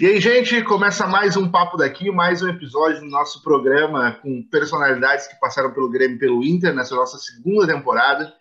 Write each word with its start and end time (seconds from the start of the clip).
E 0.00 0.06
aí, 0.06 0.18
gente, 0.18 0.62
começa 0.64 1.06
mais 1.06 1.36
um 1.36 1.50
Papo 1.50 1.76
daqui, 1.76 2.10
mais 2.10 2.42
um 2.42 2.48
episódio 2.48 3.00
do 3.00 3.06
nosso 3.06 3.42
programa 3.42 4.12
com 4.22 4.42
personalidades 4.50 5.26
que 5.26 5.38
passaram 5.38 5.74
pelo 5.74 5.90
Grêmio 5.90 6.16
e 6.16 6.18
pelo 6.18 6.42
Inter 6.42 6.74
nessa 6.74 6.94
nossa 6.94 7.18
segunda 7.18 7.66
temporada. 7.66 8.32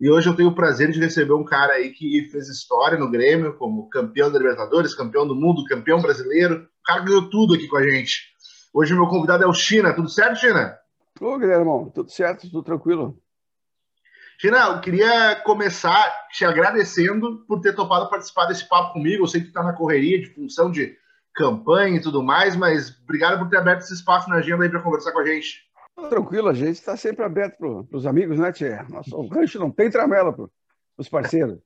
E 0.00 0.08
hoje 0.08 0.28
eu 0.28 0.36
tenho 0.36 0.50
o 0.50 0.54
prazer 0.54 0.92
de 0.92 1.00
receber 1.00 1.32
um 1.32 1.42
cara 1.42 1.72
aí 1.72 1.90
que 1.90 2.28
fez 2.30 2.48
história 2.48 2.96
no 2.96 3.10
Grêmio, 3.10 3.54
como 3.54 3.88
campeão 3.88 4.30
da 4.30 4.38
Libertadores, 4.38 4.94
campeão 4.94 5.26
do 5.26 5.34
mundo, 5.34 5.64
campeão 5.64 6.00
brasileiro. 6.00 6.68
O 6.80 6.82
cara 6.84 7.02
ganhou 7.02 7.28
tudo 7.28 7.54
aqui 7.54 7.66
com 7.66 7.78
a 7.78 7.82
gente. 7.82 8.28
Hoje 8.72 8.94
meu 8.94 9.08
convidado 9.08 9.42
é 9.42 9.46
o 9.48 9.52
China. 9.52 9.92
Tudo 9.92 10.08
certo, 10.08 10.38
China? 10.38 10.78
Ô, 11.20 11.36
Guilherme, 11.36 11.90
tudo 11.92 12.08
certo, 12.12 12.42
tudo 12.42 12.62
tranquilo. 12.62 13.18
China, 14.40 14.68
eu 14.68 14.80
queria 14.80 15.34
começar 15.42 16.28
te 16.30 16.44
agradecendo 16.44 17.44
por 17.48 17.60
ter 17.60 17.74
topado 17.74 18.08
participar 18.08 18.46
desse 18.46 18.68
papo 18.68 18.92
comigo. 18.92 19.24
Eu 19.24 19.26
sei 19.26 19.40
que 19.40 19.48
está 19.48 19.64
na 19.64 19.72
correria 19.72 20.20
de 20.20 20.32
função 20.32 20.70
de 20.70 20.96
campanha 21.34 21.96
e 21.96 22.00
tudo 22.00 22.22
mais, 22.22 22.54
mas 22.54 22.96
obrigado 23.02 23.36
por 23.40 23.48
ter 23.48 23.56
aberto 23.56 23.80
esse 23.80 23.94
espaço 23.94 24.30
na 24.30 24.36
agenda 24.36 24.62
aí 24.62 24.70
para 24.70 24.80
conversar 24.80 25.10
com 25.10 25.18
a 25.18 25.26
gente. 25.26 25.66
Tranquilo, 26.08 26.48
a 26.48 26.54
gente 26.54 26.74
está 26.74 26.96
sempre 26.96 27.24
aberto 27.24 27.58
para 27.58 27.98
os 27.98 28.06
amigos, 28.06 28.38
né, 28.38 28.52
Tia? 28.52 28.86
Nosso, 28.88 29.16
o 29.16 29.26
rancho 29.26 29.58
não 29.58 29.72
tem 29.72 29.90
tramela 29.90 30.32
para 30.32 30.46
os 30.96 31.08
parceiros. 31.08 31.58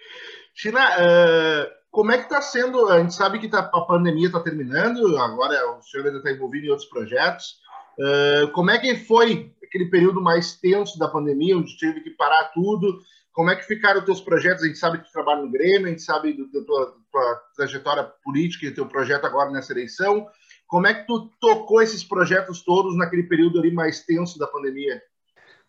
China, 0.56 0.80
uh, 0.80 1.70
como 1.90 2.10
é 2.10 2.16
que 2.16 2.24
está 2.24 2.40
sendo? 2.40 2.88
A 2.88 3.00
gente 3.00 3.12
sabe 3.12 3.38
que 3.38 3.50
tá, 3.50 3.58
a 3.58 3.80
pandemia 3.82 4.28
está 4.28 4.40
terminando, 4.40 5.18
agora 5.18 5.76
o 5.76 5.82
senhor 5.82 6.06
ainda 6.06 6.18
está 6.18 6.30
envolvido 6.30 6.66
em 6.66 6.70
outros 6.70 6.88
projetos. 6.88 7.62
Uh, 7.98 8.48
como 8.52 8.70
é 8.70 8.78
que 8.78 8.96
foi 8.96 9.54
aquele 9.74 9.90
período 9.90 10.22
mais 10.22 10.56
tenso 10.56 10.96
da 10.98 11.08
pandemia, 11.08 11.58
onde 11.58 11.76
teve 11.76 12.00
que 12.00 12.10
parar 12.10 12.52
tudo? 12.54 13.00
Como 13.32 13.50
é 13.50 13.56
que 13.56 13.66
ficaram 13.66 13.98
os 13.98 14.06
teus 14.06 14.20
projetos? 14.20 14.62
A 14.62 14.66
gente 14.68 14.78
sabe 14.78 14.98
que 14.98 15.06
tu 15.06 15.12
trabalha 15.12 15.42
no 15.42 15.50
Grêmio, 15.50 15.86
a 15.86 15.90
gente 15.90 16.02
sabe 16.02 16.32
da 16.32 16.64
tua, 16.64 16.96
tua 17.10 17.42
trajetória 17.56 18.04
política 18.22 18.66
e 18.66 18.74
teu 18.74 18.86
projeto 18.86 19.24
agora 19.24 19.50
nessa 19.50 19.72
eleição. 19.72 20.28
Como 20.68 20.86
é 20.86 20.94
que 20.94 21.04
tu 21.06 21.28
tocou 21.40 21.82
esses 21.82 22.04
projetos 22.04 22.62
todos 22.62 22.96
naquele 22.96 23.24
período 23.24 23.58
ali 23.58 23.74
mais 23.74 24.04
tenso 24.04 24.38
da 24.38 24.46
pandemia? 24.46 25.02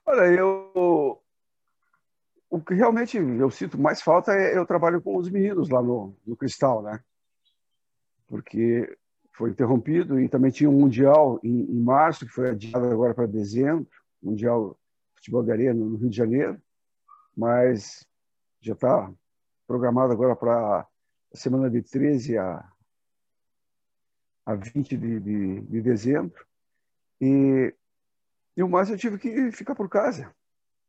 Olha, 0.05 0.31
eu 0.31 1.19
o 2.47 2.61
que 2.61 2.75
realmente 2.75 3.17
eu 3.17 3.49
sinto 3.49 3.77
mais 3.77 4.01
falta 4.01 4.31
é 4.31 4.55
eu 4.55 4.65
trabalho 4.67 5.01
com 5.01 5.17
os 5.17 5.29
meninos 5.29 5.67
lá 5.67 5.81
no, 5.81 6.15
no 6.25 6.37
Cristal, 6.37 6.83
né? 6.83 6.99
Porque 8.27 8.95
foi 9.37 9.51
interrompido 9.51 10.19
e 10.19 10.29
também 10.29 10.51
tinha 10.51 10.69
um 10.69 10.79
mundial 10.79 11.39
em, 11.43 11.61
em 11.71 11.79
março 11.79 12.25
que 12.25 12.31
foi 12.31 12.49
adiado 12.49 12.85
agora 12.85 13.13
para 13.13 13.25
dezembro, 13.25 13.87
mundial 14.21 14.77
futebol 15.15 15.43
de 15.43 15.51
areia 15.51 15.73
no 15.73 15.95
Rio 15.95 16.09
de 16.09 16.17
Janeiro 16.17 16.61
mas 17.35 18.07
já 18.61 18.73
está 18.73 19.11
programado 19.67 20.13
agora 20.13 20.35
para 20.35 20.87
a 21.33 21.37
semana 21.37 21.69
de 21.69 21.81
13 21.81 22.37
a, 22.37 22.71
a 24.45 24.55
20 24.55 24.95
de, 24.95 25.19
de, 25.19 25.61
de 25.61 25.81
dezembro. 25.81 26.45
E, 27.19 27.73
e 28.55 28.63
o 28.63 28.69
mais 28.69 28.89
eu 28.89 28.97
tive 28.97 29.17
que 29.17 29.51
ficar 29.51 29.75
por 29.75 29.89
casa, 29.89 30.33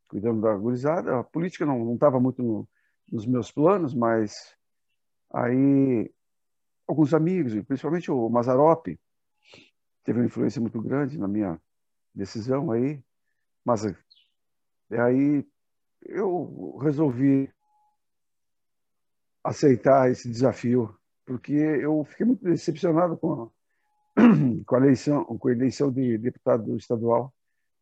cuidando 0.08 0.42
da 0.42 0.54
gurizada. 0.54 1.18
A 1.18 1.24
política 1.24 1.66
não 1.66 1.94
estava 1.94 2.20
muito 2.20 2.42
no, 2.42 2.68
nos 3.10 3.26
meus 3.26 3.50
planos, 3.50 3.92
mas 3.92 4.54
aí 5.32 6.10
alguns 6.86 7.12
amigos, 7.12 7.52
principalmente 7.64 8.10
o 8.10 8.28
Mazarope, 8.28 8.98
teve 10.04 10.20
uma 10.20 10.26
influência 10.26 10.60
muito 10.60 10.80
grande 10.80 11.18
na 11.18 11.26
minha 11.26 11.60
decisão 12.14 12.70
aí. 12.70 13.02
Mas 13.64 13.84
aí 14.90 15.44
eu 16.02 16.78
resolvi 16.80 17.52
aceitar 19.42 20.10
esse 20.10 20.30
desafio, 20.30 20.96
porque 21.24 21.52
eu 21.52 22.04
fiquei 22.04 22.26
muito 22.26 22.44
decepcionado 22.44 23.16
com 23.16 23.42
a, 23.42 23.50
com 24.66 24.76
a 24.76 24.78
eleição, 24.78 25.24
com 25.24 25.48
a 25.48 25.52
eleição 25.52 25.90
de 25.92 26.16
deputado 26.18 26.76
estadual. 26.76 27.32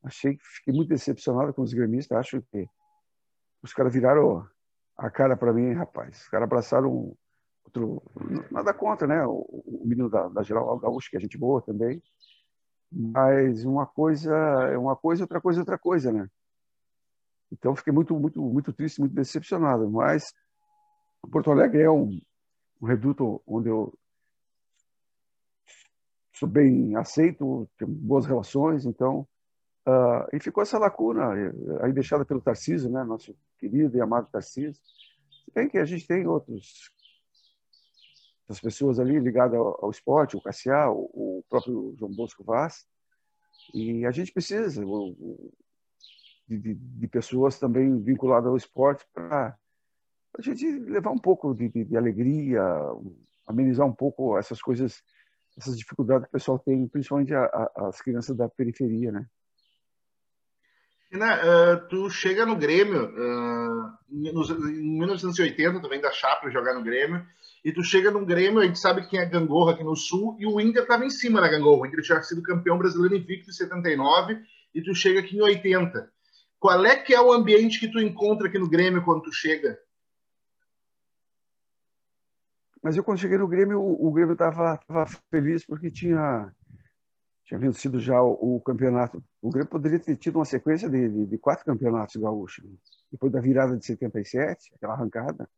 Achei 0.02 0.36
que 0.36 0.44
fiquei 0.44 0.74
muito 0.74 0.88
decepcionado 0.88 1.52
com 1.54 1.62
os 1.62 1.72
gremistas. 1.72 2.16
Acho 2.16 2.42
que 2.42 2.68
os 3.62 3.72
caras 3.72 3.92
viraram 3.92 4.46
a 4.96 5.10
cara 5.10 5.36
para 5.36 5.52
mim, 5.52 5.72
rapaz. 5.72 6.22
Os 6.22 6.28
caras 6.28 6.44
abraçaram 6.44 7.16
outro. 7.82 8.02
Nada 8.50 8.72
contra, 8.72 9.06
né? 9.06 9.24
O, 9.26 9.44
o 9.64 9.82
menino 9.84 10.08
da, 10.08 10.28
da 10.28 10.42
Geral 10.42 10.78
Gaúcho, 10.78 11.10
que 11.10 11.16
é 11.16 11.20
gente 11.20 11.38
boa 11.38 11.60
também. 11.62 12.02
Mas 12.90 13.64
uma 13.64 13.86
coisa 13.86 14.34
é 14.70 14.78
uma 14.78 14.94
coisa, 14.94 15.24
outra 15.24 15.40
coisa 15.40 15.60
é 15.60 15.62
outra 15.62 15.78
coisa, 15.78 16.12
né? 16.12 16.28
Então 17.50 17.74
fiquei 17.74 17.92
muito, 17.92 18.18
muito, 18.18 18.40
muito 18.40 18.72
triste, 18.72 19.00
muito 19.00 19.14
decepcionado. 19.14 19.90
Mas 19.90 20.32
Porto 21.30 21.50
Alegre 21.50 21.82
é 21.82 21.90
um, 21.90 22.20
um 22.80 22.86
reduto 22.86 23.42
onde 23.46 23.68
eu 23.68 23.92
sou 26.32 26.48
bem 26.48 26.96
aceito, 26.96 27.68
tenho 27.78 27.90
boas 27.90 28.26
relações, 28.26 28.84
então 28.84 29.26
uh, 29.86 30.26
e 30.32 30.40
ficou 30.40 30.62
essa 30.62 30.78
lacuna 30.78 31.30
aí 31.80 31.92
deixada 31.92 32.24
pelo 32.24 32.40
Tarcísio, 32.40 32.90
né, 32.90 33.04
nosso 33.04 33.36
querido 33.56 33.96
e 33.96 34.00
amado 34.00 34.28
Tarcísio. 34.30 34.74
Se 34.74 35.52
bem 35.54 35.68
que 35.68 35.78
a 35.78 35.84
gente 35.84 36.06
tem 36.06 36.26
outros 36.26 36.90
as 38.48 38.60
pessoas 38.60 38.98
ali 38.98 39.18
ligadas 39.18 39.58
ao, 39.58 39.84
ao 39.84 39.90
esporte, 39.90 40.36
o 40.36 40.40
Cassiá, 40.40 40.90
o, 40.90 41.10
o, 41.12 41.44
próprio 41.48 41.94
João 41.98 42.12
Bosco 42.12 42.44
Vaz, 42.44 42.84
e 43.72 44.04
a 44.04 44.10
gente 44.10 44.32
precisa. 44.32 44.84
O, 44.84 45.52
de, 46.46 46.58
de, 46.58 46.74
de 46.74 47.08
pessoas 47.08 47.58
também 47.58 48.00
vinculadas 48.02 48.48
ao 48.48 48.56
esporte 48.56 49.04
para 49.12 49.56
a 50.38 50.42
gente 50.42 50.66
levar 50.80 51.10
um 51.10 51.18
pouco 51.18 51.54
de, 51.54 51.68
de, 51.68 51.84
de, 51.84 51.96
alegria, 51.96 52.62
amenizar 53.46 53.86
um 53.86 53.94
pouco 53.94 54.36
essas 54.36 54.60
coisas, 54.60 55.02
essas 55.56 55.78
dificuldades 55.78 56.24
que 56.24 56.28
o 56.30 56.32
pessoal 56.32 56.58
tem, 56.58 56.86
principalmente 56.88 57.32
a, 57.34 57.44
a, 57.44 57.88
as 57.88 58.00
crianças 58.00 58.36
da 58.36 58.48
periferia, 58.48 59.12
né? 59.12 59.26
China, 61.08 61.36
uh, 61.36 61.88
tu 61.88 62.10
chega 62.10 62.44
no 62.44 62.56
Grêmio 62.56 63.04
uh, 63.04 63.92
em 64.10 64.98
1980, 64.98 65.80
tu 65.80 65.88
vem 65.88 66.00
da 66.00 66.10
Chape 66.10 66.50
jogar 66.50 66.74
no 66.74 66.82
Grêmio, 66.82 67.24
e 67.64 67.72
tu 67.72 67.82
chega 67.82 68.10
no 68.10 68.26
Grêmio, 68.26 68.60
a 68.60 68.66
gente 68.66 68.78
sabe 68.78 69.06
quem 69.08 69.18
é 69.18 69.24
Gangorra 69.24 69.72
aqui 69.72 69.82
no 69.82 69.96
Sul, 69.96 70.36
e 70.38 70.46
o 70.46 70.60
Inter 70.60 70.82
estava 70.82 71.04
em 71.06 71.10
cima 71.10 71.40
da 71.40 71.48
Gangorra. 71.48 71.82
O 71.82 71.86
Inter 71.86 72.02
tinha 72.02 72.22
sido 72.22 72.42
campeão 72.42 72.76
brasileiro 72.76 73.16
invicto 73.16 73.48
em 73.48 73.52
79, 73.54 74.38
e 74.74 74.82
tu 74.82 74.94
chega 74.94 75.20
aqui 75.20 75.36
em 75.36 75.40
80. 75.40 76.12
Qual 76.60 76.84
é 76.84 76.96
que 76.96 77.14
é 77.14 77.20
o 77.20 77.32
ambiente 77.32 77.80
que 77.80 77.88
tu 77.88 77.98
encontra 77.98 78.48
aqui 78.48 78.58
no 78.58 78.68
Grêmio 78.68 79.02
quando 79.02 79.22
tu 79.22 79.32
chega? 79.32 79.78
Mas 82.82 82.98
eu 82.98 83.02
quando 83.02 83.18
cheguei 83.18 83.38
no 83.38 83.48
Grêmio, 83.48 83.80
o, 83.80 84.08
o 84.08 84.12
Grêmio 84.12 84.34
estava 84.34 84.78
feliz 85.30 85.64
porque 85.64 85.90
tinha 85.90 86.52
tinha 87.44 87.58
vencido 87.58 87.98
já 87.98 88.22
o, 88.22 88.56
o, 88.56 88.60
campeonato. 88.60 89.22
O 89.40 89.50
Grêmio 89.50 89.70
poderia 89.70 89.98
ter 89.98 90.16
tido 90.16 90.36
uma 90.36 90.44
sequência 90.46 90.88
de, 90.88 91.08
de, 91.08 91.26
de 91.26 91.38
quatro 91.38 91.64
campeonatos 91.64 92.16
gaúchos. 92.16 92.64
Depois 93.12 93.30
da 93.32 93.40
virada 93.40 93.76
de 93.76 93.84
77, 93.84 94.72
aquela 94.74 94.94
arrancada. 94.94 95.48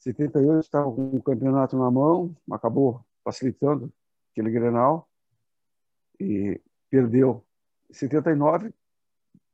78 0.00 0.60
estava 0.60 0.90
com 0.90 1.16
o 1.16 1.22
campeonato 1.22 1.78
na 1.78 1.90
mão, 1.90 2.34
acabou 2.50 3.04
facilitando 3.22 3.92
aquele 4.32 4.50
Grenal 4.50 5.08
e 6.18 6.60
perdeu. 6.90 7.44
79 7.90 8.72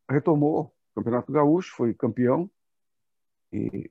retomou 0.09 0.73
Campeonato 0.95 1.31
Gaúcho, 1.31 1.75
foi 1.75 1.93
campeão. 1.93 2.51
E, 3.53 3.91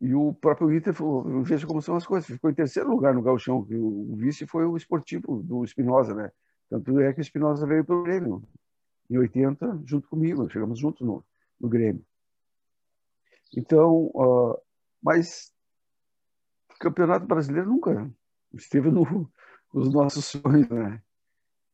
e 0.00 0.14
o 0.14 0.32
próprio 0.34 0.72
Inter, 0.72 0.94
veja 1.42 1.66
como 1.66 1.82
são 1.82 1.96
as 1.96 2.06
coisas, 2.06 2.28
ficou 2.28 2.50
em 2.50 2.54
terceiro 2.54 2.88
lugar 2.88 3.14
no 3.14 3.22
Gauchão. 3.22 3.66
O 3.68 4.14
vice 4.16 4.46
foi 4.46 4.64
o 4.64 4.76
esportivo 4.76 5.42
do 5.42 5.64
Espinosa, 5.64 6.14
né? 6.14 6.30
Tanto 6.68 7.00
é 7.00 7.12
que 7.12 7.20
o 7.20 7.22
Espinosa 7.22 7.66
veio 7.66 7.84
para 7.84 7.96
o 7.96 8.02
Grêmio 8.02 8.42
em 9.10 9.18
80, 9.18 9.82
junto 9.84 10.08
comigo, 10.08 10.48
chegamos 10.50 10.78
juntos 10.78 11.06
no, 11.06 11.24
no 11.60 11.68
Grêmio. 11.68 12.04
Então, 13.56 14.10
uh, 14.14 14.60
mas 15.02 15.50
o 16.74 16.78
Campeonato 16.78 17.26
Brasileiro 17.26 17.70
nunca 17.70 18.08
esteve 18.52 18.90
no, 18.90 19.02
nos 19.72 19.92
nossos 19.92 20.26
sonhos, 20.26 20.68
né? 20.68 21.02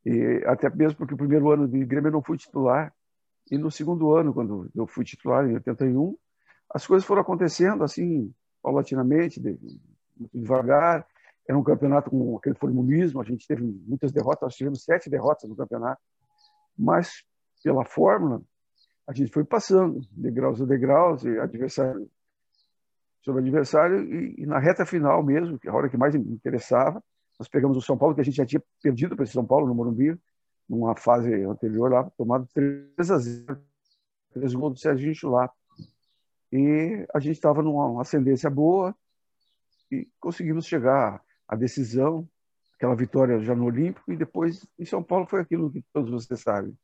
E 0.06 0.42
até 0.46 0.70
mesmo 0.70 0.98
porque 0.98 1.14
o 1.14 1.16
primeiro 1.18 1.50
ano 1.50 1.68
de 1.68 1.84
Grêmio 1.84 2.08
eu 2.08 2.12
não 2.12 2.22
fui 2.22 2.36
titular. 2.36 2.94
E 3.50 3.58
no 3.58 3.70
segundo 3.70 4.14
ano, 4.14 4.32
quando 4.32 4.70
eu 4.74 4.86
fui 4.86 5.04
titular, 5.04 5.48
em 5.48 5.54
81, 5.54 6.16
as 6.70 6.86
coisas 6.86 7.06
foram 7.06 7.22
acontecendo 7.22 7.84
assim, 7.84 8.32
paulatinamente, 8.62 9.40
muito 9.40 10.38
devagar. 10.38 11.06
Era 11.48 11.58
um 11.58 11.62
campeonato 11.62 12.10
com 12.10 12.36
aquele 12.36 12.54
formulismo, 12.54 13.20
a 13.20 13.24
gente 13.24 13.46
teve 13.46 13.62
muitas 13.62 14.12
derrotas, 14.12 14.42
nós 14.42 14.56
tivemos 14.56 14.84
sete 14.84 15.10
derrotas 15.10 15.48
no 15.48 15.56
campeonato. 15.56 16.00
Mas, 16.78 17.24
pela 17.62 17.84
fórmula, 17.84 18.40
a 19.06 19.12
gente 19.12 19.32
foi 19.32 19.44
passando, 19.44 20.00
degraus 20.12 20.60
a 20.60 20.64
degraus, 20.64 21.24
adversário 21.26 22.08
sobre 23.22 23.40
adversário, 23.40 24.02
e, 24.02 24.42
e 24.42 24.46
na 24.46 24.58
reta 24.58 24.84
final 24.84 25.22
mesmo, 25.22 25.58
que 25.58 25.68
é 25.68 25.70
a 25.70 25.74
hora 25.74 25.88
que 25.88 25.96
mais 25.96 26.14
interessava, 26.14 27.02
nós 27.38 27.48
pegamos 27.48 27.76
o 27.76 27.80
São 27.80 27.96
Paulo, 27.96 28.14
que 28.14 28.20
a 28.20 28.24
gente 28.24 28.36
já 28.36 28.44
tinha 28.44 28.62
perdido 28.82 29.14
para 29.16 29.24
esse 29.24 29.32
São 29.32 29.46
Paulo, 29.46 29.66
no 29.66 29.74
Morumbi, 29.74 30.18
numa 30.68 30.96
fase 30.96 31.32
anterior 31.44 31.90
lá, 31.90 32.10
tomado 32.16 32.46
3 32.52 33.10
a 33.10 33.18
0, 33.18 33.60
três 34.32 34.54
gols 34.54 34.74
do 34.74 34.78
Serginho 34.78 35.14
Chulapa. 35.14 35.54
E 36.52 37.06
a 37.14 37.18
gente 37.18 37.34
estava 37.34 37.62
numa 37.62 38.00
ascendência 38.00 38.50
boa 38.50 38.94
e 39.90 40.08
conseguimos 40.20 40.66
chegar 40.66 41.22
à 41.48 41.56
decisão, 41.56 42.28
aquela 42.76 42.94
vitória 42.94 43.38
já 43.40 43.54
no 43.54 43.66
Olímpico, 43.66 44.12
e 44.12 44.16
depois 44.16 44.66
em 44.78 44.84
São 44.84 45.02
Paulo 45.02 45.26
foi 45.26 45.40
aquilo 45.40 45.70
que 45.70 45.84
todos 45.92 46.10
vocês 46.10 46.40
sabem. 46.40 46.76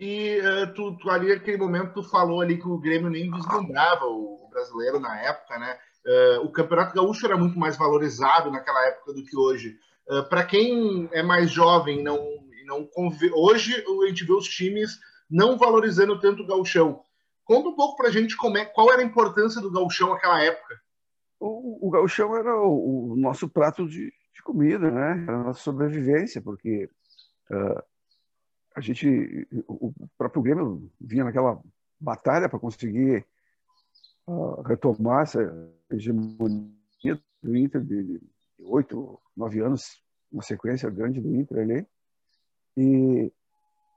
E 0.00 0.40
uh, 0.40 0.72
tu, 0.72 0.96
tu, 0.96 1.10
ali, 1.10 1.28
naquele 1.28 1.58
momento, 1.58 1.92
tu 1.92 2.02
falou 2.02 2.40
ali 2.40 2.56
que 2.56 2.66
o 2.66 2.78
Grêmio 2.78 3.10
nem 3.10 3.30
vislumbrava 3.30 4.06
o, 4.06 4.48
brasileiro 4.50 4.98
na 4.98 5.20
época, 5.20 5.58
né? 5.58 5.78
Uh, 6.06 6.46
o 6.46 6.50
Campeonato 6.50 6.94
Gaúcho 6.94 7.26
era 7.26 7.36
muito 7.36 7.58
mais 7.58 7.76
valorizado 7.76 8.50
naquela 8.50 8.82
época 8.86 9.12
do 9.12 9.22
que 9.22 9.36
hoje. 9.36 9.76
Uh, 10.08 10.26
Para 10.28 10.44
quem 10.44 11.06
é 11.12 11.22
mais 11.22 11.50
jovem, 11.50 12.02
não, 12.02 12.18
não 12.64 12.86
conv... 12.86 13.14
hoje 13.34 13.74
a 13.74 14.06
gente 14.08 14.24
vê 14.24 14.32
os 14.32 14.48
times 14.48 14.98
não 15.30 15.58
valorizando 15.58 16.18
tanto 16.18 16.42
o 16.42 16.46
gauchão. 16.46 17.02
Conta 17.44 17.68
um 17.68 17.76
pouco 17.76 17.96
para 17.96 18.08
a 18.08 18.10
gente 18.10 18.36
como 18.36 18.56
é, 18.56 18.64
qual 18.64 18.90
era 18.90 19.02
a 19.02 19.04
importância 19.04 19.60
do 19.60 19.70
gauchão 19.70 20.10
naquela 20.10 20.42
época. 20.42 20.80
O, 21.38 21.88
o 21.88 21.90
gauchão 21.90 22.34
era 22.36 22.56
o, 22.56 23.12
o 23.12 23.16
nosso 23.16 23.48
prato 23.48 23.86
de, 23.86 24.06
de, 24.06 24.42
comida, 24.42 24.90
né? 24.90 25.24
Era 25.28 25.40
a 25.40 25.44
nossa 25.44 25.60
sobrevivência, 25.60 26.40
porque 26.40 26.88
uh, 27.50 27.82
a 28.80 28.82
gente, 28.82 29.46
o 29.68 29.92
próprio 30.16 30.42
Grêmio 30.42 30.90
vinha 30.98 31.22
naquela 31.22 31.62
batalha 32.00 32.48
para 32.48 32.58
conseguir 32.58 33.26
uh, 34.26 34.62
retomar 34.62 35.22
essa 35.22 35.38
hegemonia 35.90 36.72
do 37.42 37.56
Inter 37.56 37.82
de 37.84 38.20
oito, 38.58 39.20
nove 39.36 39.60
anos, 39.60 40.02
uma 40.32 40.42
sequência 40.42 40.88
grande 40.88 41.20
do 41.20 41.34
Inter 41.36 41.58
ali. 41.58 41.86
E 42.76 43.30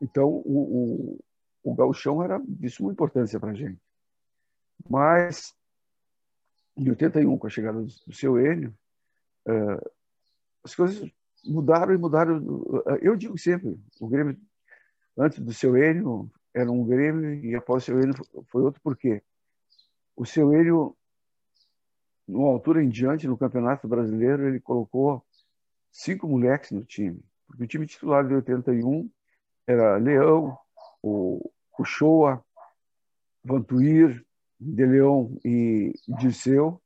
então 0.01 0.27
o, 0.27 1.19
o, 1.63 1.71
o 1.71 1.73
gauchão 1.73 2.21
era 2.21 2.41
de 2.45 2.69
suma 2.69 2.91
importância 2.91 3.39
para 3.39 3.51
a 3.51 3.55
gente. 3.55 3.79
Mas 4.89 5.55
em 6.75 6.89
81, 6.89 7.37
com 7.37 7.47
a 7.47 7.49
chegada 7.49 7.79
do, 7.79 7.85
do 7.85 8.13
seu 8.13 8.37
Enio, 8.37 8.75
uh, 9.47 9.91
as 10.61 10.75
coisas 10.75 11.09
mudaram 11.45 11.93
e 11.93 11.97
mudaram. 11.97 12.41
Eu 13.01 13.15
digo 13.15 13.37
sempre, 13.37 13.79
o 14.01 14.09
Grêmio 14.09 14.37
antes 15.17 15.39
do 15.39 15.53
seu 15.53 15.77
Enio 15.77 16.31
era 16.53 16.71
um 16.71 16.85
Grêmio 16.85 17.33
e 17.33 17.55
após 17.55 17.83
o 17.83 17.85
seu 17.85 17.99
Enio 17.99 18.15
foi 18.47 18.61
outro 18.61 18.81
por 18.81 18.95
quê? 18.95 19.21
O 20.15 20.25
seu 20.25 20.53
Enio, 20.53 20.95
numa 22.27 22.49
altura 22.49 22.83
em 22.83 22.89
diante 22.89 23.27
no 23.27 23.37
Campeonato 23.37 23.87
Brasileiro, 23.87 24.47
ele 24.47 24.59
colocou 24.59 25.25
cinco 25.91 26.27
moleques 26.27 26.71
no 26.71 26.83
time. 26.83 27.23
Porque 27.47 27.63
o 27.63 27.67
time 27.67 27.85
titular 27.85 28.27
de 28.27 28.33
81 28.33 29.09
era 29.67 29.97
Leão, 29.97 30.57
o, 31.01 31.51
o 31.77 32.41
Vantuir, 33.43 34.25
De 34.59 34.85
Leão 34.85 35.37
e 35.43 35.93
Dirceu. 36.07 36.81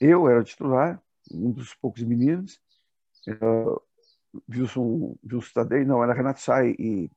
Eu 0.00 0.28
era 0.28 0.44
titular, 0.44 1.02
um 1.32 1.50
dos 1.50 1.74
poucos 1.74 2.02
meninos. 2.02 2.60
Wilson, 4.50 5.16
Wilson 5.24 5.52
Tadei, 5.54 5.84
não, 5.84 6.02
era 6.02 6.12
Renato 6.12 6.40
Sai 6.40 6.74
e 6.78 7.10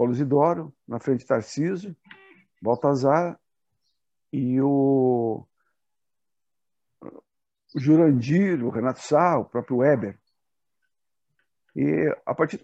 Paulo 0.00 0.14
Isidoro, 0.14 0.74
na 0.88 0.98
frente 0.98 1.26
Tarcísio, 1.26 1.94
Baltazar 2.62 3.38
e 4.32 4.58
o, 4.58 5.46
Jurandir, 7.76 8.64
o 8.64 8.70
Renato 8.70 9.00
Sá, 9.00 9.36
o 9.36 9.44
próprio 9.44 9.76
Weber. 9.76 10.18
E 11.76 12.16
a 12.24 12.34
partir 12.34 12.58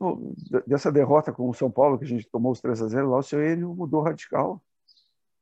dessa 0.67 0.91
derrota 0.91 1.31
com 1.31 1.51
o 1.51 1.53
São 1.53 1.71
Paulo, 1.71 1.99
que 1.99 2.07
a 2.07 2.09
gente 2.09 2.27
tomou 2.31 2.53
os 2.53 2.61
3 2.63 2.81
a 2.81 2.89
0 2.89 3.11
lá, 3.11 3.19
o 3.19 3.23
seu 3.23 3.45
Enio 3.45 3.75
mudou 3.75 4.01
radical. 4.01 4.63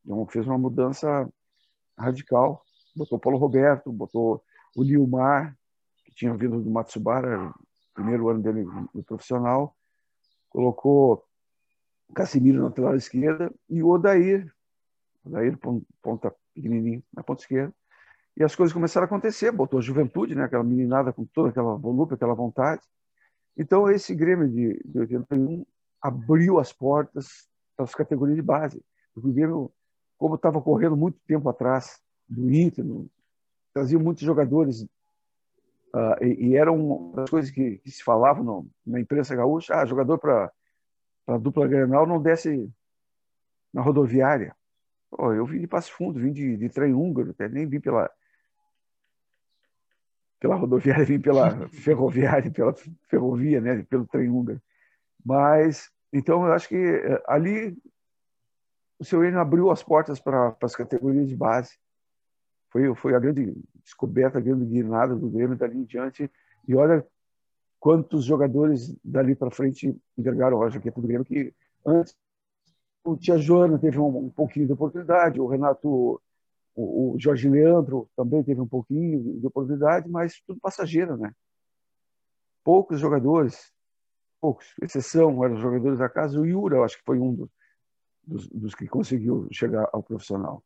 Então, 0.05 0.27
fez 0.27 0.49
uma 0.49 0.59
mudança 0.59 1.31
radical. 1.97 2.65
Botou 2.97 3.21
Paulo 3.21 3.39
Roberto, 3.39 3.93
botou 3.93 4.43
o 4.75 4.83
Nilmar, 4.83 5.57
que 6.05 6.13
tinha 6.13 6.35
vindo 6.35 6.61
do 6.61 6.71
Matsubara, 6.73 7.55
primeiro 7.95 8.29
ano 8.31 8.43
dele 8.43 8.65
no 8.93 9.05
profissional. 9.05 9.77
Colocou 10.51 11.25
Casimiro 12.13 12.59
na 12.59 12.65
lateral 12.65 12.97
esquerda 12.97 13.53
e 13.69 13.83
o 13.83 13.89
Odair, 13.89 14.53
Odair 15.25 15.59
ponta 16.03 16.35
pequenininho 16.55 17.03
na 17.13 17.23
ponta 17.23 17.43
esquerda. 17.43 17.75
E 18.37 18.43
as 18.43 18.55
coisas 18.55 18.73
começaram 18.73 19.05
a 19.05 19.07
acontecer, 19.07 19.53
botou 19.53 19.79
a 19.79 19.83
juventude, 19.83 20.35
né, 20.35 20.45
aquela 20.45 20.65
meninada 20.65 21.13
com 21.13 21.25
toda 21.25 21.51
aquela 21.51 21.77
volúpia, 21.77 22.17
aquela 22.17 22.35
vontade. 22.35 22.83
Então, 23.57 23.89
esse 23.89 24.15
Grêmio 24.15 24.49
de, 24.49 24.83
de 24.85 24.99
81 24.99 25.65
abriu 26.03 26.59
as 26.59 26.73
portas 26.73 27.49
para 27.77 27.85
as 27.85 27.95
categorias 27.95 28.37
de 28.37 28.43
base. 28.43 28.85
O 29.15 29.21
Grêmio, 29.21 29.73
como 30.19 30.35
estava 30.35 30.61
correndo 30.61 30.97
muito 30.97 31.19
tempo 31.27 31.49
atrás 31.49 32.01
do 32.29 32.53
Inter, 32.53 32.85
trazia 33.73 33.99
muitos 33.99 34.25
jogadores 34.25 34.83
uh, 34.83 36.23
e, 36.23 36.49
e, 36.49 36.57
era 36.57 36.73
uma 36.73 37.15
das 37.17 37.31
coisas 37.31 37.51
que, 37.51 37.79
que 37.79 37.91
se 37.91 38.03
falavam 38.03 38.45
no, 38.45 38.67
na 38.85 39.01
imprensa 39.01 39.35
gaúcha, 39.35 39.77
ah, 39.77 39.87
jogador 39.87 40.19
para 40.19 40.51
a 41.27 41.39
dupla 41.39 41.67
Grenal 41.67 42.07
não 42.07 42.21
desce 42.21 42.71
na 43.73 43.83
rodoviária. 43.83 44.55
Oh, 45.11 45.33
eu 45.33 45.47
vim 45.47 45.61
de 45.61 45.67
Passo 45.67 45.93
Fundo, 45.93 46.21
vim 46.21 46.33
de, 46.33 46.57
de 46.57 46.69
trem 46.69 46.93
húngaro, 46.93 47.31
até 47.31 47.49
nem 47.49 47.67
vim 47.67 47.81
pela, 47.81 48.11
pela 50.41 50.57
rodoviária, 50.57 51.05
vim 51.05 51.21
pela 51.21 51.69
ferroviária, 51.71 52.51
pela 52.51 52.75
ferrovia, 53.09 53.61
né, 53.61 53.83
pelo 53.85 54.07
trem 54.07 54.29
húngaro. 54.29 54.61
Mas, 55.25 55.91
então, 56.13 56.45
eu 56.47 56.53
acho 56.53 56.69
que 56.69 56.77
eh, 56.77 57.23
ali 57.27 57.77
o 58.99 59.05
seu 59.05 59.25
Enio 59.25 59.41
abriu 59.41 59.71
as 59.71 59.83
portas 59.83 60.21
para, 60.21 60.53
para 60.53 60.67
as 60.67 60.77
categorias 60.77 61.29
de 61.29 61.37
base. 61.37 61.79
Foi, 62.71 62.95
foi 62.95 63.15
a 63.15 63.19
grande 63.19 63.55
descoberta, 63.83 64.39
a 64.39 64.41
grande 64.41 64.65
guinada 64.65 65.15
do 65.15 65.31
Grêmio 65.31 65.57
dali 65.57 65.79
em 65.79 65.85
diante. 65.85 66.31
E 66.67 66.75
olha 66.75 67.07
quantos 67.85 68.25
jogadores 68.25 68.97
dali 69.05 69.35
para 69.35 69.51
frente 69.51 69.95
envergaram 70.17 70.63
a 70.63 70.71
jaqueta 70.71 71.03
do 71.03 71.07
Grêmio, 71.07 71.23
que 71.23 71.53
antes 71.85 72.17
o 73.05 73.15
Tia 73.15 73.37
Joana 73.37 73.79
teve 73.79 73.99
um, 73.99 74.25
um 74.25 74.31
pouquinho 74.31 74.67
de 74.67 74.73
oportunidade, 74.73 75.39
o 75.39 75.47
Renato, 75.47 76.19
o, 76.75 77.13
o, 77.13 77.17
Jorge 77.19 77.47
Leandro 77.47 78.09
também 78.17 78.43
teve 78.43 78.59
um 78.59 78.67
pouquinho 78.67 79.39
de 79.39 79.47
oportunidade, 79.47 80.09
mas 80.09 80.41
tudo 80.47 80.59
passageiro, 80.61 81.19
né? 81.19 81.31
Poucos 82.65 82.99
jogadores, 82.99 83.71
poucos, 84.41 84.73
exceção 84.81 85.45
eram 85.45 85.57
os 85.57 85.61
jogadores 85.61 85.99
da 85.99 86.09
casa. 86.09 86.41
O 86.41 86.47
Yura, 86.47 86.77
eu 86.79 86.85
acho 86.85 86.97
que 86.97 87.05
foi 87.05 87.19
um 87.19 87.35
dos, 87.35 87.51
dos, 88.27 88.49
dos 88.49 88.75
que 88.75 88.89
conseguiu 88.89 89.47
chegar 89.53 89.91
ao 89.93 90.03
profissional 90.03 90.65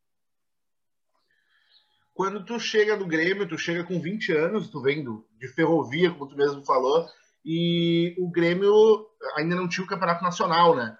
quando 2.18 2.44
tu 2.44 2.58
chega 2.58 2.96
no 2.96 3.06
Grêmio, 3.06 3.46
tu 3.46 3.56
chega 3.56 3.84
com 3.84 4.00
20 4.00 4.32
anos, 4.32 4.68
tu 4.68 4.82
vem 4.82 5.04
do, 5.04 5.24
de 5.38 5.46
ferrovia, 5.46 6.10
como 6.10 6.28
tu 6.28 6.36
mesmo 6.36 6.64
falou, 6.64 7.06
e 7.44 8.12
o 8.18 8.28
Grêmio 8.28 9.06
ainda 9.36 9.54
não 9.54 9.68
tinha 9.68 9.84
o 9.84 9.88
campeonato 9.88 10.24
nacional, 10.24 10.74
né? 10.74 10.98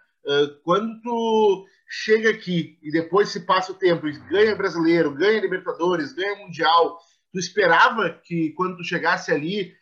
Quando 0.62 1.00
tu 1.02 1.66
chega 1.90 2.31
aqui 2.31 2.78
e 2.81 2.92
depois 2.92 3.31
se 3.31 3.40
passa 3.40 3.73
o 3.73 3.75
tempo 3.75 4.07
e 4.07 4.16
ganha 4.28 4.54
brasileiro, 4.54 5.12
ganha 5.12 5.40
Libertadores, 5.40 6.12
ganha 6.12 6.37
Mundial, 6.37 7.00
tu 7.33 7.40
esperava 7.40 8.11
que 8.11 8.52
quando 8.52 8.76
tu 8.76 8.85
chegasse 8.85 9.33
ali 9.33 9.75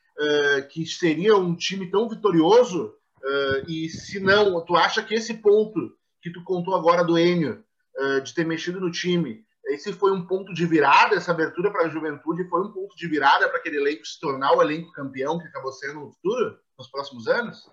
que 0.70 0.86
seria 0.86 1.36
um 1.36 1.54
time 1.54 1.90
tão 1.90 2.08
vitorioso? 2.08 2.94
E 3.68 3.90
se 3.90 4.18
não, 4.20 4.64
tu 4.64 4.74
acha 4.74 5.02
que 5.02 5.14
esse 5.14 5.34
ponto 5.34 5.92
que 6.22 6.32
tu 6.32 6.42
contou 6.44 6.74
agora 6.74 7.04
do 7.04 7.18
Enio, 7.18 7.62
de 8.24 8.32
ter 8.32 8.46
mexido 8.46 8.80
no 8.80 8.90
time, 8.90 9.44
esse 9.66 9.92
foi 9.92 10.12
um 10.12 10.24
ponto 10.26 10.54
de 10.54 10.64
virada, 10.64 11.16
essa 11.16 11.32
abertura 11.32 11.70
para 11.72 11.86
a 11.86 11.88
juventude 11.88 12.48
foi 12.48 12.62
um 12.62 12.72
ponto 12.72 12.96
de 12.96 13.08
virada 13.08 13.48
para 13.48 13.58
aquele 13.58 13.78
elenco 13.78 14.06
se 14.06 14.18
tornar 14.20 14.52
o 14.52 14.62
elenco 14.62 14.92
campeão 14.92 15.38
que 15.38 15.46
acabou 15.48 15.72
sendo 15.72 16.00
no 16.00 16.12
futuro, 16.12 16.58
nos 16.78 16.88
próximos 16.88 17.26
anos? 17.26 17.68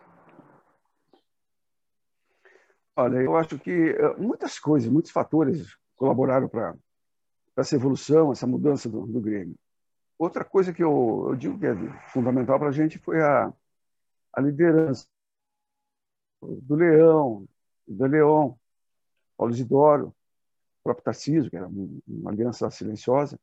Olha, 2.95 3.17
eu 3.17 3.35
acho 3.35 3.59
que 3.59 3.71
eh, 3.71 4.15
muitas 4.17 4.59
coisas, 4.59 4.89
muitos 4.89 5.11
fatores 5.11 5.75
colaboraram 5.95 6.47
para 6.47 6.75
essa 7.55 7.75
evolução, 7.75 8.31
essa 8.31 8.47
mudança 8.47 8.89
do, 8.89 9.05
do 9.05 9.21
Grêmio. 9.21 9.55
Outra 10.17 10.43
coisa 10.43 10.73
que 10.73 10.83
eu, 10.83 11.27
eu 11.29 11.35
digo 11.35 11.59
que 11.59 11.65
é 11.65 11.75
fundamental 12.09 12.57
para 12.57 12.69
a 12.69 12.71
gente 12.71 12.97
foi 12.97 13.21
a, 13.21 13.53
a 14.33 14.41
liderança 14.41 15.07
do 16.41 16.75
Leão, 16.75 17.47
do 17.87 18.05
Leão, 18.05 18.59
Paulo 19.37 19.53
Isidoro, 19.53 20.15
próprio 20.83 21.03
Tarcísio, 21.03 21.49
que 21.49 21.57
era 21.57 21.67
uma 22.07 22.31
aliança 22.31 22.69
silenciosa, 22.69 23.39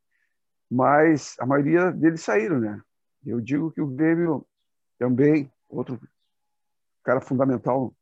mas 0.70 1.37
a 1.40 1.47
maioria 1.47 1.90
deles 1.90 2.23
saíram, 2.23 2.61
né? 2.61 2.80
Eu 3.25 3.40
digo 3.40 3.70
que 3.70 3.80
o 3.80 3.87
Grêmio 3.87 4.47
também, 4.99 5.50
outro 5.68 6.00
cara 7.02 7.20
fundamental 7.20 7.94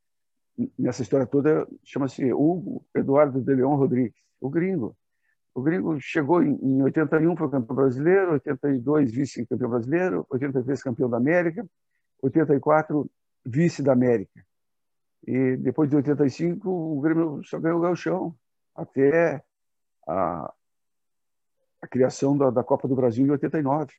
nessa 0.78 1.02
história 1.02 1.26
toda, 1.26 1.66
chama-se 1.84 2.32
Hugo 2.32 2.84
Eduardo 2.94 3.40
de 3.40 3.54
Leão 3.54 3.76
Rodrigues, 3.76 4.20
o 4.40 4.50
gringo. 4.50 4.96
O 5.54 5.62
gringo 5.62 5.98
chegou 6.00 6.42
em 6.42 6.82
81, 6.82 7.36
foi 7.36 7.50
campeão 7.50 7.76
brasileiro, 7.76 8.32
82 8.32 9.10
vice-campeão 9.10 9.70
brasileiro, 9.70 10.26
83 10.30 10.82
campeão 10.82 11.08
da 11.08 11.16
América, 11.16 11.66
84 12.22 13.10
vice 13.44 13.82
da 13.82 13.92
América. 13.92 14.44
E 15.26 15.56
depois 15.56 15.90
de 15.90 15.96
85, 15.96 16.68
o 16.70 17.00
Grêmio 17.00 17.42
só 17.44 17.58
ganhou 17.58 17.78
o 17.78 17.82
Galchão 17.82 18.34
até 18.78 19.42
a, 20.06 20.54
a 21.82 21.86
criação 21.88 22.36
da, 22.36 22.50
da, 22.50 22.62
Copa 22.62 22.86
do 22.86 22.94
Brasil 22.94 23.26
em 23.26 23.30
89. 23.30 23.92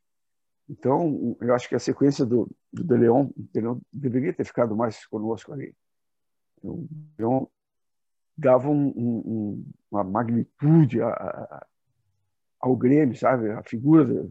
Então, 0.70 1.36
eu 1.42 1.54
acho 1.54 1.68
que 1.68 1.76
a 1.76 1.80
sequência 1.80 2.26
do, 2.26 2.50
do 2.72 2.84
De 2.84 2.96
Leon, 2.96 3.30
De 3.36 3.60
Leon 3.60 3.80
deveria 3.92 4.34
ter 4.34 4.46
ficado 4.46 4.76
mais 4.76 5.06
conosco 5.08 5.52
ali. 5.52 5.76
O 6.64 6.88
De 6.90 7.24
Leon 7.24 7.46
dava 8.38 8.70
um, 8.70 8.88
um, 8.96 9.66
uma 9.92 10.04
magnitude 10.04 11.02
a, 11.02 11.10
a, 11.10 11.68
ao 12.62 12.76
Grêmio, 12.76 13.18
sabe? 13.18 13.52
A 13.52 13.64
figura 13.64 14.30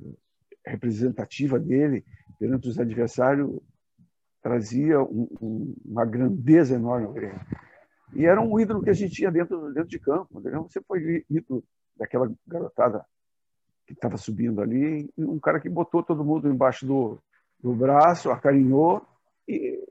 representativa 0.64 1.58
dele 1.58 2.04
perante 2.38 2.68
os 2.68 2.78
adversários 2.78 3.60
trazia 4.40 5.02
um, 5.02 5.74
uma 5.84 6.04
grandeza 6.04 6.76
enorme 6.76 7.06
ao 7.06 7.12
Grêmio. 7.12 7.40
E 8.14 8.24
era 8.24 8.40
um 8.40 8.58
ídolo 8.58 8.82
que 8.82 8.90
a 8.90 8.94
gente 8.94 9.14
tinha 9.14 9.30
dentro, 9.30 9.72
dentro 9.72 9.88
de 9.88 9.98
campo. 9.98 10.38
Entendeu? 10.38 10.62
Você 10.62 10.80
foi 10.82 11.24
ídolo 11.28 11.62
daquela 11.96 12.30
garotada 12.46 13.04
que 13.86 13.94
estava 13.94 14.18
subindo 14.18 14.60
ali, 14.60 15.10
um 15.16 15.40
cara 15.40 15.58
que 15.58 15.68
botou 15.68 16.02
todo 16.02 16.24
mundo 16.24 16.46
embaixo 16.46 16.84
do, 16.84 17.18
do 17.58 17.72
braço, 17.72 18.30
acarinhou 18.30 19.02
e 19.48 19.82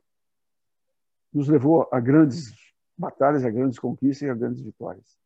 nos 1.33 1.47
levou 1.47 1.89
a 1.91 1.99
grandes 1.99 2.53
batalhas, 2.95 3.43
a 3.43 3.49
grandes 3.49 3.79
conquistas 3.79 4.27
e 4.27 4.29
a 4.29 4.35
grandes 4.35 4.61
vitórias. 4.61 5.17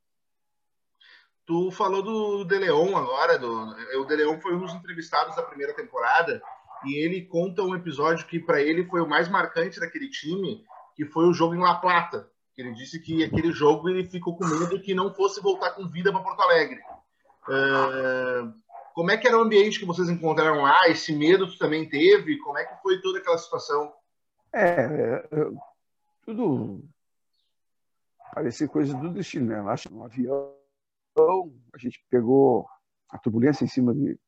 Tu 1.45 1.69
falou 1.71 2.01
do 2.01 2.45
De 2.45 2.57
Leon 2.57 2.95
agora, 2.95 3.37
do, 3.37 3.75
o 3.99 4.05
De 4.05 4.15
Leon 4.15 4.39
foi 4.39 4.55
um 4.55 4.61
dos 4.61 4.73
entrevistados 4.73 5.35
da 5.35 5.43
primeira 5.43 5.75
temporada 5.75 6.41
e 6.85 7.03
ele 7.03 7.25
conta 7.25 7.63
um 7.63 7.75
episódio 7.75 8.25
que 8.25 8.39
para 8.39 8.61
ele 8.61 8.85
foi 8.85 9.01
o 9.01 9.07
mais 9.07 9.27
marcante 9.27 9.81
daquele 9.81 10.09
time, 10.09 10.63
que 10.95 11.05
foi 11.05 11.25
o 11.25 11.33
jogo 11.33 11.55
em 11.55 11.59
La 11.59 11.75
Plata. 11.75 12.30
Ele 12.57 12.73
disse 12.73 12.99
que 12.99 13.23
aquele 13.23 13.51
jogo 13.51 13.89
ele 13.89 14.07
ficou 14.07 14.35
com 14.35 14.45
medo 14.45 14.81
que 14.81 14.93
não 14.93 15.13
fosse 15.13 15.41
voltar 15.41 15.71
com 15.71 15.87
vida 15.87 16.11
para 16.11 16.21
Porto 16.21 16.41
Alegre. 16.41 16.79
Uh, 17.47 18.53
como 18.93 19.09
é 19.09 19.17
que 19.17 19.27
era 19.27 19.37
o 19.37 19.41
ambiente 19.41 19.79
que 19.79 19.85
vocês 19.85 20.09
encontraram 20.09 20.61
lá? 20.61 20.87
Esse 20.87 21.15
medo 21.15 21.47
tu 21.47 21.57
também 21.57 21.87
teve? 21.87 22.37
Como 22.39 22.57
é 22.57 22.65
que 22.65 22.81
foi 22.81 23.01
toda 23.01 23.19
aquela 23.19 23.37
situação? 23.37 23.93
É, 24.53 24.81
é, 24.81 25.29
tudo 26.25 26.83
parecia 28.33 28.67
coisa 28.67 28.95
do 28.95 29.09
destino, 29.09 29.47
né? 29.47 29.61
Lá 29.61 29.75
no 29.89 30.03
avião, 30.03 30.53
a 31.73 31.77
gente 31.77 32.05
pegou 32.09 32.67
a 33.09 33.17
turbulência 33.17 33.63
em 33.63 33.67
cima 33.67 33.93
de 33.93 34.19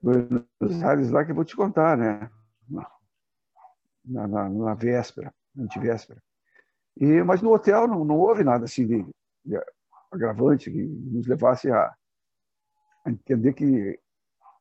Buenos 0.00 0.82
Aires 0.82 1.10
lá 1.10 1.24
que 1.24 1.30
eu 1.30 1.34
vou 1.34 1.44
te 1.44 1.56
contar, 1.56 1.96
né? 1.96 2.30
Na, 4.04 4.26
na, 4.26 4.48
na 4.48 4.74
véspera, 4.74 5.32
antivéspera. 5.58 6.22
E, 6.96 7.22
mas 7.22 7.40
no 7.42 7.52
hotel 7.52 7.88
não, 7.88 8.04
não 8.04 8.18
houve 8.18 8.44
nada 8.44 8.64
assim 8.64 8.86
de, 8.86 9.06
de 9.44 9.56
agravante 10.10 10.70
que 10.70 10.82
nos 10.82 11.26
levasse 11.26 11.70
a, 11.70 11.94
a 13.04 13.10
entender 13.10 13.54
que 13.54 13.98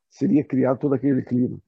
seria 0.09 0.43
criado 0.43 0.79
todo 0.79 0.95
aquele 0.95 1.21
clima. 1.21 1.59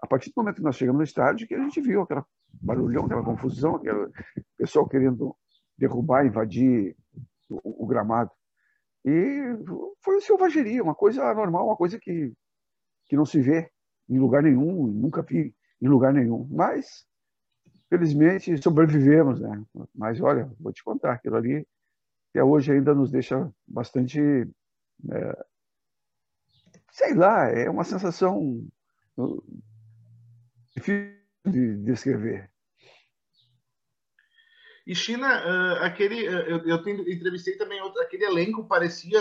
A 0.00 0.06
partir 0.06 0.30
do 0.30 0.34
momento 0.36 0.56
que 0.56 0.62
nós 0.62 0.76
chegamos 0.76 0.98
no 0.98 1.04
estádio, 1.04 1.46
que 1.46 1.54
a 1.54 1.62
gente 1.62 1.80
viu 1.80 2.02
aquela 2.02 2.24
barulhão, 2.60 3.04
aquela 3.04 3.24
confusão, 3.24 3.76
aquele 3.76 4.10
pessoal 4.56 4.88
querendo 4.88 5.36
derrubar, 5.76 6.26
invadir 6.26 6.96
o, 7.48 7.84
o, 7.84 7.86
gramado. 7.86 8.30
E 9.04 9.42
foi 10.00 10.16
uma 10.16 10.20
selvageria, 10.20 10.82
uma 10.82 10.94
coisa 10.94 11.32
normal, 11.34 11.66
uma 11.66 11.76
coisa 11.76 11.98
que, 11.98 12.32
que 13.06 13.16
não 13.16 13.24
se 13.24 13.40
vê 13.40 13.70
em 14.08 14.18
lugar 14.18 14.42
nenhum, 14.42 14.86
nunca 14.86 15.22
vi 15.22 15.54
em 15.80 15.88
lugar 15.88 16.12
nenhum. 16.12 16.46
Mas, 16.50 17.06
felizmente, 17.88 18.62
sobrevivemos, 18.62 19.40
né? 19.40 19.64
Mas, 19.94 20.20
olha, 20.20 20.50
vou 20.60 20.72
te 20.72 20.82
contar, 20.84 21.12
aquilo 21.12 21.36
ali 21.36 21.66
até 22.30 22.44
hoje 22.44 22.72
ainda 22.72 22.94
nos 22.94 23.10
deixa 23.10 23.50
bastante 23.66 24.20
é, 25.10 25.46
sei 26.98 27.14
lá, 27.14 27.48
é 27.48 27.70
uma 27.70 27.84
sensação 27.84 28.66
uh, 29.16 29.62
difícil 30.74 31.14
de 31.46 31.76
descrever. 31.84 32.50
E 34.86 34.94
China, 34.94 35.28
uh, 35.28 35.84
aquele, 35.84 36.28
uh, 36.28 36.42
eu, 36.48 36.58
eu 36.66 36.88
entrevistei 37.08 37.56
também 37.56 37.80
aquele 38.00 38.24
elenco 38.24 38.66
parecia 38.66 39.20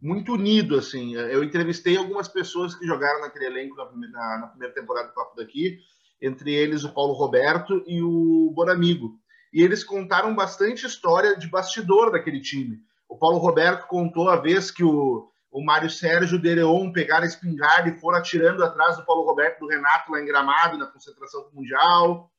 muito 0.00 0.32
unido 0.32 0.76
assim. 0.76 1.14
Eu 1.14 1.42
entrevistei 1.44 1.96
algumas 1.96 2.28
pessoas 2.28 2.74
que 2.74 2.86
jogaram 2.86 3.20
naquele 3.20 3.46
elenco 3.46 3.76
na 3.76 4.46
primeira 4.48 4.74
temporada 4.74 5.08
do 5.08 5.14
Papo 5.14 5.36
daqui, 5.36 5.80
entre 6.20 6.52
eles 6.52 6.84
o 6.84 6.92
Paulo 6.92 7.12
Roberto 7.14 7.82
e 7.86 8.02
o 8.02 8.50
Bonamigo. 8.54 9.18
E 9.52 9.62
eles 9.62 9.82
contaram 9.82 10.34
bastante 10.34 10.86
história 10.86 11.36
de 11.36 11.48
bastidor 11.48 12.10
daquele 12.10 12.40
time. 12.40 12.80
O 13.08 13.16
Paulo 13.16 13.38
Roberto 13.38 13.86
contou 13.86 14.28
a 14.28 14.36
vez 14.36 14.70
que 14.70 14.84
o 14.84 15.28
o 15.50 15.64
Mário 15.64 15.90
Sérgio 15.90 16.36
e 16.36 16.38
o 16.38 16.42
Dereon 16.42 16.92
pegaram 16.92 17.24
a 17.24 17.26
espingarda 17.26 17.88
e 17.88 17.98
foram 17.98 18.18
atirando 18.18 18.62
atrás 18.62 18.96
do 18.96 19.04
Paulo 19.04 19.24
Roberto 19.24 19.60
do 19.60 19.66
Renato 19.66 20.12
lá 20.12 20.20
em 20.20 20.26
Gramado, 20.26 20.78
na 20.78 20.86
concentração 20.86 21.48
mundial. 21.52 22.30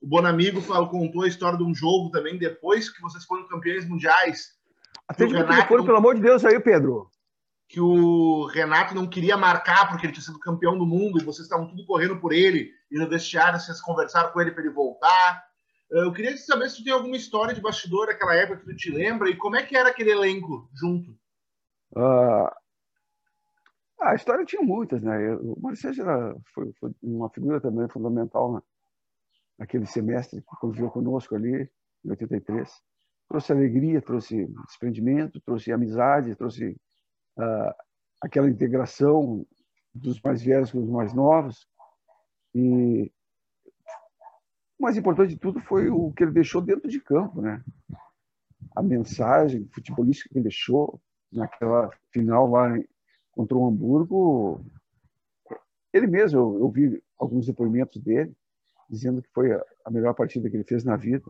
O 0.00 0.06
Bonamigo 0.06 0.60
falou, 0.60 0.88
contou 0.88 1.22
a 1.22 1.28
história 1.28 1.58
de 1.58 1.64
um 1.64 1.74
jogo 1.74 2.10
também, 2.10 2.38
depois 2.38 2.88
que 2.88 3.00
vocês 3.00 3.24
foram 3.24 3.48
campeões 3.48 3.88
mundiais. 3.88 4.52
Atende 5.08 5.34
o 5.34 5.38
Renato, 5.38 5.54
telefone, 5.54 5.84
pelo 5.84 5.98
amor 5.98 6.14
de 6.14 6.20
Deus, 6.20 6.44
aí, 6.44 6.60
Pedro. 6.60 7.10
Que 7.68 7.80
o 7.80 8.46
Renato 8.46 8.94
não 8.94 9.06
queria 9.06 9.36
marcar 9.36 9.88
porque 9.88 10.06
ele 10.06 10.12
tinha 10.12 10.24
sido 10.24 10.38
campeão 10.38 10.78
do 10.78 10.86
mundo 10.86 11.20
e 11.20 11.24
vocês 11.24 11.46
estavam 11.46 11.68
tudo 11.68 11.84
correndo 11.84 12.18
por 12.18 12.32
ele. 12.32 12.72
E 12.90 12.98
no 12.98 13.08
vestiário 13.08 13.60
vocês 13.60 13.80
conversaram 13.80 14.32
com 14.32 14.40
ele 14.40 14.52
para 14.52 14.62
ele 14.62 14.72
voltar. 14.72 15.44
Eu 15.90 16.12
queria 16.12 16.36
saber 16.36 16.68
se 16.68 16.78
tu 16.78 16.84
tem 16.84 16.92
alguma 16.92 17.16
história 17.16 17.54
de 17.54 17.60
bastidor 17.60 18.06
daquela 18.06 18.34
época 18.34 18.60
que 18.60 18.66
tu 18.66 18.76
te 18.76 18.90
lembra 18.90 19.28
e 19.28 19.36
como 19.36 19.56
é 19.56 19.62
que 19.62 19.76
era 19.76 19.88
aquele 19.88 20.10
elenco 20.10 20.68
junto. 20.74 21.10
Uh, 21.92 22.50
a 24.00 24.14
história 24.14 24.44
tinha 24.44 24.62
muitas, 24.62 25.02
né? 25.02 25.16
O 25.40 25.74
Sérgio 25.74 26.04
era, 26.04 26.36
foi, 26.54 26.72
foi, 26.78 26.90
uma 27.02 27.28
figura 27.30 27.60
também 27.60 27.88
fundamental 27.88 28.54
né? 28.54 28.60
naquele 29.58 29.86
semestre 29.86 30.40
que 30.40 30.56
conviveu 30.60 30.90
conosco 30.90 31.34
ali, 31.34 31.68
em 32.04 32.10
83. 32.10 32.70
Trouxe 33.28 33.52
alegria, 33.52 34.00
trouxe 34.00 34.46
desprendimento, 34.66 35.40
trouxe 35.40 35.72
amizade, 35.72 36.36
trouxe 36.36 36.76
uh, 37.38 37.74
aquela 38.20 38.50
integração 38.50 39.46
dos 39.94 40.20
mais 40.20 40.42
velhos 40.42 40.70
com 40.70 40.82
os 40.82 40.90
mais 40.90 41.12
novos. 41.14 41.66
E 42.54 43.10
o 44.78 44.82
mais 44.82 44.96
importante 44.96 45.30
de 45.30 45.38
tudo 45.38 45.60
foi 45.60 45.88
o 45.88 46.12
que 46.12 46.24
ele 46.24 46.32
deixou 46.32 46.60
dentro 46.60 46.88
de 46.88 47.00
campo, 47.00 47.40
né? 47.40 47.62
A 48.76 48.82
mensagem 48.82 49.68
futebolística 49.72 50.28
que 50.28 50.38
ele 50.38 50.44
deixou, 50.44 51.00
naquela 51.32 51.90
final 52.12 52.48
lá 52.48 52.78
contra 53.32 53.56
o 53.56 53.66
Hamburgo, 53.66 54.64
ele 55.92 56.06
mesmo, 56.06 56.38
eu, 56.38 56.60
eu 56.60 56.70
vi 56.70 57.02
alguns 57.18 57.46
depoimentos 57.46 58.00
dele, 58.00 58.32
dizendo 58.88 59.22
que 59.22 59.28
foi 59.30 59.52
a, 59.52 59.64
a 59.84 59.90
melhor 59.90 60.14
partida 60.14 60.48
que 60.48 60.56
ele 60.56 60.64
fez 60.64 60.84
na 60.84 60.96
vida. 60.96 61.24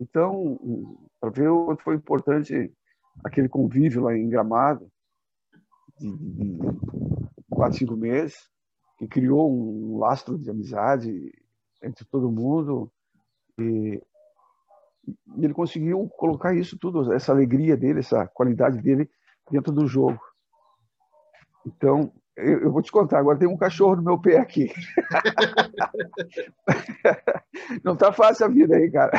Então, 0.00 0.98
para 1.20 1.30
ver 1.30 1.48
o 1.48 1.66
quanto 1.66 1.82
foi 1.82 1.94
importante 1.94 2.72
aquele 3.24 3.48
convívio 3.48 4.02
lá 4.02 4.16
em 4.16 4.28
Gramado, 4.28 4.90
de, 5.98 6.58
quatro, 7.50 7.78
cinco 7.78 7.96
meses, 7.96 8.48
que 8.98 9.06
criou 9.06 9.50
um 9.50 9.98
lastro 9.98 10.38
de 10.38 10.50
amizade 10.50 11.32
entre 11.82 12.04
todo 12.04 12.30
mundo. 12.30 12.90
E, 13.58 14.02
e 15.36 15.44
ele 15.44 15.54
conseguiu 15.54 16.08
colocar 16.16 16.54
isso 16.54 16.78
tudo, 16.78 17.12
essa 17.12 17.32
alegria 17.32 17.76
dele, 17.76 18.00
essa 18.00 18.26
qualidade 18.26 18.80
dele 18.80 19.08
dentro 19.50 19.72
do 19.72 19.86
jogo. 19.86 20.20
Então, 21.66 22.12
eu, 22.36 22.64
eu, 22.64 22.72
vou 22.72 22.82
te 22.82 22.92
contar, 22.92 23.18
agora 23.18 23.38
tem 23.38 23.48
um 23.48 23.56
cachorro 23.56 23.96
no 23.96 24.02
meu 24.02 24.20
pé 24.20 24.38
aqui. 24.38 24.70
não 27.82 27.94
está 27.94 28.12
fácil 28.12 28.44
a 28.44 28.48
vida 28.48 28.76
aí, 28.76 28.90
cara. 28.90 29.12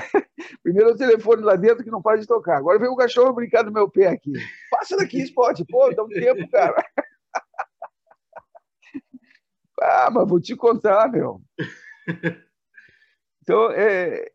Primeiro 0.62 0.91
o 0.91 0.97
telefone 0.97 1.41
lá 1.41 1.55
dentro 1.55 1.83
que 1.83 1.89
não 1.89 2.00
para 2.01 2.19
de 2.19 2.27
tocar. 2.27 2.57
Agora 2.57 2.77
vem 2.77 2.89
um 2.89 2.95
cachorro 2.95 3.33
brincar 3.33 3.63
no 3.63 3.71
meu 3.71 3.89
pé 3.89 4.09
aqui. 4.09 4.33
Passa 4.69 4.95
daqui, 4.97 5.21
esporte. 5.21 5.65
Pô, 5.65 5.91
dá 5.93 6.03
um 6.03 6.09
tempo, 6.09 6.47
cara. 6.51 6.75
ah, 9.81 10.12
mas 10.12 10.27
vou 10.27 10.39
te 10.39 10.55
contar, 10.55 11.12
meu. 11.12 11.41
Então, 13.41 13.71
é, 13.71 14.29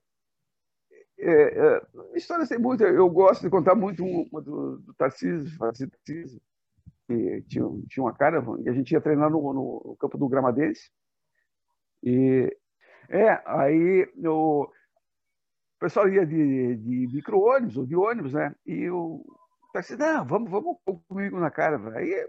é, 1.18 1.24
é, 1.24 1.82
histórias 2.16 2.48
tem 2.48 2.58
muitas. 2.58 2.92
Eu 2.92 3.08
gosto 3.08 3.42
de 3.42 3.50
contar 3.50 3.76
muito 3.76 4.04
uma 4.04 4.40
do, 4.40 4.78
do 4.78 4.94
Tarcísio, 4.94 5.56
Tarcísio, 5.56 6.42
que 7.12 7.42
tinha, 7.48 7.64
tinha 7.88 8.04
uma 8.04 8.14
cara, 8.14 8.42
e 8.64 8.68
a 8.68 8.72
gente 8.72 8.92
ia 8.92 9.00
treinar 9.00 9.30
no, 9.30 9.52
no 9.52 9.96
campo 9.98 10.18
do 10.18 10.28
Gramadense. 10.28 10.90
E 12.02 12.54
é, 13.08 13.42
aí 13.46 14.10
o 14.24 14.68
pessoal 15.78 16.08
ia 16.08 16.26
de, 16.26 16.76
de 16.76 17.08
micro-ônibus 17.12 17.76
ou 17.76 17.86
de 17.86 17.96
ônibus, 17.96 18.32
né? 18.32 18.54
E 18.66 18.90
o 18.90 19.24
Tarcísio, 19.72 19.98
não, 19.98 20.24
vamos, 20.24 20.50
vamos 20.50 20.78
comigo 21.08 21.38
na 21.38 21.50
cara. 21.50 21.78
Aí 21.96 22.28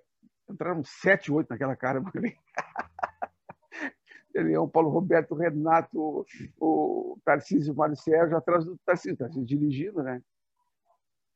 entraram 0.49 0.83
sete, 0.83 1.31
oito 1.31 1.49
naquela 1.49 1.75
cara. 1.75 2.01
ele 4.33 4.53
é 4.53 4.59
o 4.59 4.67
Paulo 4.67 4.89
Roberto, 4.89 5.31
o 5.31 5.37
Renato, 5.37 6.25
o 6.59 7.17
Tarcísio, 7.23 7.75
Mário 7.75 7.95
Sérgio, 7.95 8.37
atrás 8.37 8.65
do 8.65 8.77
Tarcísio, 8.85 9.17
Tarcísio 9.17 9.45
dirigindo, 9.45 10.03
né? 10.03 10.21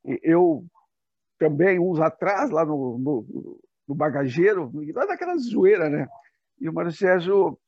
E 0.04 0.20
eu 0.22 0.64
também, 1.38 1.78
uns 1.78 2.00
atrás, 2.00 2.50
lá 2.50 2.64
no, 2.64 2.98
no, 2.98 3.60
no 3.86 3.94
bagageiro, 3.94 4.70
lá 4.94 5.06
daquela 5.06 5.36
zoeira, 5.38 5.88
né? 5.88 6.06
E 6.60 6.68
o 6.68 6.72
Mário 6.72 6.92
Sérgio 6.92 7.58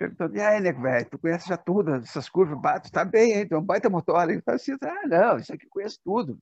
perguntando, 0.00 0.34
e 0.34 0.40
aí, 0.40 0.60
nego, 0.60 0.80
velho, 0.80 1.10
tu 1.10 1.18
conhece 1.18 1.46
já 1.46 1.58
tudo, 1.58 1.96
essas 1.96 2.26
curvas, 2.26 2.58
tu 2.82 2.90
tá 2.90 3.04
bem, 3.04 3.32
hein? 3.34 3.48
É 3.50 3.56
um 3.56 3.62
baita 3.62 3.90
motor. 3.90 4.16
Fala 4.42 4.56
assim, 4.56 4.72
ah, 4.82 5.06
não, 5.06 5.36
isso 5.36 5.52
aqui 5.52 5.66
eu 5.66 5.70
conheço 5.70 5.98
tudo. 6.02 6.38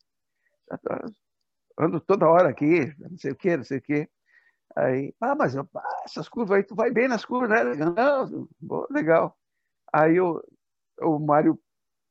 Ando 1.76 2.00
toda 2.00 2.28
hora 2.28 2.50
aqui, 2.50 2.94
não 2.98 3.18
sei 3.18 3.32
o 3.32 3.36
quê, 3.36 3.56
não 3.56 3.64
sei 3.64 3.78
o 3.78 3.82
quê. 3.82 4.08
Aí, 4.76 5.12
ah, 5.20 5.34
mas 5.34 5.56
eu, 5.56 5.68
ah, 5.74 6.02
essas 6.04 6.28
curvas 6.28 6.58
aí, 6.58 6.62
tu 6.62 6.76
vai 6.76 6.92
bem 6.92 7.08
nas 7.08 7.24
curvas, 7.24 7.48
né? 7.50 7.64
Não, 7.74 8.48
legal. 8.90 9.36
Aí 9.92 10.16
eu, 10.16 10.40
o 11.00 11.18
Mário 11.18 11.58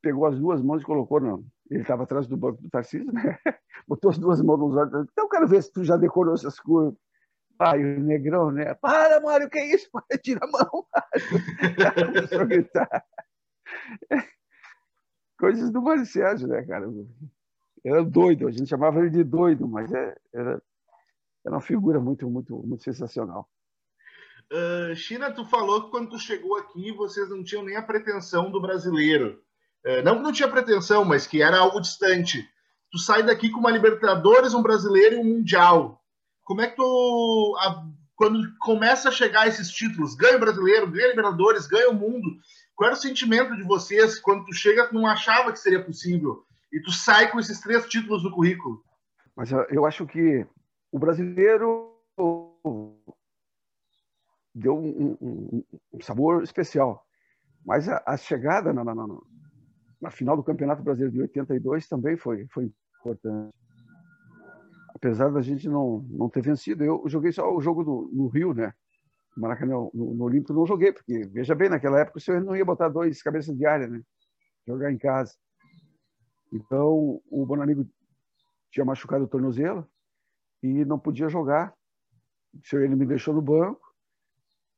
pegou 0.01 0.25
as 0.25 0.37
duas 0.37 0.61
mãos 0.61 0.81
e 0.81 0.85
colocou, 0.85 1.21
não. 1.21 1.45
Ele 1.69 1.81
estava 1.81 2.03
atrás 2.03 2.27
do 2.27 2.37
banco 2.37 2.61
do 2.61 2.69
Tarcísio, 2.69 3.11
né? 3.11 3.37
Botou 3.87 4.11
as 4.11 4.17
duas 4.17 4.41
mãos 4.41 4.59
nos 4.59 4.75
olhos. 4.75 5.07
Então, 5.11 5.25
eu 5.25 5.29
quero 5.29 5.47
ver 5.47 5.61
se 5.61 5.71
tu 5.71 5.83
já 5.83 5.97
decorou 5.97 6.33
essas 6.33 6.59
curvas. 6.59 6.95
Aí 7.59 7.83
o 7.83 7.99
negrão, 8.01 8.51
né? 8.51 8.73
Para, 8.75 9.19
Mário, 9.19 9.49
que 9.49 9.57
é 9.57 9.73
isso? 9.73 9.89
Tira 10.21 10.39
a 10.43 10.47
mão. 10.47 10.85
Começou 12.05 12.41
a 12.41 12.45
gritar. 12.45 13.03
Coisas 15.39 15.71
do 15.71 15.81
Mário 15.81 16.05
Sérgio, 16.05 16.47
né, 16.47 16.63
cara? 16.63 16.87
Era 17.83 18.03
doido, 18.03 18.47
a 18.47 18.51
gente 18.51 18.67
chamava 18.67 18.99
ele 18.99 19.09
de 19.09 19.23
doido, 19.23 19.67
mas 19.67 19.91
é, 19.91 20.15
era, 20.33 20.61
era 21.45 21.55
uma 21.55 21.61
figura 21.61 21.99
muito, 21.99 22.29
muito, 22.29 22.57
muito 22.65 22.83
sensacional. 22.83 23.49
Uh, 24.51 24.95
China, 24.95 25.31
tu 25.31 25.45
falou 25.45 25.85
que 25.85 25.91
quando 25.91 26.09
tu 26.09 26.19
chegou 26.19 26.57
aqui 26.57 26.91
vocês 26.91 27.29
não 27.29 27.43
tinham 27.43 27.63
nem 27.63 27.75
a 27.75 27.81
pretensão 27.81 28.49
do 28.49 28.61
brasileiro. 28.61 29.41
Uh, 29.85 30.03
não 30.03 30.17
que 30.17 30.23
não 30.23 30.31
tinha 30.31 30.49
pretensão, 30.49 31.05
mas 31.05 31.27
que 31.27 31.41
era 31.41 31.59
algo 31.59 31.79
distante. 31.79 32.47
Tu 32.91 32.99
sai 32.99 33.23
daqui 33.23 33.49
com 33.49 33.59
uma 33.59 33.71
Libertadores, 33.71 34.53
um 34.53 34.61
brasileiro 34.61 35.15
e 35.15 35.19
um 35.19 35.23
Mundial. 35.23 36.01
Como 36.43 36.61
é 36.61 36.67
que 36.67 36.75
tu, 36.75 37.57
a, 37.59 37.83
quando 38.15 38.39
começa 38.59 39.09
a 39.09 39.11
chegar 39.11 39.47
esses 39.47 39.69
títulos, 39.69 40.15
ganha 40.15 40.37
o 40.37 40.39
brasileiro, 40.39 40.89
ganha 40.89 41.09
Libertadores, 41.09 41.67
ganha 41.67 41.89
o 41.89 41.93
mundo, 41.93 42.27
qual 42.75 42.89
era 42.89 42.97
o 42.97 43.01
sentimento 43.01 43.55
de 43.55 43.63
vocês 43.63 44.19
quando 44.19 44.45
tu 44.45 44.53
chega, 44.53 44.87
tu 44.87 44.93
não 44.93 45.07
achava 45.07 45.51
que 45.51 45.59
seria 45.59 45.83
possível 45.83 46.43
e 46.71 46.81
tu 46.81 46.91
sai 46.91 47.29
com 47.31 47.39
esses 47.39 47.59
três 47.59 47.85
títulos 47.87 48.23
no 48.23 48.31
currículo? 48.31 48.83
Mas 49.35 49.51
eu 49.69 49.85
acho 49.85 50.05
que 50.05 50.45
o 50.91 50.99
brasileiro 50.99 51.91
deu 54.53 54.75
um, 54.75 55.17
um, 55.21 55.63
um 55.93 56.01
sabor 56.01 56.43
especial. 56.43 57.05
Mas 57.65 57.87
a, 57.89 58.01
a 58.05 58.17
chegada 58.17 58.73
na, 58.73 58.83
na, 58.83 58.95
na, 58.95 59.07
na, 60.01 60.11
final 60.11 60.35
do 60.35 60.43
Campeonato 60.43 60.83
Brasileiro 60.83 61.13
de 61.13 61.21
82 61.21 61.87
também 61.87 62.17
foi, 62.17 62.45
foi 62.47 62.71
importante 62.99 63.53
apesar 64.97 65.29
da 65.29 65.41
gente 65.41 65.69
não, 65.69 65.99
não 66.09 66.27
ter 66.27 66.41
vencido. 66.41 66.83
Eu 66.83 67.03
joguei 67.05 67.31
só 67.31 67.55
o 67.55 67.61
jogo 67.61 67.83
do, 67.83 68.09
no 68.11 68.27
Rio, 68.27 68.53
né? 68.53 68.73
Maracanã, 69.37 69.73
no, 69.73 69.91
no 69.93 70.23
Olímpico 70.23 70.53
não 70.53 70.65
joguei, 70.65 70.91
porque, 70.91 71.25
veja 71.27 71.53
bem, 71.53 71.69
naquela 71.69 71.99
época 71.99 72.17
o 72.17 72.21
senhor 72.21 72.43
não 72.43 72.55
ia 72.55 72.65
botar 72.65 72.89
dois 72.89 73.21
cabeças 73.21 73.55
de 73.55 73.65
área, 73.65 73.87
né? 73.87 74.01
Jogar 74.67 74.91
em 74.91 74.97
casa. 74.97 75.35
Então, 76.51 77.21
o 77.29 77.45
Bonamigo 77.45 77.87
tinha 78.71 78.83
machucado 78.83 79.25
o 79.25 79.27
tornozelo 79.27 79.87
e 80.63 80.83
não 80.83 80.97
podia 80.97 81.29
jogar. 81.29 81.71
O 82.55 82.67
senhor 82.67 82.83
ele 82.83 82.95
me 82.95 83.05
deixou 83.05 83.35
no 83.35 83.41
banco 83.41 83.93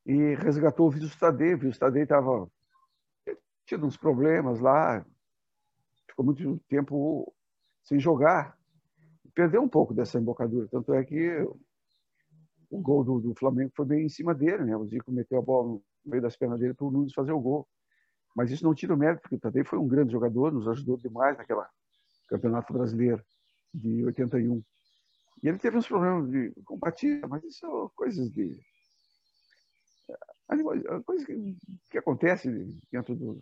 e 0.04 0.34
resgatou 0.34 0.86
o 0.86 0.90
Vitor 0.90 1.16
Tadei. 1.18 1.54
O 1.54 1.58
Vitor 1.58 1.78
Tadei 1.78 2.02
estava 2.02 2.46
tido 3.70 3.86
uns 3.86 3.96
problemas 3.96 4.60
lá, 4.60 5.04
ficou 6.08 6.24
muito 6.24 6.58
tempo 6.68 7.32
sem 7.82 7.98
jogar 7.98 8.58
perdeu 9.34 9.62
um 9.62 9.68
pouco 9.68 9.94
dessa 9.94 10.18
embocadura. 10.18 10.68
Tanto 10.68 10.92
é 10.92 11.04
que 11.04 11.40
o 12.70 12.80
gol 12.80 13.04
do, 13.04 13.20
do, 13.20 13.34
Flamengo 13.34 13.72
foi 13.74 13.86
bem 13.86 14.06
em 14.06 14.08
cima 14.08 14.34
dele, 14.34 14.64
né? 14.64 14.76
O 14.76 14.86
Zico 14.86 15.10
meteu 15.10 15.38
a 15.38 15.42
bola 15.42 15.68
no 15.68 15.82
meio 16.04 16.22
das 16.22 16.36
pernas 16.36 16.58
dele 16.58 16.74
para 16.74 16.86
o 16.86 16.90
Nunes 16.90 17.14
fazer 17.14 17.32
o 17.32 17.40
gol. 17.40 17.66
Mas 18.36 18.50
isso 18.50 18.64
não 18.64 18.74
tira 18.74 18.94
o 18.94 18.96
mérito, 18.96 19.22
porque 19.22 19.38
Tadei 19.38 19.64
foi 19.64 19.78
um 19.78 19.88
grande 19.88 20.12
jogador, 20.12 20.52
nos 20.52 20.68
ajudou 20.68 20.96
demais 20.96 21.36
naquela 21.36 21.68
Campeonato 22.28 22.72
Brasileiro 22.72 23.22
de 23.74 24.04
81. 24.04 24.62
E 25.42 25.48
ele 25.48 25.58
teve 25.58 25.76
uns 25.76 25.88
problemas 25.88 26.30
de 26.30 26.52
compatia, 26.64 27.26
mas 27.28 27.42
isso 27.44 27.60
são 27.60 27.90
coisas 27.96 28.30
de. 28.30 28.60
coisas 31.04 31.26
que, 31.26 31.56
que 31.90 31.98
acontecem 31.98 32.78
dentro 32.92 33.16
do, 33.16 33.40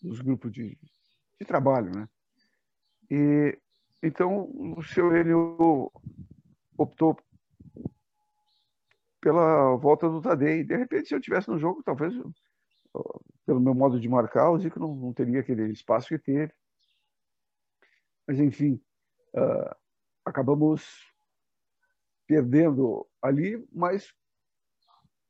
dos 0.00 0.20
grupos 0.20 0.52
de, 0.52 0.78
de 1.38 1.46
trabalho, 1.46 1.90
né? 1.94 2.08
E 3.10 3.58
então, 4.02 4.50
o 4.76 4.82
seu 4.82 5.14
Enio 5.14 5.92
optou 6.76 7.18
pela 9.20 9.76
volta 9.76 10.08
do 10.08 10.22
Tadei. 10.22 10.64
De 10.64 10.74
repente, 10.74 11.08
se 11.08 11.14
eu 11.14 11.20
tivesse 11.20 11.48
no 11.50 11.58
jogo, 11.58 11.82
talvez, 11.82 12.14
pelo 13.44 13.60
meu 13.60 13.74
modo 13.74 14.00
de 14.00 14.08
marcar, 14.08 14.50
o 14.50 14.58
Zico 14.58 14.80
não, 14.80 14.94
não 14.94 15.12
teria 15.12 15.40
aquele 15.40 15.70
espaço 15.70 16.08
que 16.08 16.18
teve. 16.18 16.52
Mas, 18.26 18.40
enfim, 18.40 18.80
uh, 19.34 19.76
acabamos 20.24 21.06
perdendo 22.26 23.06
ali, 23.20 23.62
mas 23.70 24.14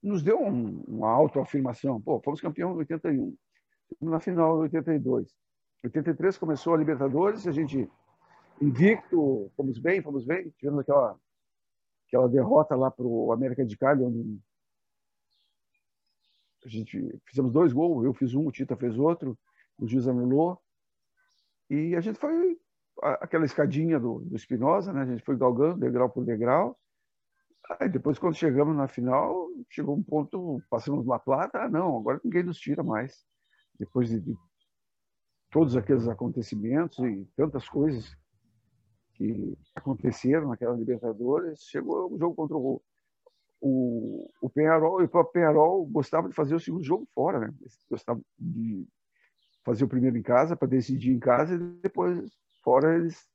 nos 0.01 0.23
deu 0.23 0.41
um, 0.41 0.83
uma 0.83 1.11
autoafirmação. 1.11 2.01
Pô, 2.01 2.21
fomos 2.21 2.41
campeão 2.41 2.73
em 2.73 2.77
81, 2.77 3.37
na 4.01 4.21
final 4.21 4.59
em 4.59 4.63
82. 4.63 5.35
83 5.85 6.39
começou 6.39 6.75
a 6.75 6.77
Libertadores, 6.77 7.47
a 7.47 7.53
gente 7.53 7.89
invicto, 8.61 9.51
fomos 9.57 9.79
bem, 9.79 10.03
fomos 10.03 10.25
bem. 10.25 10.51
Tivemos 10.59 10.81
aquela, 10.81 11.19
aquela 12.07 12.29
derrota 12.29 12.77
lá 12.77 12.91
para 12.91 13.07
o 13.07 13.33
América 13.33 13.65
de 13.65 13.77
Cali, 13.77 14.03
onde 14.05 14.39
a 16.65 16.69
gente 16.69 17.19
fizemos 17.25 17.53
dois 17.53 17.73
gols, 17.73 18.05
eu 18.05 18.13
fiz 18.13 18.35
um, 18.35 18.47
o 18.47 18.53
Tita 18.53 18.77
fez 18.77 18.99
outro, 18.99 19.39
o 19.79 19.87
juiz 19.87 20.07
anulou. 20.07 20.61
E 21.71 21.97
a 21.97 22.01
gente 22.01 22.19
foi 22.19 22.59
aquela 23.01 23.47
escadinha 23.47 23.99
do, 23.99 24.19
do 24.21 24.37
Espinosa, 24.37 24.93
né? 24.93 25.03
A 25.03 25.07
gente 25.07 25.25
foi 25.25 25.37
galgando 25.37 25.81
degrau 25.81 26.11
por 26.11 26.25
degrau. 26.25 26.79
Aí 27.79 27.89
depois, 27.89 28.19
quando 28.19 28.35
chegamos 28.35 28.77
na 28.77 28.89
final, 28.89 29.49
chegou 29.71 29.97
um 29.97 30.03
ponto, 30.03 30.61
passamos 30.69 31.07
uma 31.07 31.19
plata, 31.19 31.63
ah, 31.63 31.69
não, 31.69 31.99
agora 31.99 32.21
ninguém 32.23 32.43
nos 32.43 32.59
tira 32.59 32.83
mais. 32.83 33.25
Depois 33.81 34.11
de, 34.11 34.21
de 34.21 34.37
todos 35.51 35.75
aqueles 35.75 36.07
acontecimentos 36.07 36.99
e 36.99 37.27
tantas 37.35 37.67
coisas 37.67 38.15
que 39.15 39.57
aconteceram 39.75 40.51
naquela 40.51 40.77
Libertadores, 40.77 41.63
chegou 41.65 42.13
o 42.13 42.19
jogo 42.19 42.35
contra 42.35 42.57
o, 42.59 42.83
o, 43.59 44.31
o 44.43 44.51
Penharol, 44.51 45.01
e 45.01 45.07
o 45.07 45.09
próprio 45.09 45.33
Penharol 45.33 45.87
gostava 45.87 46.29
de 46.29 46.35
fazer 46.35 46.55
o 46.55 46.61
segundo 46.61 46.85
jogo 46.85 47.09
fora, 47.15 47.41
né? 47.41 47.55
Gostava 47.91 48.21
de 48.39 48.87
fazer 49.65 49.85
o 49.85 49.89
primeiro 49.89 50.19
em 50.19 50.23
casa, 50.23 50.55
para 50.55 50.69
decidir 50.69 51.13
em 51.13 51.19
casa, 51.19 51.55
e 51.55 51.59
depois 51.81 52.31
fora 52.63 52.95
eles 52.95 53.27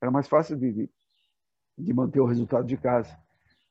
era 0.00 0.12
mais 0.12 0.28
fácil 0.28 0.56
de, 0.56 0.88
de 1.76 1.92
manter 1.92 2.20
o 2.20 2.26
resultado 2.26 2.66
de 2.66 2.76
casa. 2.76 3.18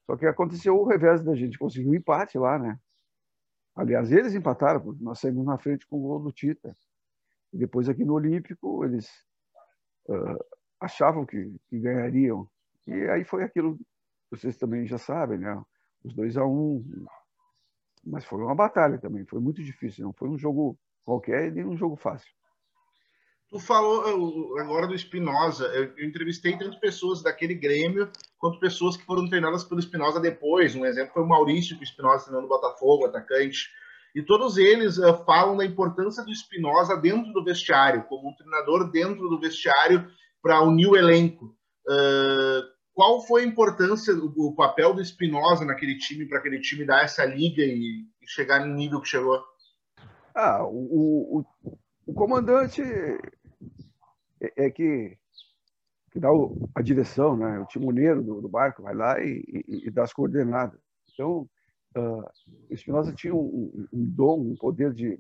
Só 0.05 0.17
que 0.17 0.25
aconteceu 0.25 0.77
o 0.77 0.86
revés 0.86 1.23
da 1.23 1.36
gente, 1.36 1.58
conseguiu 1.58 1.91
um 1.91 1.95
empate 1.95 2.38
lá, 2.38 2.60
né? 2.60 2.77
Aliás, 3.76 4.12
eles 4.12 4.34
empataram, 4.34 4.80
porque 4.80 5.04
nós 5.04 5.20
saímos 5.20 5.46
na 5.46 5.58
frente 5.58 5.86
com 5.86 5.98
o 5.98 6.02
gol 6.02 6.20
do 6.20 6.32
Tita. 6.32 6.74
E 7.52 7.58
depois 7.58 7.90
aqui 7.90 8.06
no 8.06 8.14
Olímpico, 8.14 8.86
eles 8.86 9.10
uh, 10.08 10.46
achavam 10.80 11.26
que, 11.26 11.56
que, 11.68 11.80
ganhariam. 11.80 12.50
E 12.88 12.94
aí 13.10 13.24
foi 13.26 13.44
aquilo 13.44 13.78
vocês 14.32 14.58
também 14.58 14.86
já 14.86 14.98
sabem, 14.98 15.40
né? 15.40 15.62
Os 16.04 16.14
dois 16.14 16.38
a 16.38 16.46
um. 16.46 16.84
Mas 18.04 18.26
foi 18.26 18.42
uma 18.42 18.56
batalha 18.56 18.98
também, 19.00 19.26
foi 19.26 19.40
muito 19.40 19.64
difícil. 19.64 20.06
Não 20.06 20.14
foi 20.14 20.30
um 20.30 20.38
jogo 20.38 20.78
qualquer 21.04 21.52
nem 21.52 21.66
um 21.66 21.78
jogo 21.78 21.96
fácil. 21.96 22.32
Tu 23.56 23.60
falou 23.62 24.60
agora 24.60 24.86
do 24.86 24.94
Espinosa. 24.94 25.68
Eu 25.68 26.06
entrevistei 26.06 26.58
tanto 26.58 26.78
pessoas 26.78 27.24
daquele 27.24 27.54
Grêmio 27.54 28.12
quanto 28.38 28.60
pessoas 28.60 28.98
que 28.98 29.06
foram 29.06 29.30
treinadas 29.30 29.63
pelo 29.63 29.80
Espinosa 29.80 30.20
depois. 30.20 30.76
Um 30.76 30.86
exemplo 30.86 31.13
foi 31.13 31.24
o 31.24 31.26
Maurício, 31.26 31.78
que 31.78 31.82
o 31.82 31.86
Espinosa 31.86 32.26
treinando 32.26 32.50
no 32.50 32.54
Botafogo, 32.54 33.06
atacante. 33.06 33.70
E 34.13 34.22
todos 34.22 34.58
eles 34.58 34.98
uh, 34.98 35.24
falam 35.26 35.56
da 35.56 35.63
importância 35.63 36.22
do 36.26 36.34
Espinosa 36.34 36.98
dentro 36.98 37.32
do 37.32 37.46
vestiário, 37.46 38.04
como 38.10 38.28
um 38.28 38.36
treinador 38.36 38.91
dentro 38.91 39.30
do 39.30 39.39
vestiário 39.39 40.06
para 40.41 40.62
unir 40.62 40.88
o 40.88 40.98
elenco. 40.98 41.56
Uh, 41.88 42.62
qual 42.94 43.26
foi 43.26 43.44
a 43.44 43.48
importância, 43.48 44.13
o, 44.13 44.50
o 44.50 44.54
papel 44.54 44.94
do 44.94 45.02
Espinosa 45.02 45.63
naquele 45.63 45.98
time, 45.98 46.28
para 46.28 46.39
aquele 46.39 46.60
time 46.60 46.84
dar 46.84 47.06
essa 47.06 47.24
liga 47.24 47.63
e, 47.63 48.04
e, 48.22 48.28
chegar 48.28 48.65
no 48.65 48.76
nível 48.76 49.00
que 49.00 49.08
chegou? 49.08 49.41
Ah, 50.36 50.62
o, 50.65 51.39
o, 51.39 51.46
o 52.06 52.13
comandante 52.13 52.82
é, 54.41 54.65
é 54.65 54.69
que, 54.69 55.17
que 56.12 56.19
dá 56.19 56.32
o, 56.32 56.69
a 56.74 56.82
direção, 56.82 57.36
né? 57.36 57.60
o 57.60 57.65
timoneiro 57.65 58.24
do, 58.24 58.41
do 58.41 58.50
barco 58.50 58.84
vai 58.84 58.95
lá 58.95 59.21
e, 59.21 59.43
e, 59.48 59.88
e, 59.88 59.91
dá 59.91 60.04
as 60.04 60.13
coordenadas. 60.13 60.80
Então, 61.13 61.50
uh, 61.98 62.30
Espinosa 62.69 63.13
tinha 63.13 63.34
um, 63.34 63.88
um, 63.91 64.06
dom, 64.06 64.39
um 64.39 64.56
poder 64.56 64.93
de 64.93 65.19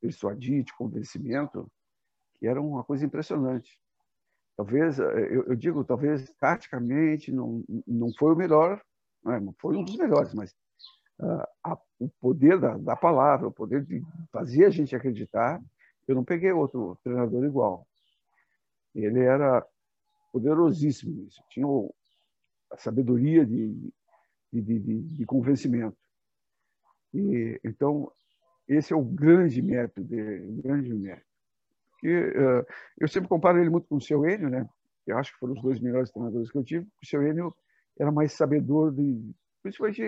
persuadir, 0.00 0.64
de 0.64 0.74
convencimento, 0.74 1.70
que 2.34 2.46
era 2.46 2.60
uma 2.60 2.84
coisa 2.84 3.04
impressionante. 3.04 3.78
talvez, 4.56 4.98
eu, 4.98 5.44
eu, 5.44 5.56
digo, 5.56 5.84
talvez 5.84 6.30
taticamente 6.38 7.32
não, 7.32 7.64
não 7.86 8.12
foi 8.18 8.32
o 8.32 8.36
melhor, 8.36 8.82
né? 9.24 9.40
foi 9.58 9.76
um 9.76 9.84
dos 9.84 9.96
melhores, 9.96 10.34
mas 10.34 10.54
uh, 11.20 11.46
a, 11.62 11.78
o 11.98 12.08
poder 12.20 12.60
da, 12.60 12.76
da 12.76 12.96
palavra, 12.96 13.48
o 13.48 13.52
poder 13.52 13.82
de 13.84 14.02
fazer 14.30 14.66
a 14.66 14.70
gente 14.70 14.94
acreditar, 14.94 15.60
eu 16.06 16.14
não 16.14 16.24
peguei 16.24 16.52
outro 16.52 16.98
treinador 17.02 17.44
igual. 17.44 17.86
Ele 18.94 19.20
era 19.20 19.66
poderosíssimo 20.32 21.14
nisso, 21.14 21.42
tinha 21.48 21.66
a 22.70 22.76
sabedoria 22.76 23.46
de, 23.46 23.92
de, 24.52 24.62
de, 24.62 25.02
de 25.02 25.26
convencimento. 25.26 25.96
E, 27.12 27.60
então, 27.64 28.10
esse 28.68 28.92
é 28.92 28.96
o 28.96 29.04
grande 29.04 29.62
mérito 29.62 30.02
dele, 30.02 30.46
o 30.46 30.62
grande 30.62 30.92
mérito. 30.92 31.26
Uh, 32.02 32.66
eu 32.98 33.08
sempre 33.08 33.28
comparo 33.28 33.58
ele 33.58 33.70
muito 33.70 33.86
com 33.88 33.96
o 33.96 34.00
seu 34.00 34.26
Enio, 34.28 34.50
né? 34.50 34.68
Eu 35.06 35.18
acho 35.18 35.32
que 35.32 35.38
foram 35.38 35.54
os 35.54 35.62
dois 35.62 35.80
melhores 35.80 36.10
treinadores 36.10 36.50
que 36.50 36.58
eu 36.58 36.64
tive. 36.64 36.86
O 37.02 37.06
seu 37.06 37.22
Enio 37.26 37.54
era 37.98 38.10
mais 38.10 38.32
sabedor 38.32 38.92
de, 38.92 39.32
principalmente, 39.62 40.02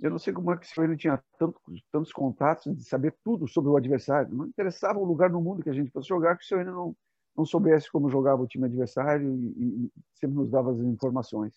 eu 0.00 0.10
não 0.10 0.18
sei 0.18 0.32
como 0.32 0.52
é 0.52 0.56
que 0.56 0.66
o 0.66 0.68
seu 0.68 0.84
Enio 0.84 0.96
tinha 0.96 1.22
tanto, 1.38 1.60
tantos 1.90 2.12
contatos 2.12 2.74
de 2.74 2.84
saber 2.84 3.14
tudo 3.24 3.48
sobre 3.48 3.70
o 3.70 3.76
adversário. 3.76 4.34
Não 4.34 4.46
interessava 4.46 4.98
o 4.98 5.04
lugar 5.04 5.30
no 5.30 5.40
mundo 5.40 5.62
que 5.62 5.70
a 5.70 5.74
gente 5.74 5.90
fosse 5.90 6.08
jogar, 6.08 6.36
que 6.36 6.44
o 6.44 6.46
seu 6.46 6.60
Enio 6.60 6.72
não, 6.72 6.96
não 7.36 7.44
soubesse 7.44 7.90
como 7.90 8.10
jogava 8.10 8.42
o 8.42 8.46
time 8.46 8.66
adversário 8.66 9.34
e, 9.34 9.86
e 9.86 9.92
sempre 10.14 10.36
nos 10.36 10.50
dava 10.50 10.72
as 10.72 10.78
informações. 10.78 11.54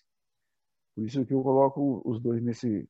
Por 0.94 1.04
isso 1.04 1.24
que 1.24 1.32
eu 1.32 1.42
coloco 1.42 2.02
os 2.04 2.20
dois 2.20 2.42
nesse 2.42 2.88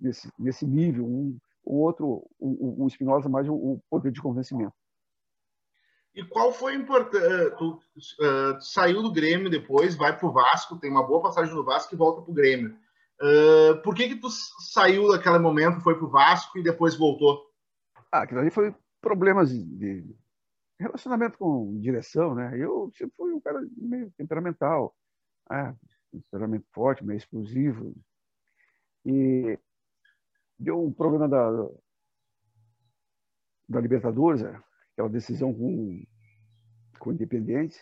nesse, 0.00 0.32
nesse 0.38 0.66
nível. 0.66 1.06
Um, 1.06 1.38
o 1.62 1.76
outro, 1.82 2.26
o, 2.38 2.84
o 2.84 2.86
Espinosa 2.88 3.28
mais 3.28 3.48
o, 3.48 3.54
o 3.54 3.82
poder 3.90 4.10
de 4.10 4.22
convencimento. 4.22 4.72
E 6.14 6.24
qual 6.24 6.52
foi 6.52 6.74
importante? 6.74 7.24
Eh, 7.24 7.50
tu 7.50 7.74
uh, 7.74 8.60
saiu 8.60 9.00
do 9.02 9.12
Grêmio 9.12 9.48
depois, 9.48 9.94
vai 9.94 10.18
para 10.18 10.26
o 10.26 10.32
Vasco, 10.32 10.78
tem 10.78 10.90
uma 10.90 11.06
boa 11.06 11.22
passagem 11.22 11.54
no 11.54 11.64
Vasco 11.64 11.94
e 11.94 11.98
volta 11.98 12.22
para 12.22 12.30
o 12.30 12.34
Grêmio. 12.34 12.76
Uh, 13.20 13.80
por 13.82 13.94
que 13.94 14.08
que 14.08 14.16
tu 14.16 14.28
saiu 14.72 15.08
daquele 15.12 15.38
momento, 15.38 15.80
foi 15.82 15.94
para 15.94 16.06
o 16.06 16.10
Vasco 16.10 16.58
e 16.58 16.64
depois 16.64 16.96
voltou? 16.96 17.46
Ah, 18.10 18.22
aquilo 18.22 18.40
ali 18.40 18.50
foi 18.50 18.74
problemas 19.00 19.50
de 19.50 20.04
relacionamento 20.80 21.38
com 21.38 21.78
direção, 21.78 22.34
né? 22.34 22.58
Eu 22.58 22.90
sempre 22.96 23.14
fui 23.16 23.32
um 23.32 23.40
cara 23.40 23.60
meio 23.76 24.10
temperamental, 24.12 24.96
né? 25.50 25.76
temperamento 26.10 26.66
forte, 26.72 27.04
meio 27.04 27.18
explosivo. 27.18 27.94
E 29.04 29.58
deu 30.58 30.82
um 30.82 30.92
problema 30.92 31.28
da, 31.28 31.50
da 33.68 33.80
Libertadores, 33.80 34.42
é, 34.42 34.58
aquela 34.92 35.08
decisão 35.08 35.52
com, 35.52 36.02
com 36.98 37.10
o 37.10 37.12
Independente. 37.12 37.78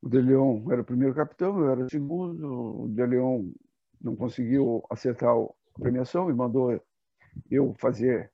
O 0.00 0.08
De 0.08 0.20
Leon 0.20 0.70
era 0.72 0.80
o 0.80 0.84
primeiro 0.84 1.14
capitão, 1.14 1.60
eu 1.60 1.70
era 1.70 1.84
o 1.84 1.90
segundo. 1.90 2.84
O 2.84 2.88
De 2.88 3.06
Leon 3.06 3.52
não 4.00 4.16
conseguiu 4.16 4.84
acertar 4.90 5.30
a 5.30 5.80
premiação 5.80 6.28
e 6.30 6.34
mandou 6.34 6.82
eu 7.50 7.74
fazer 7.78 8.32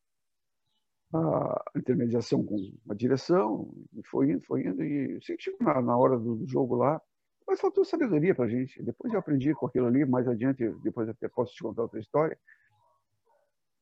a 1.12 1.62
intermediação 1.77 2.44
com 2.44 2.73
a 2.88 2.94
direção. 2.94 3.73
E 3.94 4.03
foi 4.07 4.33
indo, 4.33 4.42
foi 4.42 4.66
indo. 4.66 4.83
E 4.83 5.21
sei 5.23 5.37
que 5.37 5.57
na, 5.61 5.81
na 5.81 5.97
hora 5.97 6.18
do, 6.18 6.47
jogo 6.47 6.75
lá, 6.77 7.01
mas 7.47 7.61
faltou 7.61 7.85
sabedoria 7.85 8.35
para 8.35 8.49
gente. 8.49 8.83
Depois 8.83 9.12
eu 9.12 9.18
aprendi 9.18 9.55
com 9.55 9.66
aquilo 9.66 9.87
ali, 9.87 10.05
mais 10.05 10.29
adiante, 10.29 10.68
depois 10.83 11.09
até 11.09 11.29
posso 11.29 11.55
te 11.55 11.62
contar 11.62 11.83
outra 11.83 12.01
história 12.01 12.38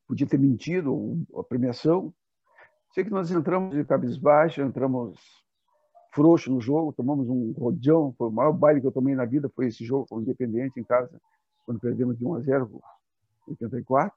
podia 0.07 0.27
ter 0.27 0.39
mentido 0.39 1.27
a 1.37 1.43
premiação. 1.43 2.13
Sei 2.93 3.05
que 3.05 3.11
nós 3.11 3.31
entramos 3.31 3.75
de 3.75 3.85
cabisbaixo, 3.85 4.63
entramos 4.63 5.19
frouxo 6.13 6.51
no 6.51 6.61
jogo, 6.61 6.93
tomamos 6.93 7.29
um 7.29 7.53
rodeão, 7.53 8.15
foi 8.17 8.29
o 8.29 8.33
maior 8.33 8.53
baile 8.53 8.81
que 8.81 8.87
eu 8.87 8.93
tomei 8.93 9.15
na 9.15 9.27
vida, 9.27 9.51
foi 9.55 9.67
esse 9.67 9.85
jogo 9.85 10.07
com 10.09 10.17
o 10.17 10.23
Independente 10.23 10.81
em 10.81 10.85
casa, 10.85 11.21
quando 11.67 11.81
perdemos 11.81 12.17
de 12.17 12.25
1 12.25 12.35
a 12.35 12.41
0, 12.41 12.81
84. 13.49 14.17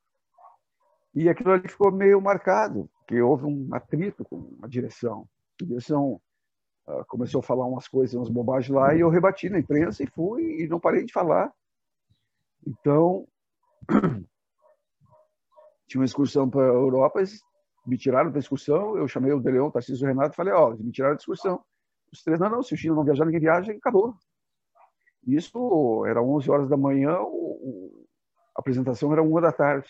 E 1.14 1.28
aquilo 1.28 1.52
ali 1.52 1.68
ficou 1.68 1.92
meio 1.92 2.22
marcado, 2.22 2.90
porque 3.00 3.22
houve 3.22 3.46
um 3.46 3.68
atrito 3.72 4.24
com 4.24 4.58
a 4.62 4.68
direção. 4.68 5.28
A 5.62 5.66
direção 5.66 6.22
uh, 6.88 7.04
começou 7.08 7.40
a 7.40 7.44
falar 7.44 7.66
umas 7.66 7.88
coisas, 7.88 8.16
umas 8.16 8.30
bobagens 8.30 8.74
lá, 8.74 8.94
e 8.94 9.00
eu 9.00 9.10
rebati 9.10 9.50
na 9.50 9.60
imprensa 9.60 10.04
e 10.04 10.08
fui, 10.08 10.62
e 10.62 10.68
não 10.68 10.80
parei 10.80 11.04
de 11.04 11.12
falar. 11.12 11.52
Então, 12.66 13.28
tinha 15.88 16.00
uma 16.00 16.06
excursão 16.06 16.50
para 16.50 16.62
a 16.62 16.74
Europa, 16.74 17.20
eles 17.20 17.42
me 17.86 17.98
tiraram 17.98 18.32
da 18.32 18.40
excursão, 18.40 18.96
eu 18.96 19.08
chamei 19.08 19.32
o 19.32 19.40
Deleon, 19.40 19.68
o 19.68 19.72
Tarcísio 19.72 20.08
Renato, 20.08 20.34
e 20.34 20.36
falei, 20.36 20.54
ó, 20.54 20.70
oh, 20.70 20.78
me 20.78 20.92
tiraram 20.92 21.16
da 21.16 21.20
excursão. 21.20 21.64
Os 22.12 22.24
três, 22.24 22.40
não, 22.40 22.50
não, 22.50 22.62
se 22.62 22.74
o 22.74 22.78
Chino 22.78 22.96
não 22.96 23.04
viajar, 23.04 23.26
ninguém 23.26 23.42
viaja, 23.42 23.74
e 23.74 23.78
acabou. 23.78 24.16
Isso 25.26 26.06
era 26.06 26.22
11 26.22 26.50
horas 26.50 26.70
da 26.70 26.78
manhã, 26.78 27.14
a 27.14 28.60
apresentação 28.60 29.12
era 29.12 29.24
uma 29.24 29.42
da 29.42 29.52
tarde. 29.52 29.90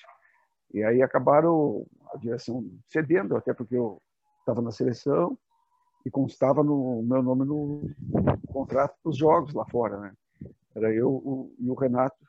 E 0.74 0.84
aí 0.84 1.02
acabaram 1.02 1.86
a 2.14 2.18
direção 2.18 2.64
cedendo, 2.88 3.36
até 3.36 3.54
porque 3.54 3.76
eu 3.76 4.02
estava 4.40 4.62
na 4.62 4.72
seleção 4.72 5.38
e 6.06 6.12
constava 6.12 6.64
no 6.64 7.02
meu 7.04 7.22
nome 7.22 7.46
no, 7.46 7.90
contrato 8.48 8.96
dos 9.04 9.18
jogos 9.18 9.54
lá 9.54 9.66
fora, 9.66 10.00
né? 10.00 10.14
Era 10.76 10.94
eu 10.94 11.10
o, 11.10 11.56
e 11.60 11.70
o 11.70 11.74
Renato 11.74 12.26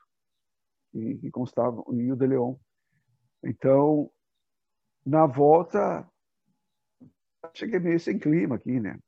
e, 0.93 1.19
e 1.23 1.31
constavam 1.31 1.85
e 1.91 2.11
o 2.11 2.15
De 2.15 2.27
Leon. 2.27 2.55
Então, 3.43 4.11
na 5.05 5.25
volta, 5.25 6.07
cheguei 7.53 7.79
meio 7.79 7.99
sem 7.99 8.19
clima 8.19 8.55
aqui, 8.55 8.79
né? 8.79 8.99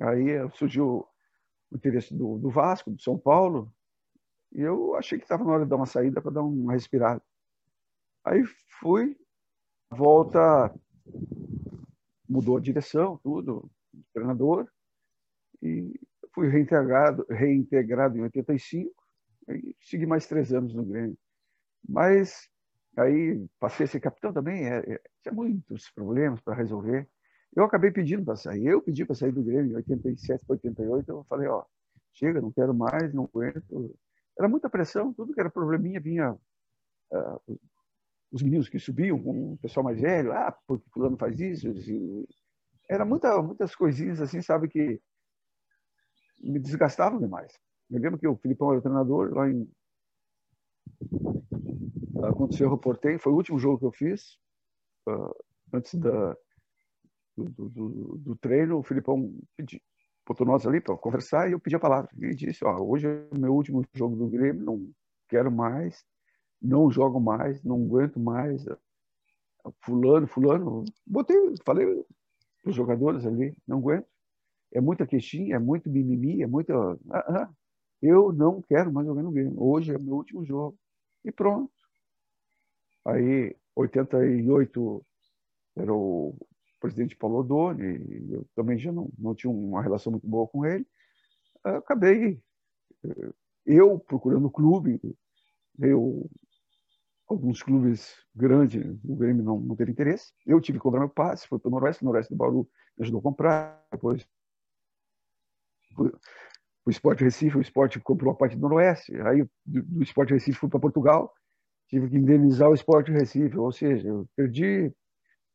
Aí 0.00 0.48
surgiu 0.54 1.06
o 1.70 1.76
interesse 1.76 2.14
do, 2.14 2.38
do 2.38 2.50
Vasco, 2.50 2.90
do 2.90 3.00
São 3.00 3.18
Paulo, 3.18 3.72
e 4.52 4.60
eu 4.60 4.94
achei 4.96 5.18
que 5.18 5.24
estava 5.24 5.44
na 5.44 5.52
hora 5.52 5.64
de 5.64 5.70
dar 5.70 5.76
uma 5.76 5.86
saída 5.86 6.20
para 6.20 6.30
dar 6.32 6.42
uma 6.42 6.72
respirada. 6.72 7.22
Aí 8.26 8.44
fui, 8.80 9.16
volta, 9.90 10.74
mudou 12.28 12.56
a 12.56 12.60
direção, 12.60 13.18
tudo, 13.22 13.70
treinador, 14.12 14.68
e 15.62 15.98
fui 16.34 16.48
reintegrado, 16.48 17.24
reintegrado 17.30 18.18
em 18.18 18.22
85, 18.22 18.92
e 19.48 19.76
segui 19.80 20.06
mais 20.06 20.26
três 20.26 20.52
anos 20.52 20.74
no 20.74 20.84
Grêmio. 20.84 21.16
Mas 21.88 22.50
Aí 22.96 23.46
passei 23.60 23.84
a 23.84 23.88
ser 23.88 24.00
capitão 24.00 24.32
também, 24.32 24.64
é, 24.66 24.78
é, 24.78 25.00
tinha 25.22 25.32
muitos 25.32 25.90
problemas 25.90 26.40
para 26.40 26.54
resolver. 26.54 27.06
Eu 27.54 27.64
acabei 27.64 27.90
pedindo 27.90 28.24
para 28.24 28.36
sair. 28.36 28.66
Eu 28.66 28.80
pedi 28.80 29.04
para 29.04 29.14
sair 29.14 29.32
do 29.32 29.42
Grêmio 29.42 29.72
em 29.72 29.76
87 29.76 30.44
para 30.46 30.54
88. 30.54 31.10
Eu 31.10 31.24
falei, 31.28 31.46
ó, 31.46 31.64
chega, 32.14 32.40
não 32.40 32.50
quero 32.50 32.74
mais, 32.74 33.12
não 33.12 33.24
aguento. 33.24 33.94
Era 34.38 34.48
muita 34.48 34.70
pressão, 34.70 35.12
tudo 35.12 35.34
que 35.34 35.40
era 35.40 35.50
probleminha 35.50 36.00
vinha. 36.00 36.32
Uh, 37.12 37.58
os 38.32 38.42
meninos 38.42 38.68
que 38.68 38.78
subiam 38.78 39.22
com 39.22 39.52
o 39.52 39.58
pessoal 39.58 39.84
mais 39.84 40.00
velho, 40.00 40.32
ah, 40.32 40.56
porque 40.66 40.88
fulano 40.90 41.16
faz 41.16 41.38
isso. 41.40 41.68
E, 41.68 42.26
era 42.88 43.04
muita, 43.04 43.40
muitas 43.42 43.74
coisinhas 43.74 44.20
assim, 44.20 44.40
sabe, 44.40 44.68
que 44.68 45.00
me 46.40 46.58
desgastavam 46.58 47.18
demais. 47.18 47.52
Eu 47.90 48.00
lembro 48.00 48.18
que 48.18 48.28
o 48.28 48.36
Filipão 48.36 48.70
era 48.70 48.78
o 48.78 48.82
treinador 48.82 49.32
lá 49.34 49.48
em 49.50 49.68
aconteceu, 52.24 52.66
eu 52.66 52.74
reportei, 52.74 53.18
foi 53.18 53.32
o 53.32 53.36
último 53.36 53.58
jogo 53.58 53.78
que 53.78 53.84
eu 53.84 53.92
fiz, 53.92 54.38
uh, 55.08 55.34
antes 55.72 55.94
da, 55.94 56.36
do, 57.36 57.68
do, 57.68 58.18
do, 58.18 58.36
treino, 58.36 58.78
o 58.78 58.82
Filipão 58.82 59.32
pedi, 59.56 59.82
botou 60.26 60.46
nós 60.46 60.66
ali 60.66 60.80
para 60.80 60.96
conversar 60.96 61.48
e 61.48 61.52
eu 61.52 61.60
pedi 61.60 61.76
a 61.76 61.80
palavra. 61.80 62.10
Ele 62.16 62.34
disse, 62.34 62.64
ó, 62.64 62.78
hoje 62.80 63.06
é 63.06 63.28
o 63.34 63.38
meu 63.38 63.54
último 63.54 63.84
jogo 63.94 64.16
do 64.16 64.28
Grêmio, 64.28 64.64
não 64.64 64.90
quero 65.28 65.50
mais, 65.50 66.04
não 66.60 66.90
jogo 66.90 67.20
mais, 67.20 67.62
não 67.62 67.84
aguento 67.84 68.18
mais. 68.18 68.64
Fulano, 69.80 70.26
fulano, 70.28 70.84
botei, 71.06 71.36
falei 71.64 71.86
para 72.62 72.70
os 72.70 72.76
jogadores 72.76 73.26
ali, 73.26 73.56
não 73.66 73.78
aguento. 73.78 74.06
É 74.72 74.80
muita 74.80 75.06
queixinha, 75.06 75.56
é 75.56 75.58
muito 75.58 75.90
mimimi, 75.90 76.42
é 76.42 76.46
muita... 76.46 76.74
Eu 78.02 78.32
não 78.32 78.60
quero 78.62 78.92
mais 78.92 79.06
jogar 79.06 79.22
no 79.22 79.32
Grêmio. 79.32 79.60
Hoje 79.60 79.94
é 79.94 79.98
meu 79.98 80.14
último 80.14 80.44
jogo. 80.44 80.78
E 81.24 81.32
pronto. 81.32 81.72
Aí, 83.04 83.56
88, 83.74 85.06
era 85.76 85.92
o 85.92 86.34
presidente 86.80 87.16
Paulo 87.16 87.38
Odoni, 87.38 88.32
eu 88.32 88.46
também 88.54 88.78
já 88.78 88.92
não, 88.92 89.10
não 89.18 89.34
tinha 89.34 89.50
uma 89.50 89.82
relação 89.82 90.12
muito 90.12 90.26
boa 90.26 90.46
com 90.46 90.64
ele. 90.64 90.86
Acabei, 91.62 92.40
eh, 93.04 93.32
eu 93.64 93.98
procurando 93.98 94.46
o 94.46 94.50
clube, 94.50 95.00
eu, 95.78 96.28
alguns 97.28 97.62
clubes 97.62 98.14
grandes, 98.34 98.84
o 99.04 99.16
Grêmio 99.16 99.42
não, 99.42 99.60
não 99.60 99.76
teve 99.76 99.90
interesse. 99.90 100.32
Eu 100.46 100.60
tive 100.60 100.78
que 100.78 100.82
cobrar 100.82 101.00
meu 101.00 101.08
passe, 101.08 101.48
foi 101.48 101.58
para 101.58 101.68
o 101.68 101.72
Noroeste, 101.72 102.02
o 102.02 102.06
Noroeste 102.06 102.32
do 102.32 102.36
Bauru 102.36 102.68
me 102.96 103.04
ajudou 103.04 103.20
a 103.20 103.22
comprar, 103.22 103.86
depois 103.90 104.26
o 106.84 106.90
Esporte 106.90 107.24
Recife, 107.24 107.56
o 107.56 107.60
Esporte 107.60 107.98
comprou 108.00 108.32
a 108.32 108.36
parte 108.36 108.54
do 108.54 108.62
Noroeste, 108.62 109.14
aí 109.22 109.42
do, 109.64 109.82
do 109.82 110.02
Esporte 110.02 110.32
Recife 110.32 110.58
fui 110.58 110.68
para 110.68 110.78
Portugal, 110.78 111.32
tive 111.88 112.08
que 112.08 112.16
indenizar 112.16 112.70
o 112.70 112.74
Esporte 112.74 113.10
Recife, 113.10 113.56
ou 113.58 113.72
seja, 113.72 114.08
eu 114.08 114.28
perdi, 114.36 114.92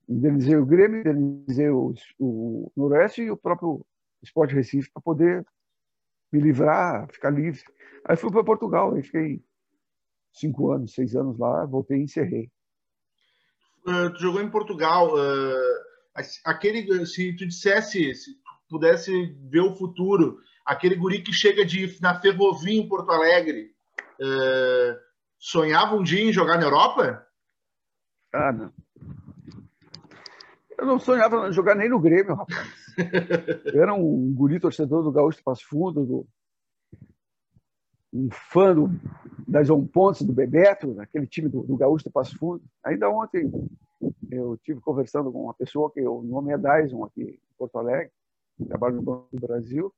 indenizei 0.10 0.55
o 0.55 0.65
Grêmio, 0.65 0.99
indenizei 0.99 1.69
o, 1.69 1.93
o 2.19 2.71
Noroeste 2.75 3.21
e 3.21 3.31
o 3.31 3.38
próprio 3.38 3.86
Esporte 4.21 4.53
Recife 4.53 4.91
para 4.91 5.01
poder 5.01 5.45
me 6.31 6.39
livrar, 6.39 7.07
ficar 7.12 7.29
livre. 7.29 7.62
Aí 8.05 8.15
fui 8.15 8.31
para 8.31 8.43
Portugal, 8.43 8.93
aí 8.93 9.03
fiquei 9.03 9.41
cinco 10.32 10.72
anos, 10.72 10.94
seis 10.94 11.15
anos 11.15 11.38
lá, 11.38 11.65
voltei 11.65 12.00
e 12.00 12.04
encerrei. 12.04 12.50
Uh, 13.86 14.12
tu 14.13 14.22
jogou 14.22 14.41
em 14.41 14.50
Portugal. 14.50 15.13
Uh, 15.15 15.91
aquele, 16.46 17.06
se 17.06 17.36
tu 17.36 17.48
dissesse, 17.48 18.13
se 18.13 18.34
tu 18.36 18.39
pudesse 18.70 19.36
ver 19.50 19.62
o 19.62 19.76
futuro, 19.76 20.39
aquele 20.65 20.96
guri 20.96 21.22
que 21.22 21.34
chega 21.34 21.65
de, 21.65 21.98
na 22.02 22.20
ferrovia 22.20 22.80
em 22.80 22.88
Porto 22.88 23.12
Alegre, 23.12 23.72
uh, 24.20 24.98
sonhava 25.38 25.96
um 25.96 26.04
dia 26.04 26.24
em 26.24 26.34
jogar 26.34 26.58
na 26.58 26.65
Europa? 26.65 27.26
Ah, 28.34 28.52
não. 28.52 28.74
Eu 30.78 30.86
não 30.86 31.00
sonhava 31.00 31.52
jogar 31.52 31.76
nem 31.76 31.89
no 31.89 32.00
Grêmio, 32.00 32.36
rapaz. 32.36 32.82
Eu 33.74 33.82
era 33.82 33.94
um 33.94 34.34
guri 34.34 34.60
torcedor 34.60 35.04
do 35.04 35.12
Gaúcho 35.12 35.44
Passo 35.44 35.65
Fundo, 35.67 36.06
do, 36.06 36.28
um 38.13 38.30
fã 38.32 38.76
do, 38.76 38.89
das 39.47 39.69
On 39.69 39.86
Pontes, 39.86 40.24
do 40.24 40.34
Bebeto, 40.34 41.00
aquele 41.00 41.28
time 41.28 41.47
do, 41.47 41.63
do 41.63 41.78
Gaúcho 41.78 42.06
de 42.06 42.12
Passo 42.12 42.38
Fundo. 42.38 42.63
Ainda 42.84 43.10
ontem 43.10 43.52
eu 44.30 44.58
tive 44.58 44.82
conversando 44.82 45.32
com 45.32 45.43
uma 45.43 45.54
pessoa 45.54 45.91
que 45.91 46.02
o 46.02 46.21
nome 46.21 46.52
é 46.52 46.58
Dyson 46.58 47.04
aqui 47.04 47.21
em 47.21 47.39
Porto 47.58 47.78
Alegre, 47.78 48.12
trabalha 48.67 48.95
no 48.95 49.02
Banco 49.02 49.28
do 49.32 49.39
Brasil. 49.39 49.93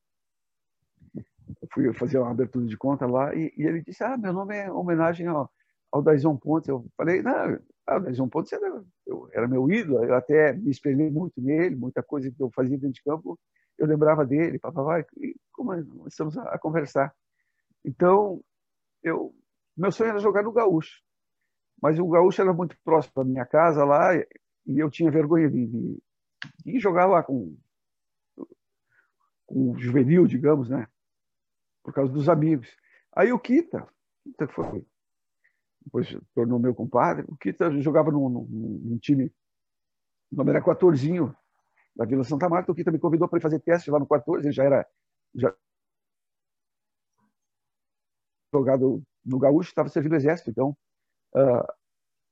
Eu 1.16 1.68
fui 1.74 1.94
fazer 1.94 2.20
uma 2.20 2.32
abertura 2.32 2.66
de 2.66 2.78
conta 2.78 3.06
lá 3.06 3.34
e, 3.36 3.54
e 3.58 3.64
ele 3.64 3.82
disse: 3.82 4.04
Ah, 4.04 4.18
meu 4.18 4.34
nome 4.34 4.56
é 4.56 4.72
homenagem 4.72 5.28
ao, 5.28 5.50
ao 5.92 6.02
Dyson 6.02 6.38
Pontes. 6.38 6.70
Eu 6.70 6.86
falei: 6.96 7.22
Não, 7.22 7.60
ah, 7.88 7.98
o 7.98 8.00
Dyson 8.00 8.30
Pontes 8.30 8.54
era, 8.54 8.84
eu, 9.06 9.30
era 9.34 9.48
meu 9.48 9.70
ídolo, 9.70 10.04
eu 10.04 10.16
até 10.16 10.54
me 10.54 10.72
espelhei 10.72 11.10
muito 11.10 11.42
nele, 11.42 11.76
muita 11.76 12.02
coisa 12.02 12.32
que 12.32 12.42
eu 12.42 12.50
fazia 12.52 12.78
dentro 12.78 12.94
de 12.94 13.04
campo, 13.04 13.38
eu 13.78 13.88
lembrava 13.88 14.26
dele, 14.26 14.60
papapá, 14.60 15.06
e 15.18 15.36
como 15.52 15.74
estamos 16.08 16.38
a, 16.38 16.44
a 16.44 16.60
conversar. 16.60 17.14
Então, 17.84 18.44
eu, 19.02 19.36
meu 19.76 19.92
sonho 19.92 20.12
era 20.12 20.20
jogar 20.20 20.44
no 20.44 20.52
Gaúcho. 20.52 21.02
Mas 21.82 22.00
o 22.00 22.08
Gaúcho 22.08 22.42
era 22.42 22.54
muito 22.54 22.78
próximo 22.84 23.14
da 23.16 23.24
minha 23.26 23.46
casa 23.46 23.84
lá 23.84 24.16
e 24.16 24.80
eu 24.80 24.90
tinha 24.90 25.12
vergonha 25.12 25.50
de, 25.50 25.68
de, 25.68 26.04
de 26.66 26.80
jogar 26.80 27.06
lá 27.08 27.22
com, 27.22 27.58
com 29.46 29.72
o 29.72 29.78
juvenil, 29.78 30.26
digamos, 30.26 30.70
né? 30.70 30.88
Por 31.84 31.94
causa 31.94 32.12
dos 32.12 32.30
amigos. 32.30 32.74
Aí 33.14 33.34
o 33.34 33.40
Kita, 33.40 33.86
Kita 34.24 34.48
foi, 34.48 34.86
depois 35.82 36.18
tornou 36.34 36.58
meu 36.58 36.74
compadre, 36.74 37.26
o 37.28 37.36
Kita 37.36 37.70
jogava 37.82 38.12
num, 38.12 38.30
num, 38.30 38.82
num 38.86 38.98
time, 38.98 39.32
o 40.32 40.38
nome 40.38 40.52
era 40.52 40.64
14 40.64 41.10
da 41.96 42.06
Vila 42.06 42.24
Santa 42.24 42.48
Marta, 42.48 42.72
o 42.72 42.76
Kita 42.76 42.92
me 42.92 43.00
convidou 43.00 43.28
para 43.28 43.42
fazer 43.42 43.60
teste 43.60 43.92
lá 43.92 44.00
no 44.00 44.08
14, 44.08 44.48
ele 44.48 44.54
já 44.54 44.64
era 44.64 44.88
já 45.36 45.54
jogado 48.54 49.02
no 49.26 49.40
Gaúcho, 49.40 49.70
estava 49.70 49.90
servindo 49.90 50.14
o 50.14 50.16
exército, 50.16 50.52
então 50.52 50.78
uh, 51.36 51.74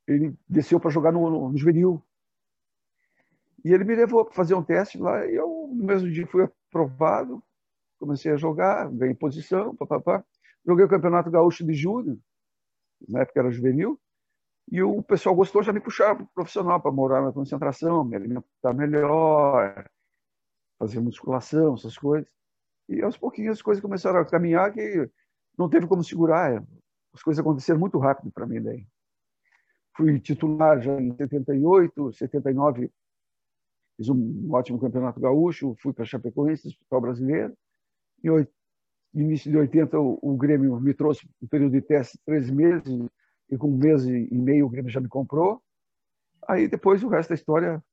ele 0.07 0.35
desceu 0.47 0.79
para 0.79 0.91
jogar 0.91 1.11
no, 1.11 1.29
no, 1.29 1.51
no, 1.51 1.57
juvenil. 1.57 2.03
E 3.63 3.71
ele 3.71 3.83
me 3.83 3.95
levou 3.95 4.25
para 4.25 4.33
fazer 4.33 4.53
um 4.53 4.63
teste 4.63 4.97
lá, 4.97 5.25
e 5.25 5.35
eu, 5.35 5.69
no 5.73 5.83
mesmo 5.83 6.09
dia, 6.11 6.27
fui 6.27 6.43
aprovado, 6.43 7.43
comecei 7.99 8.31
a 8.31 8.37
jogar, 8.37 8.89
ganhei 8.91 9.15
posição, 9.15 9.75
papapá. 9.75 10.23
Joguei 10.65 10.85
o 10.85 10.89
Campeonato 10.89 11.31
Gaúcho 11.31 11.65
de 11.65 11.73
Júnior, 11.73 12.17
na 13.07 13.21
época 13.21 13.39
era 13.39 13.51
juvenil, 13.51 13.99
e 14.71 14.81
o 14.81 15.01
pessoal 15.01 15.35
gostou, 15.35 15.63
já 15.63 15.73
me 15.73 15.79
puxava 15.79 16.15
para 16.15 16.27
profissional, 16.33 16.79
para 16.79 16.91
morar 16.91 17.21
na 17.21 17.31
concentração, 17.31 18.03
me 18.03 18.15
alimentar 18.15 18.73
melhor, 18.73 19.89
fazer 20.79 20.99
musculação, 20.99 21.75
essas 21.75 21.97
coisas. 21.97 22.29
E 22.87 23.01
aos 23.01 23.17
pouquinhos 23.17 23.57
as 23.57 23.61
coisas 23.61 23.81
começaram 23.81 24.19
a 24.19 24.25
caminhar 24.25 24.71
que 24.71 25.09
não 25.61 25.69
teve 25.69 25.87
como 25.87 26.03
segurar. 26.03 26.63
As 27.13 27.21
coisas 27.21 27.39
aconteceram 27.39 27.79
muito 27.79 27.97
rápido 27.99 28.31
para 28.31 28.47
mim 28.47 28.61
daí. 28.61 28.87
Fui 29.95 30.19
titular 30.19 30.81
já 30.81 30.99
em 30.99 31.15
78, 31.15 32.13
79, 32.13 32.89
fiz 33.97 34.09
um 34.09 34.51
ótimo 34.51 34.79
campeonato 34.79 35.19
gaúcho, 35.19 35.75
fui 35.79 35.93
para 35.93 36.05
Chapecoense, 36.05 36.67
Hospital 36.67 37.01
Brasileiro. 37.01 37.57
Em 38.23 38.47
início 39.13 39.51
de 39.51 39.57
80, 39.57 39.99
o, 39.99 40.17
o 40.21 40.37
Grêmio 40.37 40.79
me 40.79 40.93
trouxe 40.93 41.29
um 41.41 41.47
período 41.47 41.73
de 41.73 41.81
teste 41.81 42.17
três 42.25 42.49
meses, 42.49 43.07
e 43.49 43.57
com 43.57 43.67
um 43.67 43.77
mês 43.77 44.05
e 44.05 44.33
meio 44.33 44.65
o 44.65 44.69
Grêmio 44.69 44.89
já 44.89 45.01
me 45.01 45.09
comprou. 45.09 45.61
Aí 46.47 46.67
depois 46.67 47.03
o 47.03 47.09
resto 47.09 47.29
da 47.29 47.35
história, 47.35 47.83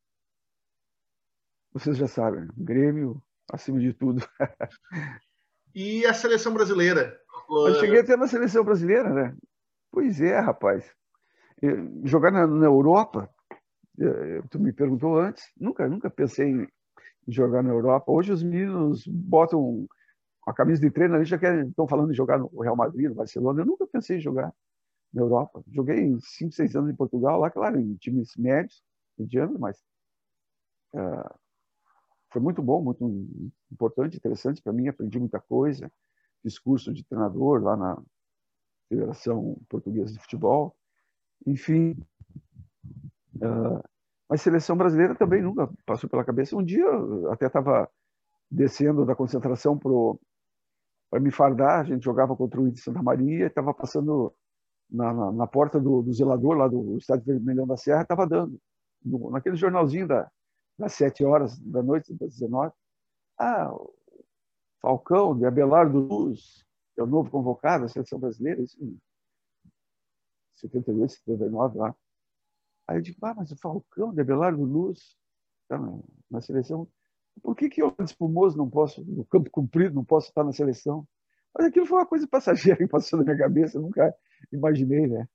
vocês 1.73 1.97
já 1.97 2.07
sabem, 2.07 2.49
Grêmio 2.57 3.21
acima 3.51 3.81
de 3.81 3.93
tudo. 3.93 4.27
e 5.75 6.07
a 6.07 6.15
seleção 6.15 6.55
brasileira? 6.55 7.21
Eu 7.49 7.75
cheguei 7.77 8.01
até 8.01 8.17
na 8.17 8.29
seleção 8.29 8.63
brasileira, 8.63 9.09
né? 9.09 9.37
Pois 9.91 10.21
é, 10.21 10.39
rapaz. 10.39 10.95
Jogar 12.05 12.31
na, 12.31 12.47
na 12.47 12.67
Europa, 12.67 13.29
tu 14.51 14.61
me 14.61 14.73
perguntou 14.73 15.19
antes, 15.19 15.45
nunca, 15.59 15.89
nunca 15.89 16.11
pensei 16.11 16.51
em 16.51 16.69
jogar 17.27 17.63
na 17.63 17.71
Europa. 17.71 18.13
Hoje 18.13 18.33
os 18.33 18.43
meninos 18.43 19.07
botam 19.07 19.89
a 20.47 20.53
camisa 20.53 20.81
de 20.81 20.91
treino 20.91 21.15
ali, 21.15 21.25
já 21.25 21.39
querem, 21.39 21.69
estão 21.69 21.89
falando 21.89 22.11
de 22.11 22.17
jogar 22.17 22.39
no 22.39 22.49
Real 22.61 22.77
Madrid, 22.77 23.09
no 23.09 23.15
Barcelona. 23.15 23.63
Eu 23.63 23.67
nunca 23.67 23.87
pensei 23.87 24.19
em 24.19 24.21
jogar 24.21 24.53
na 25.13 25.23
Europa. 25.23 25.63
Joguei 25.69 26.17
5, 26.21 26.53
6 26.53 26.77
anos 26.77 26.91
em 26.91 26.97
Portugal, 26.97 27.41
lá, 27.41 27.51
claro, 27.51 27.81
em 27.81 27.95
times 27.97 28.37
médios, 28.37 28.83
medianos, 29.19 29.59
mas 29.59 29.79
uh, 30.95 31.35
foi 32.31 32.41
muito 32.41 32.63
bom, 32.63 32.83
muito 32.83 33.05
importante, 33.73 34.17
interessante 34.17 34.63
para 34.63 34.73
mim, 34.73 34.89
aprendi 34.89 35.19
muita 35.19 35.41
coisa 35.41 35.91
discurso 36.45 36.93
de 36.93 37.05
treinador 37.05 37.63
lá 37.63 37.77
na 37.77 38.03
Federação 38.89 39.57
Portuguesa 39.69 40.13
de 40.13 40.19
Futebol. 40.19 40.77
Enfim, 41.47 41.97
uh, 43.37 43.83
mas 44.29 44.43
seleção 44.43 44.77
brasileira 44.77 45.15
também 45.15 45.43
nunca 45.43 45.71
passou 45.87 46.09
pela 46.09 46.25
cabeça. 46.25 46.57
Um 46.57 46.65
dia 46.65 46.87
até 47.31 47.47
estava 47.47 47.89
descendo 48.51 49.05
da 49.05 49.15
concentração 49.15 49.79
para 49.79 51.21
me 51.21 51.31
fardar, 51.31 51.81
a 51.81 51.85
gente 51.85 52.05
jogava 52.05 52.37
contra 52.37 52.61
o 52.61 52.69
Índio 52.69 52.83
Santa 52.83 53.03
Maria, 53.03 53.47
estava 53.47 53.73
passando 53.73 54.35
na, 54.91 55.13
na, 55.13 55.33
na, 55.33 55.47
porta 55.47 55.79
do, 55.81 56.03
do, 56.03 56.13
zelador 56.13 56.57
lá 56.57 56.69
do 56.69 56.97
Estádio 56.97 57.27
Vermelhão 57.27 57.67
da 57.67 57.77
Serra, 57.77 58.03
estava 58.03 58.27
dando, 58.27 58.59
no, 59.05 59.31
naquele 59.31 59.57
jornalzinho 59.57 60.07
da, 60.07 60.31
das 60.79 60.95
sete 60.95 61.25
horas 61.25 61.59
da 61.59 61.83
noite, 61.83 62.15
das 62.15 62.35
19, 62.35 62.73
ah, 63.39 63.71
Falcão, 64.81 65.37
de 65.37 65.45
Abelardo 65.45 65.99
Luz, 65.99 66.65
é 66.97 67.03
o 67.03 67.07
novo 67.07 67.31
convocado 67.31 67.85
da 67.85 67.89
seleção 67.89 68.19
brasileira, 68.19 68.63
isso 68.63 68.77
em 68.83 68.99
78, 70.57 71.13
79 71.13 71.79
lá. 71.79 71.95
Aí 72.87 72.97
eu 72.99 73.03
digo, 73.03 73.19
ah, 73.23 73.35
mas 73.35 73.51
o 73.53 73.57
Falcão, 73.57 74.13
de 74.13 74.21
Abelardo 74.21 74.63
Luz, 74.63 75.17
está 75.63 75.79
na, 75.79 75.99
na, 76.31 76.41
seleção. 76.41 76.89
Por 77.43 77.55
que, 77.55 77.69
que 77.69 77.83
eu, 77.83 77.95
espumoso, 78.01 78.57
não 78.57 78.69
posso, 78.69 79.05
no 79.05 79.25
campo 79.25 79.51
comprido, 79.51 79.95
não 79.95 80.05
posso 80.05 80.29
estar 80.29 80.43
na 80.43 80.53
seleção? 80.53 81.07
Mas 81.55 81.67
aquilo 81.67 81.87
foi 81.87 81.99
uma 81.99 82.07
coisa 82.07 82.27
passageira 82.27 82.79
que 82.79 82.89
passou 82.89 83.19
na 83.19 83.25
minha 83.25 83.39
cabeça, 83.39 83.79
nunca 83.79 84.15
imaginei, 84.51 85.07
né? 85.07 85.29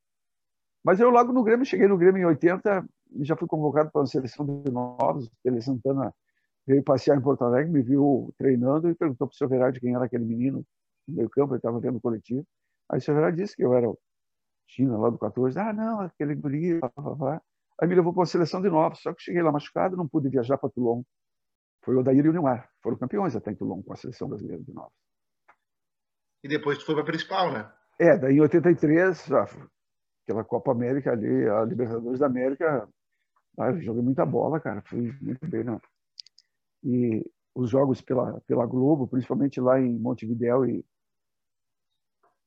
Mas 0.84 1.00
eu 1.00 1.10
logo 1.10 1.32
no 1.32 1.44
Grêmio, 1.44 1.66
cheguei 1.66 1.88
no 1.88 1.98
Grêmio 1.98 2.22
em 2.22 2.26
80, 2.26 2.86
e 3.16 3.24
já 3.24 3.38
fui 3.38 3.48
convocado 3.48 3.90
para 3.92 4.02
uma 4.02 4.08
seleção 4.08 4.46
de 4.46 4.70
novos, 4.70 5.30
Tele 5.42 5.62
Santana 5.62 6.14
veio 6.66 6.84
passear 6.84 7.18
em 7.18 7.22
Porto 7.22 7.44
Alegre, 7.44 7.72
me 7.72 7.82
viu 7.82 8.34
treinando 8.38 8.90
e 8.90 8.96
perguntou 8.96 9.28
para 9.28 9.34
o 9.34 9.38
seu 9.38 9.48
Verade 9.48 9.80
quem 9.80 9.96
era 9.96 10.06
aquele 10.06 10.26
menino 10.26 10.66
no 11.08 11.16
meio 11.16 11.30
campo, 11.30 11.54
ele 11.54 11.58
estava 11.58 11.80
vendo 11.80 11.98
o 11.98 12.02
coletivo. 12.02 12.46
Aí 12.90 13.00
o 13.00 13.02
seu 13.02 13.14
Verade 13.14 13.38
disse 13.38 13.56
que 13.56 13.64
eu 13.64 13.74
era 13.74 13.90
o 13.90 13.98
China, 14.68 14.98
lá 14.98 15.10
do 15.10 15.18
14. 15.18 15.58
Ah, 15.60 15.74
não, 15.74 16.02
aquele 16.02 16.36
guri, 16.36 16.80
Aí 17.82 17.88
me 17.88 17.96
levou 17.96 18.14
para 18.14 18.22
uma 18.22 18.26
seleção 18.26 18.62
de 18.62 18.70
novos, 18.70 19.02
só 19.02 19.14
que 19.14 19.22
cheguei 19.22 19.42
lá 19.42 19.52
machucado, 19.52 19.98
não 19.98 20.08
pude 20.08 20.30
viajar 20.30 20.58
para 20.58 20.70
Toulon. 20.70 21.04
Foi 21.84 21.96
o 21.96 22.00
Odair 22.00 22.26
e 22.26 22.30
o 22.30 22.32
Neymar, 22.32 22.70
foram 22.82 22.98
campeões 22.98 23.36
até 23.36 23.52
em 23.52 23.56
Toulon 23.56 23.82
com 23.84 23.92
a 23.92 23.98
seleção 23.98 24.30
brasileira 24.30 24.64
de 24.64 24.74
novos. 24.74 24.94
E 26.44 26.48
depois 26.48 26.78
tu 26.78 26.86
foi 26.86 26.96
para 26.96 27.04
a 27.04 27.08
principal, 27.08 27.52
né? 27.52 27.70
É, 28.00 28.18
daí 28.18 28.36
em 28.36 28.42
83, 28.42 29.30
aquela 30.24 30.44
Copa 30.44 30.72
América 30.72 31.12
ali, 31.12 31.48
a 31.50 31.64
Libertadores 31.66 32.20
da 32.20 32.28
América, 32.28 32.88
ah, 33.60 33.74
joguei 33.74 34.02
muita 34.02 34.26
bola, 34.26 34.60
cara, 34.60 34.82
fui 34.86 35.14
muito 35.22 35.46
bem, 35.48 35.64
não 35.64 35.80
e 36.84 37.26
os 37.56 37.70
jogos 37.70 38.02
pela, 38.02 38.42
pela 38.42 38.66
Globo, 38.66 39.08
principalmente 39.08 39.62
lá 39.62 39.80
em 39.80 39.98
Montevidéu 39.98 40.66
e, 40.66 40.86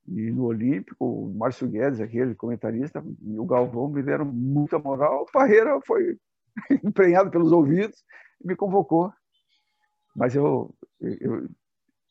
e 0.08 0.30
no 0.30 0.44
Olímpico, 0.44 1.04
o 1.04 1.34
Márcio 1.34 1.68
Guedes, 1.68 2.00
aquele 2.00 2.34
comentarista, 2.34 3.04
e 3.22 3.38
o 3.38 3.44
Galvão 3.44 3.88
me 3.88 4.02
deram 4.02 4.24
muita 4.24 4.78
moral. 4.78 5.22
O 5.22 5.32
Parreira 5.32 5.80
foi 5.82 6.18
emprenhado 6.84 7.30
pelos 7.30 7.52
ouvidos 7.52 8.04
e 8.42 8.46
me 8.46 8.56
convocou. 8.56 9.12
Mas 10.14 10.34
eu, 10.34 10.74
eu, 11.00 11.48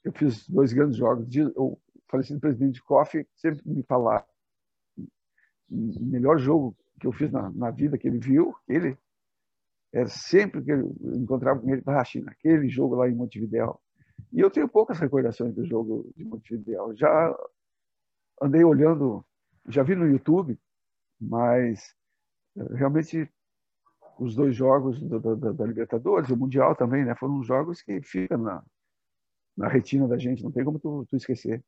eu 0.03 0.13
fiz 0.13 0.47
dois 0.47 0.71
grandes 0.71 0.97
jogos. 0.97 1.27
O 1.55 1.77
falecido 2.07 2.39
presidente 2.39 2.81
Koff 2.83 3.27
sempre 3.35 3.61
me 3.65 3.83
falava 3.83 4.25
o 5.69 6.05
melhor 6.05 6.38
jogo 6.38 6.75
que 6.99 7.07
eu 7.07 7.11
fiz 7.11 7.31
na, 7.31 7.49
na 7.51 7.71
vida 7.71 7.97
que 7.97 8.07
ele 8.07 8.19
viu, 8.19 8.55
ele 8.67 8.97
era 9.95 10.10
sempre 10.10 10.62
que 10.62 10.71
eu 10.71 10.93
encontrava 11.03 11.62
com 11.62 11.69
ele, 11.69 11.81
ah, 11.86 12.03
naquele 12.21 12.67
jogo 12.67 12.95
lá 12.95 13.10
em 13.10 13.15
Montevideo, 13.15 13.79
E 14.29 14.41
eu 14.41 14.51
tenho 14.51 14.67
poucas 14.67 14.99
recordações 14.99 15.55
do 15.55 15.65
jogo 15.65 16.12
de 16.17 16.25
Montevideo. 16.25 16.93
Já 16.97 17.34
andei 18.41 18.62
olhando, 18.62 19.25
já 19.69 19.84
vi 19.84 19.95
no 19.95 20.05
YouTube, 20.05 20.60
mas 21.19 21.95
eh, 22.58 22.75
realmente 22.75 23.31
os 24.19 24.36
dois 24.36 24.53
jogos 24.53 25.01
da, 25.01 25.17
da, 25.17 25.51
da 25.53 25.65
Libertadores, 25.65 26.29
o 26.29 26.36
Mundial 26.36 26.75
também, 26.75 27.05
né, 27.05 27.15
foram 27.15 27.41
jogos 27.41 27.81
que 27.81 28.01
ficam 28.01 28.38
na, 28.38 28.63
na 29.55 29.69
retina 29.69 30.10
da 30.10 30.17
gente, 30.17 30.43
não 30.43 30.51
tem 30.51 30.65
como 30.65 30.77
tu, 30.77 31.05
tu 31.10 31.15
esquecer. 31.15 31.63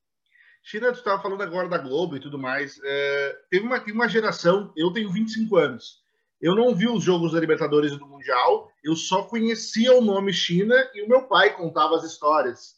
China, 0.62 0.92
tu 0.92 0.98
estava 0.98 1.22
falando 1.22 1.44
agora 1.44 1.70
da 1.70 1.78
Globo 1.78 2.18
e 2.18 2.20
tudo 2.20 2.38
mais. 2.38 2.78
É, 2.84 3.40
teve, 3.50 3.66
uma, 3.66 3.80
teve 3.80 3.94
uma 3.94 4.10
geração, 4.10 4.74
eu 4.76 4.92
tenho 4.92 5.10
25 5.10 5.56
anos, 5.56 6.04
eu 6.42 6.56
não 6.56 6.74
vi 6.74 6.88
os 6.88 7.04
jogos 7.04 7.32
da 7.32 7.40
Libertadores 7.40 7.92
e 7.92 7.98
do 7.98 8.08
Mundial, 8.08 8.72
eu 8.84 8.96
só 8.96 9.24
conhecia 9.24 9.94
o 9.98 10.02
nome 10.02 10.32
China 10.32 10.76
e 10.94 11.04
o 11.04 11.10
meu 11.10 11.24
pai 11.24 11.56
contava 11.56 11.96
as 11.96 12.04
histórias. 12.04 12.76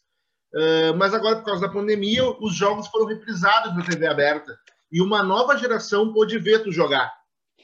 Uh, 0.53 0.95
mas 0.97 1.13
agora, 1.13 1.37
por 1.37 1.45
causa 1.45 1.61
da 1.61 1.73
pandemia, 1.73 2.23
os 2.41 2.55
jogos 2.55 2.87
foram 2.87 3.05
reprisados 3.05 3.75
na 3.75 3.83
TV 3.83 4.07
aberta. 4.07 4.57
E 4.91 5.01
uma 5.01 5.21
nova 5.21 5.57
geração 5.57 6.11
pôde 6.13 6.39
ver 6.39 6.63
tu 6.63 6.71
jogar. 6.71 7.13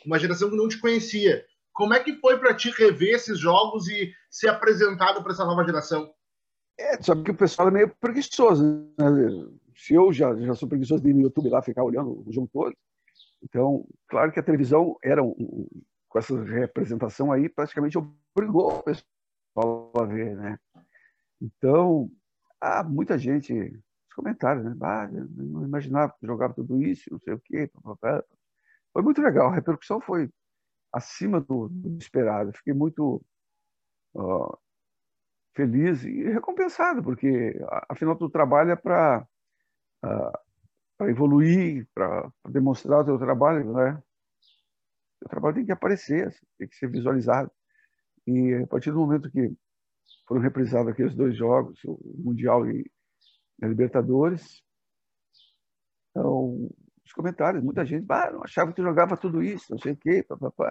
Uma 0.06 0.20
geração 0.20 0.50
que 0.50 0.58
não 0.58 0.68
te 0.68 0.80
conhecia. 0.80 1.44
Como 1.74 1.94
é 1.94 2.00
que 2.00 2.16
foi 2.18 2.38
para 2.38 2.54
ti 2.54 2.72
rever 2.78 3.16
esses 3.16 3.40
jogos 3.40 3.88
e 3.88 4.14
ser 4.30 4.50
apresentado 4.50 5.24
para 5.24 5.32
essa 5.32 5.46
nova 5.46 5.64
geração? 5.64 6.14
É, 6.78 7.02
sabe 7.02 7.24
que 7.24 7.32
o 7.32 7.36
pessoal 7.36 7.70
é 7.70 7.72
meio 7.72 7.90
preguiçoso. 8.00 8.64
Né? 8.98 9.48
Se 9.76 9.94
eu 9.94 10.14
já, 10.14 10.36
já 10.36 10.54
sou 10.54 10.70
preguiçoso 10.70 11.02
de 11.02 11.10
ir 11.10 11.14
no 11.14 11.22
YouTube 11.22 11.50
lá 11.50 11.62
ficar 11.62 11.84
olhando 11.84 12.24
o 12.26 12.32
jogo 12.32 12.50
todo, 12.52 12.76
então, 13.46 13.88
claro 14.08 14.32
que 14.32 14.40
a 14.40 14.44
televisão 14.44 14.98
era 15.04 15.24
um, 15.24 15.68
com 16.10 16.20
essa 16.20 16.44
representação 16.44 17.32
aí, 17.32 17.48
praticamente 17.48 17.98
obrigou 17.98 18.80
o 18.80 18.84
pessoal 18.84 19.92
a 19.96 20.04
ver, 20.04 20.36
né? 20.36 20.60
Então, 21.40 22.10
há 22.60 22.84
muita 22.84 23.18
gente, 23.20 23.54
os 23.54 24.16
comentários, 24.16 24.66
né? 24.66 24.76
Ah, 24.82 25.08
não 25.08 25.64
imaginava 25.64 26.16
que 26.20 26.26
jogava 26.26 26.56
tudo 26.56 26.82
isso, 26.82 27.04
não 27.12 27.20
sei 27.20 27.34
o 27.36 27.40
quê. 27.40 27.72
Foi 28.92 29.04
muito 29.04 29.22
legal, 29.22 29.50
a 29.50 29.56
repercussão 29.56 30.02
foi 30.02 30.30
acima 30.92 31.40
do, 31.40 31.70
do 31.70 31.98
esperado. 32.00 32.52
Fiquei 32.54 32.74
muito 32.74 33.24
uh, 34.16 34.58
feliz 35.54 36.04
e 36.04 36.24
recompensado, 36.24 37.04
porque 37.04 37.60
afinal 37.90 38.16
tu 38.16 38.28
trabalha 38.30 38.76
para 38.76 39.28
uh, 40.04 40.45
para 40.98 41.10
evoluir, 41.10 41.88
para 41.94 42.32
demonstrar 42.50 43.02
o 43.02 43.06
teu 43.06 43.18
trabalho, 43.18 43.74
né? 43.74 44.02
O 45.24 45.30
trabalho 45.30 45.56
tem 45.56 45.66
que 45.66 45.72
aparecer, 45.72 46.28
assim, 46.28 46.46
tem 46.58 46.68
que 46.68 46.76
ser 46.76 46.90
visualizado. 46.90 47.52
E 48.28 48.56
a 48.56 48.68
partir 48.68 48.92
do 48.92 49.00
momento 49.00 49.32
que 49.32 49.54
foram 50.28 50.42
reprisados 50.42 50.92
aqueles 50.92 51.16
dois 51.16 51.36
jogos, 51.36 51.80
o 51.86 51.98
Mundial 52.18 52.70
e 52.70 52.86
a 53.62 53.68
Libertadores, 53.68 54.66
então, 56.16 56.70
os 57.06 57.12
comentários, 57.12 57.62
muita 57.62 57.86
gente, 57.86 58.06
ah, 58.10 58.32
não 58.32 58.44
achava 58.44 58.72
que 58.72 58.78
tu 58.78 58.84
jogava 58.84 59.18
tudo 59.18 59.44
isso, 59.44 59.66
não 59.72 59.80
sei 59.80 59.92
o 59.92 59.98
quê, 59.98 60.24
papapá. 60.24 60.70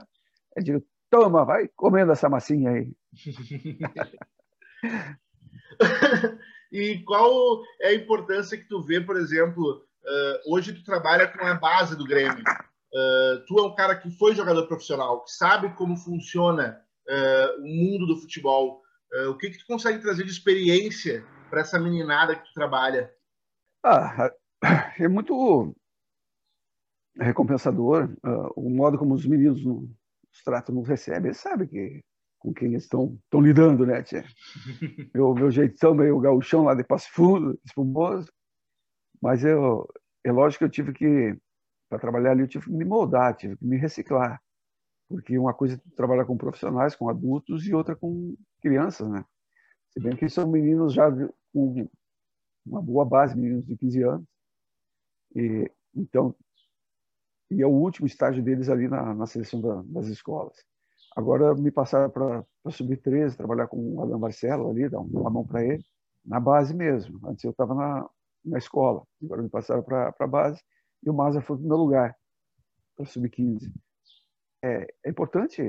Eu 0.57 0.63
digo, 0.63 0.83
toma, 1.11 1.45
vai 1.45 1.69
comendo 1.77 2.13
essa 2.13 2.31
massinha 2.31 2.71
aí. 2.71 2.97
e 6.73 7.03
qual 7.05 7.63
é 7.83 7.89
a 7.89 7.95
importância 7.95 8.57
que 8.57 8.67
tu 8.67 8.83
vê, 8.83 9.03
por 9.03 9.19
exemplo, 9.19 9.87
Uh, 10.05 10.53
hoje 10.53 10.75
tu 10.75 10.85
trabalha 10.85 11.27
com 11.27 11.45
a 11.45 11.55
base 11.55 11.97
do 11.97 12.05
Grêmio. 12.05 12.45
Uh, 12.93 13.45
tu 13.47 13.59
é 13.59 13.63
um 13.63 13.75
cara 13.75 13.97
que 13.97 14.11
foi 14.19 14.35
jogador 14.35 14.67
profissional, 14.67 15.25
que 15.25 15.33
sabe 15.33 15.75
como 15.75 15.97
funciona 15.97 16.81
uh, 17.09 17.63
o 17.63 17.67
mundo 17.67 18.07
do 18.07 18.21
futebol. 18.21 18.83
o 19.29 19.37
que, 19.37 19.51
que 19.51 19.59
tu 19.59 19.67
consegue 19.67 20.01
trazer 20.01 20.25
de 20.25 20.31
experiência 20.31 21.25
para 21.49 21.61
essa 21.61 21.79
meninada 21.81 22.37
que 22.37 22.45
tu 22.45 22.53
trabalha? 22.53 23.11
Ah, 23.83 24.31
é 24.99 25.09
muito 25.09 25.75
recompensador 27.17 28.11
o 28.57 28.69
modo 28.69 28.99
como 28.99 29.15
os 29.15 29.25
meninos 29.25 29.65
nos 29.65 30.43
tratam, 30.45 30.75
nos 30.75 30.89
recebem. 30.89 31.27
Eles 31.27 31.39
sabem 31.39 31.69
que 31.69 32.01
com 32.45 32.53
quem 32.53 32.69
eles 32.69 32.83
estão, 32.83 33.19
lidando, 33.33 33.87
né, 33.87 34.03
tia? 34.03 34.23
meu, 35.15 35.35
meu 35.35 35.51
jeitão 35.51 35.95
meio 35.95 36.21
gauchão 36.21 36.65
lá 36.65 36.75
de 36.75 36.85
Passo 36.85 37.09
Fundo, 37.11 37.59
espumoso, 37.65 38.31
mas 39.25 39.43
eu, 39.43 39.89
é 40.23 40.31
lógico 40.31 40.59
que 40.59 40.65
eu 40.67 40.71
tive 40.71 40.93
que, 40.93 41.35
para 41.89 41.99
trabalhar 41.99 42.33
ali, 42.33 42.43
eu 42.43 42.47
tive 42.47 42.67
que 42.67 42.73
me 42.73 42.85
moldar, 42.85 43.35
tive 43.35 43.57
que 43.57 43.65
me 43.65 43.79
reciclar. 43.79 44.39
Porque 45.09 45.39
uma 45.39 45.55
coisa 45.55 45.77
é 45.77 45.97
trabalhar 45.97 46.27
com 46.27 46.37
profissionais, 46.37 46.95
com 46.95 47.09
adultos, 47.09 47.67
e 47.67 47.73
outra 47.73 47.97
com 47.97 48.37
crianças, 48.61 49.09
né? 49.09 49.25
Se 49.89 49.99
bem 49.99 50.15
que 50.15 50.29
são 50.29 50.47
meninos 50.47 50.93
já 50.93 51.11
com 51.55 51.89
uma 52.67 52.83
boa 52.83 53.03
base, 53.03 53.35
meninos 53.35 53.65
de 53.65 53.75
15 53.79 54.03
anos. 54.03 54.27
E, 55.35 55.73
então, 55.97 56.35
e 57.51 57.63
é 57.63 57.67
o 57.67 57.71
último 57.71 58.07
estágio 58.07 58.43
deles 58.43 58.69
ali 58.69 58.89
na, 58.89 59.15
na 59.15 59.27
seleção 59.27 59.59
da, 59.59 59.81
das 59.87 60.09
escolas. 60.09 60.67
Agora 61.17 61.55
me 61.55 61.71
passaram 61.71 62.11
para 62.11 62.45
subir 62.71 62.99
13, 62.99 63.39
trabalhar 63.39 63.69
com 63.69 63.79
o 63.95 64.03
Alan 64.03 64.19
Marcelo 64.19 64.69
ali, 64.69 64.87
dar 64.87 65.01
uma 65.01 65.31
mão 65.31 65.47
para 65.47 65.65
ele, 65.65 65.83
na 66.23 66.39
base 66.39 66.75
mesmo. 66.75 67.27
Antes 67.27 67.43
eu 67.43 67.53
estava 67.53 67.75
na, 67.75 68.11
na 68.45 68.59
escola. 68.59 69.07
Agora 69.23 69.43
me 69.43 69.49
passaram 69.49 69.83
para 69.83 70.15
a 70.19 70.27
base 70.27 70.63
e 71.03 71.11
o 71.11 71.15
Maza 71.15 71.41
foi 71.41 71.57
para 71.57 71.65
o 71.65 71.69
meu 71.69 71.77
lugar, 71.77 72.17
para 72.97 73.07
sub-15. 73.07 73.73
É, 74.63 74.87
é, 75.05 75.11
importante 75.11 75.63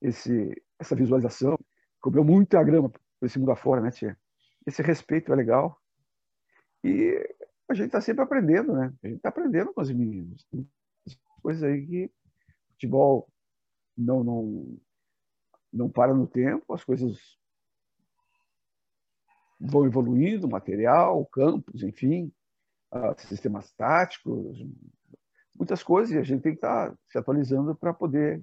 esse, 0.00 0.62
essa 0.78 0.94
visualização. 0.94 1.58
Comeu 2.00 2.24
muita 2.24 2.62
grama 2.62 2.88
por 2.88 3.26
esse 3.26 3.38
mundo 3.38 3.52
afora, 3.52 3.80
né, 3.80 3.90
tia? 3.90 4.18
Esse 4.66 4.82
respeito 4.82 5.32
é 5.32 5.36
legal. 5.36 5.80
E 6.82 7.16
a 7.68 7.74
gente 7.74 7.86
está 7.86 8.00
sempre 8.00 8.24
aprendendo, 8.24 8.72
né? 8.72 8.92
A 9.02 9.06
gente 9.06 9.16
está 9.18 9.28
aprendendo 9.28 9.72
com 9.72 9.80
os 9.80 9.90
meninos. 9.92 10.46
Coisas 11.42 11.62
aí 11.62 11.86
que 11.86 12.10
futebol 12.72 13.30
não, 13.96 14.24
não, 14.24 14.78
não 15.72 15.90
para 15.90 16.14
no 16.14 16.26
tempo, 16.26 16.72
as 16.72 16.82
coisas 16.82 17.38
vão 19.60 19.84
evoluindo, 19.84 20.48
material, 20.48 21.24
campos, 21.26 21.82
enfim, 21.82 22.32
uh, 22.92 23.14
sistemas 23.18 23.70
táticos, 23.72 24.58
muitas 25.54 25.82
coisas, 25.82 26.14
e 26.14 26.18
a 26.18 26.22
gente 26.22 26.42
tem 26.42 26.52
que 26.52 26.58
estar 26.58 26.90
tá 26.90 26.96
se 27.08 27.18
atualizando 27.18 27.74
para 27.74 27.92
poder 27.92 28.42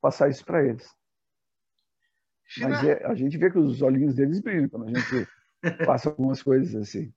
passar 0.00 0.30
isso 0.30 0.44
para 0.44 0.64
eles. 0.64 0.88
Mas 2.58 2.84
é, 2.84 3.04
a 3.06 3.14
gente 3.14 3.36
vê 3.36 3.50
que 3.50 3.58
os 3.58 3.82
olhinhos 3.82 4.14
deles 4.14 4.40
brilham 4.40 4.68
quando 4.68 4.84
a 4.84 4.98
gente 4.98 5.28
passa 5.86 6.08
algumas 6.08 6.42
coisas 6.42 6.74
assim. 6.74 7.12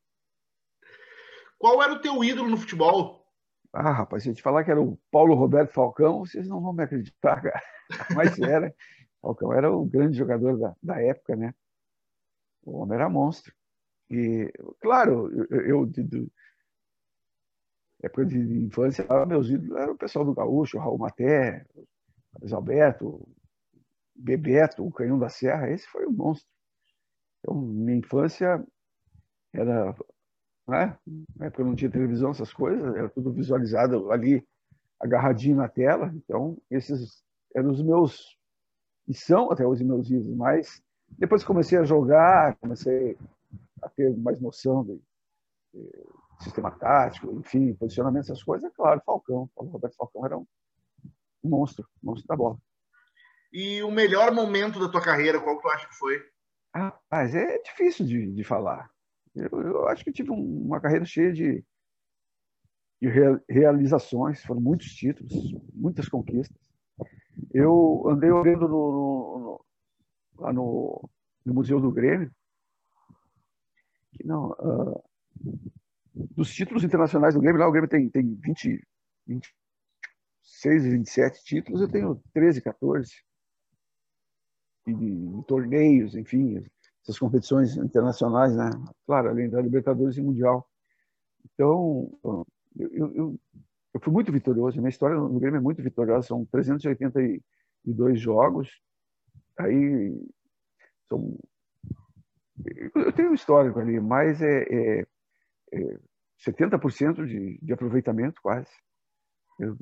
Qual 1.57 1.81
era 1.81 1.93
o 1.93 2.01
teu 2.01 2.23
ídolo 2.23 2.49
no 2.49 2.57
futebol? 2.57 3.25
Ah, 3.73 3.91
rapaz, 3.91 4.23
se 4.23 4.29
eu 4.29 4.36
te 4.36 4.41
falar 4.41 4.63
que 4.63 4.71
era 4.71 4.81
o 4.81 4.97
Paulo 5.12 5.36
Roberto 5.36 5.73
Falcão, 5.73 6.19
vocês 6.19 6.47
não 6.47 6.62
vão 6.62 6.73
me 6.73 6.83
acreditar, 6.83 7.41
cara. 7.41 7.62
Mas 8.15 8.39
era. 8.39 8.73
Falcão 9.21 9.51
era 9.51 9.71
o 9.71 9.86
grande 9.86 10.17
jogador 10.17 10.57
da, 10.57 10.75
da 10.81 11.01
época, 11.01 11.36
né? 11.36 11.53
O 12.67 12.80
homem 12.80 12.95
era 12.95 13.10
monstro. 13.10 13.53
E, 14.10 14.51
claro, 14.82 15.32
eu, 15.49 15.62
eu 15.62 15.86
de, 15.86 16.03
de, 16.03 16.32
época 18.03 18.25
de 18.25 18.38
infância, 18.38 19.06
meus 19.25 19.49
ídolos 19.49 19.77
eram 19.77 19.93
o 19.93 19.97
pessoal 19.97 20.25
do 20.25 20.34
Gaúcho, 20.34 20.77
Raul 20.77 20.97
Maté, 20.97 21.65
Luiz 22.39 22.51
Alberto, 22.51 23.25
Bebeto, 24.13 24.86
o 24.86 24.91
Canhão 24.91 25.17
da 25.17 25.30
Serra, 25.30 25.69
esse 25.71 25.88
foi 25.88 26.06
um 26.06 26.12
monstro. 26.12 26.47
Então, 27.39 27.56
minha 27.56 27.97
infância 27.97 28.62
era. 29.53 29.95
Né? 30.67 30.97
Na 31.38 31.45
época 31.45 31.63
não 31.63 31.75
tinha 31.75 31.89
televisão, 31.89 32.32
essas 32.32 32.51
coisas, 32.51 32.95
era 32.95 33.10
tudo 33.10 33.32
visualizado 33.32 34.12
ali, 34.12 34.45
agarradinho 34.99 35.56
na 35.56 35.69
tela. 35.69 36.12
Então, 36.13 36.58
esses 36.69 37.23
eram 37.56 37.71
os 37.71 37.82
meus. 37.82 38.38
E 39.08 39.13
são 39.13 39.49
até 39.51 39.65
os 39.65 39.82
meus 39.82 40.10
ídolos, 40.10 40.36
mas 40.36 40.84
depois 41.10 41.43
comecei 41.43 41.78
a 41.78 41.84
jogar, 41.84 42.56
comecei 42.58 43.17
a 43.81 43.90
ter 43.90 44.15
mais 44.17 44.40
noção 44.40 44.84
de, 44.84 45.02
de 45.73 46.44
sistema 46.44 46.71
tático, 46.71 47.31
enfim, 47.40 47.73
posicionamento, 47.73 48.23
essas 48.23 48.44
coisas. 48.44 48.69
É 48.69 48.73
claro, 48.73 49.02
Falcão, 49.06 49.50
o 49.56 49.65
Roberto 49.65 49.96
Falcão 49.96 50.25
era 50.25 50.38
um 50.38 50.46
monstro, 51.44 51.88
monstro 52.02 52.27
da 52.27 52.36
bola. 52.36 52.58
E 53.52 53.81
o 53.81 53.92
melhor 53.92 54.34
momento 54.34 54.79
da 54.79 54.90
tua 54.90 55.02
carreira, 55.02 55.40
qual 55.40 55.60
tu 55.60 55.67
acha 55.69 55.88
que 55.88 55.96
foi? 55.96 56.21
Mas 57.10 57.34
é 57.34 57.58
difícil 57.60 58.06
de, 58.06 58.31
de 58.31 58.44
falar. 58.44 58.90
Eu, 59.34 59.62
eu, 59.62 59.88
acho 59.88 60.04
que 60.04 60.12
tive 60.12 60.31
uma 60.31 60.79
carreira 60.79 61.06
cheia 61.06 61.31
de, 61.31 61.63
de 63.02 63.10
realizações, 63.50 64.44
foram 64.44 64.62
muitos 64.62 64.88
títulos, 64.88 65.34
muitas 65.73 66.10
conquistas. 66.10 66.58
Eu 67.54 68.08
andei 68.10 68.31
olhando 68.31 68.67
no, 68.67 69.40
no, 69.40 69.65
lá 70.38 70.54
no, 70.54 71.10
no 71.46 71.54
Museu 71.54 71.79
do 71.79 71.92
Grêmio, 71.92 72.31
que 74.13 74.25
não, 74.25 74.52
uh, 74.52 75.04
dos 76.13 76.54
títulos 76.54 76.83
internacionais 76.83 77.35
do 77.35 77.42
Grêmio, 77.42 77.60
lá 77.60 77.67
o 77.67 77.71
Grêmio 77.71 77.90
tem, 77.90 78.10
tem 78.10 78.35
20, 78.35 78.85
26, 79.27 80.83
27 80.85 81.44
títulos, 81.44 81.81
eu 81.81 81.88
tenho 81.88 82.21
13, 82.33 82.62
14. 82.62 83.12
E, 84.88 85.44
torneios, 85.46 86.15
enfim, 86.15 86.63
essas 87.04 87.19
competições 87.19 87.75
internacionais, 87.75 88.56
né? 88.56 88.69
Claro, 89.06 89.29
além 89.29 89.50
da 89.50 89.62
Libertadores 89.62 90.17
e 90.17 90.21
Mundial. 90.21 90.65
Então, 91.54 92.10
eu, 92.77 93.13
eu, 93.13 93.40
eu 93.94 94.00
fui 94.02 94.13
muito 94.13 94.31
vitorioso. 94.31 94.77
Minha 94.77 94.90
história 94.90 95.17
no 95.17 95.40
Grêmio 95.40 95.58
é 95.58 95.62
muito 95.62 95.81
vitoriosa. 95.81 96.27
São 96.27 96.46
382 96.46 98.19
jogos. 98.19 98.69
Aí 99.58 100.13
são 101.08 101.37
eu 102.95 103.13
tenho 103.13 103.31
um 103.31 103.33
histórico 103.33 103.79
ali, 103.79 103.99
mas 103.99 104.41
é, 104.41 104.63
é, 104.63 105.08
é 105.73 105.99
70% 106.45 107.25
de, 107.25 107.60
de 107.62 107.73
aproveitamento 107.73 108.41
quase. 108.41 108.71
Eu 109.60 109.77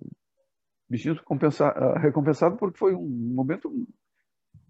me 0.89 0.97
sinto 0.97 1.23
recompensado 2.01 2.57
porque 2.57 2.77
foi 2.77 2.93
um 2.93 3.07
momento 3.07 3.71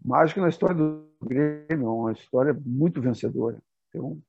mágico 0.03 0.39
na 0.39 0.49
história 0.49 0.75
do 0.75 1.09
Grêmio, 1.21 1.91
uma 1.91 2.11
história 2.11 2.53
muito 2.65 3.01
vencedora. 3.01 3.61
Então, 3.89 4.21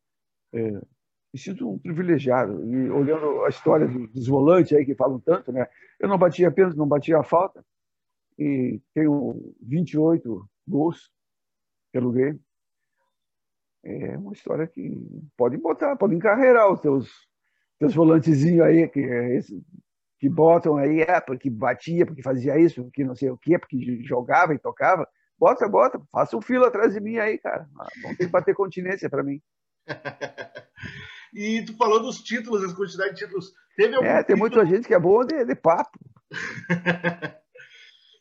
é, 0.52 0.70
me 0.70 1.38
sinto 1.38 1.70
um 1.70 1.78
privilegiado. 1.78 2.64
E 2.64 2.90
olhando 2.90 3.44
a 3.44 3.48
história 3.48 3.86
dos 3.86 4.26
volantes 4.26 4.72
aí 4.72 4.84
que 4.84 4.94
falam 4.94 5.20
tanto, 5.20 5.52
né? 5.52 5.66
Eu 6.00 6.08
não 6.08 6.18
batia 6.18 6.48
apenas, 6.48 6.74
não 6.74 6.88
batia 6.88 7.18
a 7.18 7.24
falta 7.24 7.64
e 8.38 8.80
tenho 8.94 9.54
28 9.62 10.48
gols 10.66 11.10
pelo 11.92 12.12
Grêmio. 12.12 12.40
É 13.84 14.18
uma 14.18 14.32
história 14.32 14.66
que 14.66 14.98
pode 15.36 15.56
botar, 15.56 15.94
pode 15.96 16.14
encarreirar 16.14 16.72
os 16.72 16.80
teus, 16.80 17.08
teus 17.78 17.94
volantezinhos 17.94 18.66
aí, 18.66 18.88
que, 18.88 19.00
é 19.00 19.36
esse, 19.36 19.64
que 20.18 20.28
botam 20.28 20.76
aí, 20.76 21.00
é, 21.00 21.20
porque 21.20 21.48
batia, 21.48 22.04
porque 22.04 22.22
fazia 22.22 22.58
isso, 22.58 22.82
porque 22.82 23.04
não 23.04 23.14
sei 23.14 23.30
o 23.30 23.38
quê, 23.38 23.58
porque 23.58 24.02
jogava 24.02 24.54
e 24.54 24.58
tocava. 24.58 25.08
Bota, 25.38 25.68
bota, 25.68 26.00
faça 26.10 26.36
um 26.36 26.42
filo 26.42 26.64
atrás 26.64 26.94
de 26.94 27.00
mim 27.00 27.18
aí, 27.18 27.38
cara. 27.38 27.68
Não 28.02 28.16
tem 28.16 28.26
que 28.26 28.32
bater 28.32 28.54
continência 28.54 29.08
para 29.08 29.22
mim. 29.22 29.40
e 31.32 31.64
tu 31.64 31.76
falou 31.76 32.02
dos 32.02 32.22
títulos, 32.22 32.64
as 32.64 32.72
quantidades 32.72 33.14
de 33.14 33.24
títulos. 33.24 33.52
Teve 33.76 33.94
algum 33.94 34.06
é, 34.06 34.22
tem 34.24 34.34
título... 34.34 34.38
muita 34.38 34.66
gente 34.66 34.88
que 34.88 34.94
é 34.94 34.98
boa 34.98 35.24
de, 35.24 35.44
de 35.44 35.54
papo. 35.54 35.98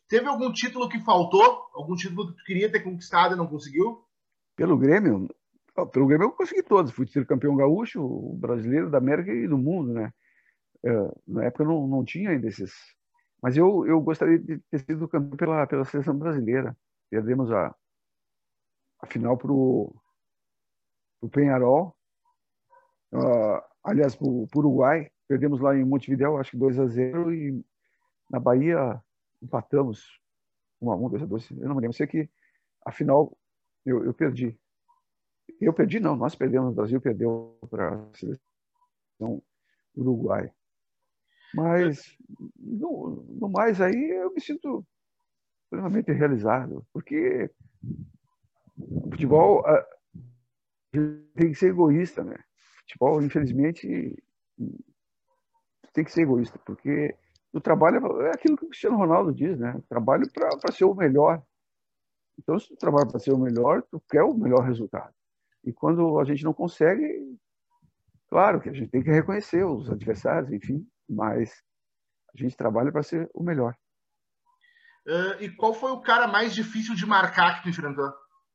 Teve 0.08 0.28
algum 0.28 0.52
título 0.52 0.88
que 0.88 1.00
faltou? 1.00 1.68
Algum 1.74 1.94
título 1.96 2.28
que 2.28 2.38
tu 2.38 2.44
queria 2.44 2.70
ter 2.70 2.80
conquistado 2.80 3.34
e 3.34 3.36
não 3.36 3.46
conseguiu? 3.46 4.04
Pelo 4.54 4.78
Grêmio? 4.78 5.28
Pelo 5.92 6.06
Grêmio 6.06 6.26
eu 6.26 6.32
consegui 6.32 6.62
todos. 6.62 6.92
Fui 6.92 7.06
ser 7.06 7.26
campeão 7.26 7.56
gaúcho, 7.56 8.34
brasileiro, 8.36 8.90
da 8.90 8.98
América 8.98 9.32
e 9.32 9.48
do 9.48 9.58
mundo, 9.58 9.92
né? 9.92 10.12
É, 10.84 10.90
na 11.26 11.44
época 11.44 11.64
não, 11.64 11.86
não 11.86 12.04
tinha 12.04 12.30
ainda 12.30 12.46
esses. 12.46 12.72
Mas 13.42 13.56
eu, 13.56 13.86
eu 13.86 14.00
gostaria 14.00 14.38
de 14.38 14.58
ter 14.70 14.78
sido 14.80 15.08
campeão 15.08 15.36
pela, 15.36 15.66
pela 15.66 15.84
seleção 15.84 16.16
brasileira. 16.16 16.76
Perdemos 17.10 17.50
a, 17.50 17.74
a 19.00 19.06
final 19.06 19.36
para 19.36 19.52
o 19.52 19.94
Penharol, 21.30 21.94
uh, 23.12 23.60
aliás, 23.82 24.14
para 24.14 24.28
o 24.28 24.46
Uruguai. 24.54 25.10
Perdemos 25.28 25.60
lá 25.60 25.76
em 25.76 25.84
Montevideo, 25.84 26.36
acho 26.36 26.52
que 26.52 26.56
2 26.56 26.78
a 26.78 26.86
0 26.86 27.34
e 27.34 27.64
na 28.30 28.38
Bahia 28.38 29.02
empatamos 29.46 30.20
1 30.80 30.90
a 30.90 30.96
1, 30.96 31.08
2 31.10 31.22
a 31.22 31.26
2. 31.26 31.50
Eu 31.52 31.68
não 31.68 31.74
me 31.74 31.80
lembro. 31.80 31.96
Sei 31.96 32.06
que 32.06 32.28
a 32.84 32.92
final 32.92 33.36
eu, 33.84 34.04
eu 34.04 34.12
perdi. 34.12 34.58
Eu 35.60 35.72
perdi, 35.72 36.00
não, 36.00 36.16
nós 36.16 36.34
perdemos. 36.34 36.72
O 36.72 36.74
Brasil 36.74 37.00
perdeu 37.00 37.58
para 37.70 37.94
a 37.94 38.14
seleção 38.14 39.42
Uruguai. 39.96 40.52
Mas, 41.54 42.16
no, 42.58 43.24
no 43.40 43.48
mais, 43.48 43.80
aí 43.80 44.10
eu 44.10 44.32
me 44.32 44.40
sinto 44.40 44.84
plenamente 45.70 46.12
realizado, 46.12 46.86
porque 46.92 47.50
o 48.76 49.10
futebol 49.10 49.64
tem 51.34 51.50
que 51.50 51.54
ser 51.54 51.70
egoísta, 51.70 52.22
né? 52.22 52.36
Futebol, 52.80 53.22
infelizmente, 53.22 54.22
tem 55.92 56.04
que 56.04 56.12
ser 56.12 56.22
egoísta, 56.22 56.58
porque 56.66 57.16
o 57.56 57.60
trabalho 57.60 58.20
é 58.22 58.30
aquilo 58.30 58.56
que 58.56 58.64
o 58.64 58.68
Cristiano 58.68 58.96
Ronaldo 58.96 59.32
diz, 59.32 59.58
né? 59.58 59.80
Trabalho 59.88 60.30
para 60.32 60.72
ser 60.72 60.84
o 60.84 60.94
melhor. 60.94 61.42
Então, 62.38 62.58
se 62.58 62.68
tu 62.68 62.76
trabalha 62.76 63.06
para 63.06 63.18
ser 63.18 63.32
o 63.32 63.38
melhor, 63.38 63.82
tu 63.90 64.00
quer 64.10 64.22
o 64.22 64.34
melhor 64.34 64.62
resultado. 64.62 65.12
E 65.64 65.72
quando 65.72 66.20
a 66.20 66.24
gente 66.24 66.44
não 66.44 66.52
consegue, 66.52 67.02
claro 68.28 68.60
que 68.60 68.68
a 68.68 68.72
gente 68.72 68.90
tem 68.90 69.02
que 69.02 69.10
reconhecer 69.10 69.64
os 69.64 69.90
adversários, 69.90 70.52
enfim, 70.52 70.86
mas 71.08 71.62
a 72.34 72.42
gente 72.42 72.56
trabalha 72.56 72.92
para 72.92 73.02
ser 73.02 73.30
o 73.32 73.42
melhor. 73.42 73.74
Uh, 75.06 75.42
e 75.42 75.48
qual 75.48 75.72
foi 75.72 75.92
o 75.92 76.02
cara 76.02 76.28
mais 76.28 76.54
difícil 76.54 76.94
de 76.94 77.06
marcar 77.06 77.56
que 77.56 77.62
tu 77.62 77.68
enfrentou? 77.70 78.12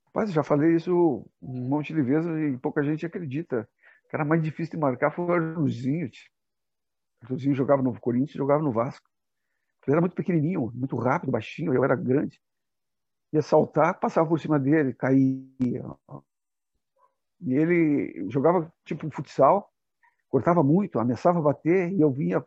Rapaz, 0.07 0.31
já 0.31 0.43
falei 0.43 0.75
isso 0.75 1.25
um 1.41 1.67
monte 1.69 1.93
de 1.93 2.01
vezes 2.01 2.29
e 2.29 2.57
pouca 2.59 2.83
gente 2.83 3.05
acredita. 3.05 3.67
O 4.05 4.09
cara 4.09 4.25
mais 4.25 4.43
difícil 4.43 4.73
de 4.73 4.79
marcar 4.79 5.09
foi 5.09 5.25
o 5.25 5.31
Arthurzinho. 5.31 6.07
O 6.07 6.11
Arthurzinho 7.21 7.55
jogava 7.55 7.81
no 7.81 7.99
Corinthians 7.99 8.37
jogava 8.37 8.63
no 8.63 8.71
Vasco. 8.71 9.07
Ele 9.85 9.95
era 9.95 10.01
muito 10.01 10.15
pequenininho, 10.15 10.71
muito 10.73 10.95
rápido, 10.95 11.31
baixinho, 11.31 11.73
eu 11.73 11.83
era 11.83 11.95
grande. 11.95 12.39
Ia 13.33 13.41
saltar, 13.41 13.99
passava 13.99 14.27
por 14.27 14.39
cima 14.39 14.59
dele, 14.59 14.93
caía. 14.93 15.83
E 17.39 17.53
ele 17.53 18.29
jogava 18.29 18.71
tipo 18.85 19.09
futsal, 19.09 19.71
cortava 20.29 20.61
muito, 20.61 20.99
ameaçava 20.99 21.41
bater, 21.41 21.91
e 21.91 22.01
eu 22.01 22.11
vinha 22.11 22.45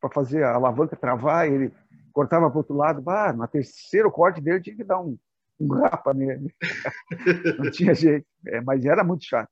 para 0.00 0.10
fazer 0.10 0.44
a 0.44 0.54
alavanca 0.54 0.94
travar, 0.94 1.50
ele 1.50 1.72
cortava 2.12 2.48
para 2.48 2.56
o 2.56 2.58
outro 2.58 2.76
lado. 2.76 3.02
Bah, 3.02 3.32
no 3.32 3.46
terceiro 3.48 4.10
corte 4.10 4.40
dele 4.40 4.60
tinha 4.60 4.76
que 4.76 4.84
dar 4.84 5.00
um, 5.00 5.18
um 5.58 5.68
rapa 5.72 6.14
nele. 6.14 6.54
não 7.58 7.70
tinha 7.70 7.94
jeito, 7.94 8.26
é, 8.46 8.60
mas 8.60 8.84
era 8.84 9.02
muito 9.02 9.24
chato. 9.24 9.50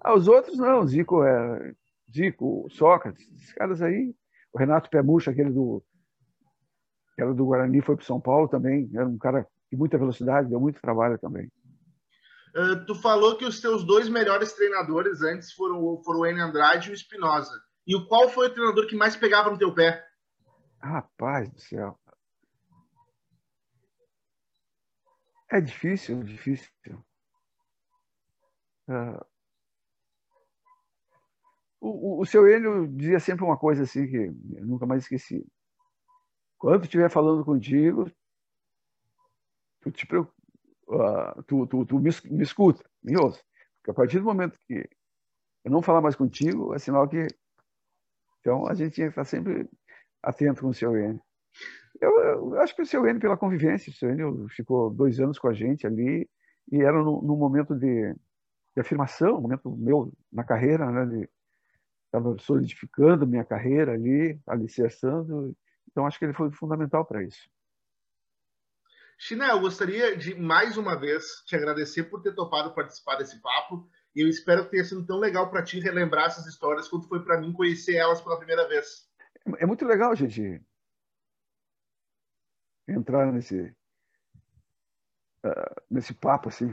Ah, 0.00 0.14
os 0.14 0.26
outros 0.26 0.58
não, 0.58 0.86
Zico, 0.86 1.22
é, 1.22 1.74
Zico, 2.14 2.68
Sócrates, 2.70 3.28
esses 3.32 3.52
caras 3.52 3.82
aí. 3.82 4.14
O 4.52 4.58
Renato 4.58 4.88
Pemucha, 4.88 5.32
aquele 5.32 5.50
do, 5.50 5.84
que 7.14 7.22
era 7.22 7.34
do 7.34 7.44
Guarani, 7.44 7.80
foi 7.80 7.96
para 7.96 8.04
São 8.04 8.20
Paulo 8.20 8.48
também. 8.48 8.88
Era 8.94 9.06
um 9.06 9.18
cara 9.18 9.46
de 9.70 9.76
muita 9.76 9.98
velocidade, 9.98 10.48
deu 10.48 10.60
muito 10.60 10.80
trabalho 10.80 11.18
também. 11.18 11.50
Uh, 12.54 12.86
tu 12.86 12.94
falou 12.94 13.36
que 13.36 13.44
os 13.44 13.60
teus 13.60 13.84
dois 13.84 14.08
melhores 14.08 14.52
treinadores 14.52 15.22
antes 15.22 15.52
foram, 15.52 16.00
foram 16.04 16.20
o 16.20 16.26
N 16.26 16.40
Andrade 16.40 16.88
e 16.88 16.92
o 16.92 16.94
Espinosa. 16.94 17.60
E 17.84 17.96
o 17.96 18.06
qual 18.06 18.28
foi 18.28 18.46
o 18.46 18.54
treinador 18.54 18.86
que 18.86 18.96
mais 18.96 19.16
pegava 19.16 19.50
no 19.50 19.58
teu 19.58 19.74
pé? 19.74 20.06
Rapaz 20.80 21.50
do 21.50 21.60
céu. 21.60 21.98
É 25.50 25.60
difícil, 25.60 26.22
difícil. 26.22 26.70
Uh, 28.88 29.24
o, 31.86 32.20
o, 32.20 32.26
seu 32.26 32.48
Enio 32.48 32.88
dizia 32.88 33.20
sempre 33.20 33.44
uma 33.44 33.58
coisa 33.58 33.82
assim 33.82 34.06
que 34.06 34.16
eu 34.16 34.66
nunca 34.66 34.86
mais 34.86 35.02
esqueci. 35.02 35.46
Quando 36.56 36.84
estiver 36.84 37.10
falando 37.10 37.44
contigo, 37.44 38.10
tu, 39.80 39.90
te, 39.90 40.06
uh, 40.16 41.42
tu, 41.46 41.66
tu, 41.66 41.84
tu 41.84 41.98
me, 41.98 42.10
me, 42.30 42.42
escuta, 42.42 42.82
me 43.02 43.16
ouça. 43.18 43.42
Porque 43.76 43.90
a 43.90 43.94
partir 43.94 44.18
do 44.18 44.24
momento 44.24 44.58
que 44.66 44.88
eu 45.62 45.70
não 45.70 45.82
falar 45.82 46.00
mais 46.00 46.16
contigo, 46.16 46.74
é 46.74 46.78
sinal 46.78 47.06
que. 47.06 47.26
Então 48.40 48.66
a 48.66 48.74
gente 48.74 48.94
tinha 48.94 49.08
que 49.08 49.12
estar 49.12 49.24
sempre 49.24 49.68
atento 50.22 50.62
com 50.62 50.68
o 50.68 50.74
seu 50.74 50.96
N. 50.96 51.20
Eu, 52.00 52.10
eu, 52.18 52.60
acho 52.60 52.74
que 52.74 52.82
o 52.82 52.86
seu 52.86 53.06
N, 53.06 53.20
pela 53.20 53.36
convivência, 53.36 53.90
o 53.90 53.94
seu 53.94 54.10
N 54.10 54.48
ficou 54.48 54.90
dois 54.90 55.20
anos 55.20 55.38
com 55.38 55.48
a 55.48 55.52
gente 55.52 55.86
ali 55.86 56.28
e 56.72 56.80
era 56.80 56.96
no 57.02 57.36
momento 57.36 57.74
de, 57.74 58.14
de, 58.74 58.80
afirmação, 58.80 59.40
momento 59.40 59.70
meu 59.76 60.12
na 60.32 60.44
carreira, 60.44 60.90
né? 60.90 61.26
Estava 62.14 62.38
solidificando 62.38 63.26
minha 63.26 63.44
carreira 63.44 63.92
ali, 63.92 64.38
alicerçando. 64.46 65.56
Então, 65.90 66.06
acho 66.06 66.18
que 66.18 66.24
ele 66.24 66.34
foi 66.34 66.50
fundamental 66.52 67.04
para 67.04 67.24
isso. 67.24 67.48
China, 69.18 69.48
eu 69.48 69.60
gostaria 69.60 70.16
de 70.16 70.34
mais 70.34 70.76
uma 70.76 70.98
vez 70.98 71.42
te 71.46 71.56
agradecer 71.56 72.04
por 72.04 72.22
ter 72.22 72.34
topado 72.34 72.74
participar 72.74 73.16
desse 73.16 73.40
papo. 73.40 73.88
E 74.14 74.20
eu 74.20 74.28
espero 74.28 74.64
que 74.64 74.70
tenha 74.70 74.84
sido 74.84 75.04
tão 75.04 75.18
legal 75.18 75.50
para 75.50 75.62
ti 75.62 75.80
relembrar 75.80 76.26
essas 76.26 76.46
histórias 76.46 76.88
quanto 76.88 77.08
foi 77.08 77.24
para 77.24 77.40
mim 77.40 77.52
conhecer 77.52 77.96
elas 77.96 78.20
pela 78.20 78.36
primeira 78.38 78.68
vez 78.68 79.08
é 79.58 79.66
muito 79.66 79.84
legal, 79.84 80.14
gente, 80.14 80.62
entrar 82.88 83.30
nesse 83.32 83.74
uh, 85.44 85.82
nesse 85.90 86.14
papo 86.14 86.48
assim. 86.48 86.70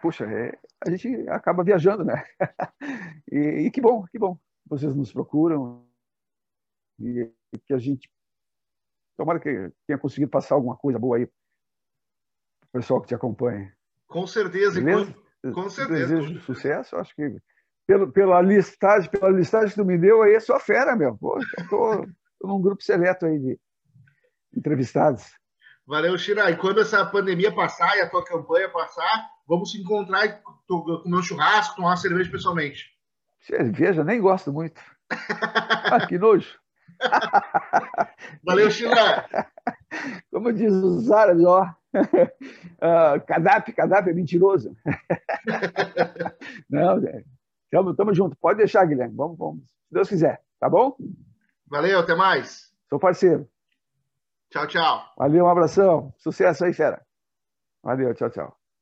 Poxa, 0.00 0.24
é, 0.24 0.58
a 0.86 0.90
gente 0.90 1.28
acaba 1.28 1.64
viajando, 1.64 2.04
né? 2.04 2.24
e, 3.30 3.66
e, 3.66 3.70
que 3.70 3.80
bom, 3.80 4.04
que 4.04 4.18
bom. 4.18 4.38
Vocês 4.66 4.94
nos 4.94 5.12
procuram 5.12 5.86
e 6.98 7.30
que 7.64 7.72
a 7.72 7.78
gente 7.78 8.10
tomara 9.16 9.40
que 9.40 9.72
tenha 9.86 9.98
conseguido 9.98 10.30
passar 10.30 10.54
alguma 10.54 10.76
coisa 10.76 10.98
boa 10.98 11.16
aí 11.16 11.26
para 11.26 11.34
o 12.68 12.72
pessoal 12.72 13.00
que 13.00 13.08
te 13.08 13.14
acompanha. 13.14 13.74
Com 14.06 14.26
certeza, 14.26 14.80
com, 14.80 15.52
com 15.52 15.70
certeza. 15.70 16.16
Desejo 16.16 16.40
sucesso. 16.40 16.96
Acho 16.96 17.14
que 17.14 17.40
pelo, 17.86 18.10
pela 18.10 18.42
listagem, 18.42 19.10
pela 19.10 19.30
listagem 19.30 19.70
que 19.70 19.76
tu 19.76 19.84
me 19.84 19.96
deu, 19.96 20.22
aí 20.22 20.34
é 20.34 20.40
só 20.40 20.58
fera, 20.58 20.96
meu. 20.96 21.16
Pô, 21.16 21.38
tô, 21.70 22.06
tô 22.40 22.48
num 22.48 22.60
grupo 22.60 22.82
seleto 22.82 23.26
aí 23.26 23.38
de 23.38 23.58
entrevistados. 24.56 25.24
Valeu, 25.86 26.18
Shira. 26.18 26.50
E 26.50 26.56
quando 26.56 26.80
essa 26.80 27.06
pandemia 27.06 27.54
passar 27.54 27.96
e 27.96 28.00
a 28.00 28.10
tua 28.10 28.24
campanha 28.24 28.68
passar, 28.68 29.30
vamos 29.46 29.70
se 29.70 29.80
encontrar 29.80 30.26
e 30.26 30.42
comer 30.66 31.16
um 31.16 31.22
churrasco, 31.22 31.76
tomar 31.76 31.90
uma 31.90 31.96
cerveja 31.96 32.30
pessoalmente. 32.30 32.95
Cerveja, 33.46 34.02
nem 34.02 34.20
gosto 34.20 34.52
muito. 34.52 34.80
ah, 35.10 36.04
que 36.06 36.18
nojo. 36.18 36.58
Valeu, 38.44 38.70
Shira. 38.70 39.24
Como 40.32 40.52
diz 40.52 40.72
os 40.72 41.10
árabes, 41.12 41.44
ó. 41.44 41.62
Uh, 41.94 43.24
Kadhafi, 43.26 43.72
Kadhafi 43.72 44.10
é 44.10 44.12
mentiroso. 44.12 44.76
Não, 46.68 47.00
tamo, 47.70 47.94
tamo 47.94 48.12
junto. 48.12 48.36
Pode 48.36 48.58
deixar, 48.58 48.84
Guilherme. 48.84 49.14
Vamos, 49.14 49.38
vamos. 49.38 49.62
Se 49.64 49.94
Deus 49.94 50.08
quiser, 50.08 50.42
tá 50.58 50.68
bom? 50.68 50.96
Valeu, 51.68 52.00
até 52.00 52.16
mais. 52.16 52.72
Sou 52.88 52.98
parceiro. 52.98 53.48
Tchau, 54.50 54.66
tchau. 54.66 55.04
Valeu, 55.16 55.44
um 55.44 55.48
abração. 55.48 56.12
Sucesso 56.18 56.64
aí, 56.64 56.72
fera. 56.72 57.00
Valeu, 57.82 58.12
tchau, 58.14 58.30
tchau. 58.30 58.55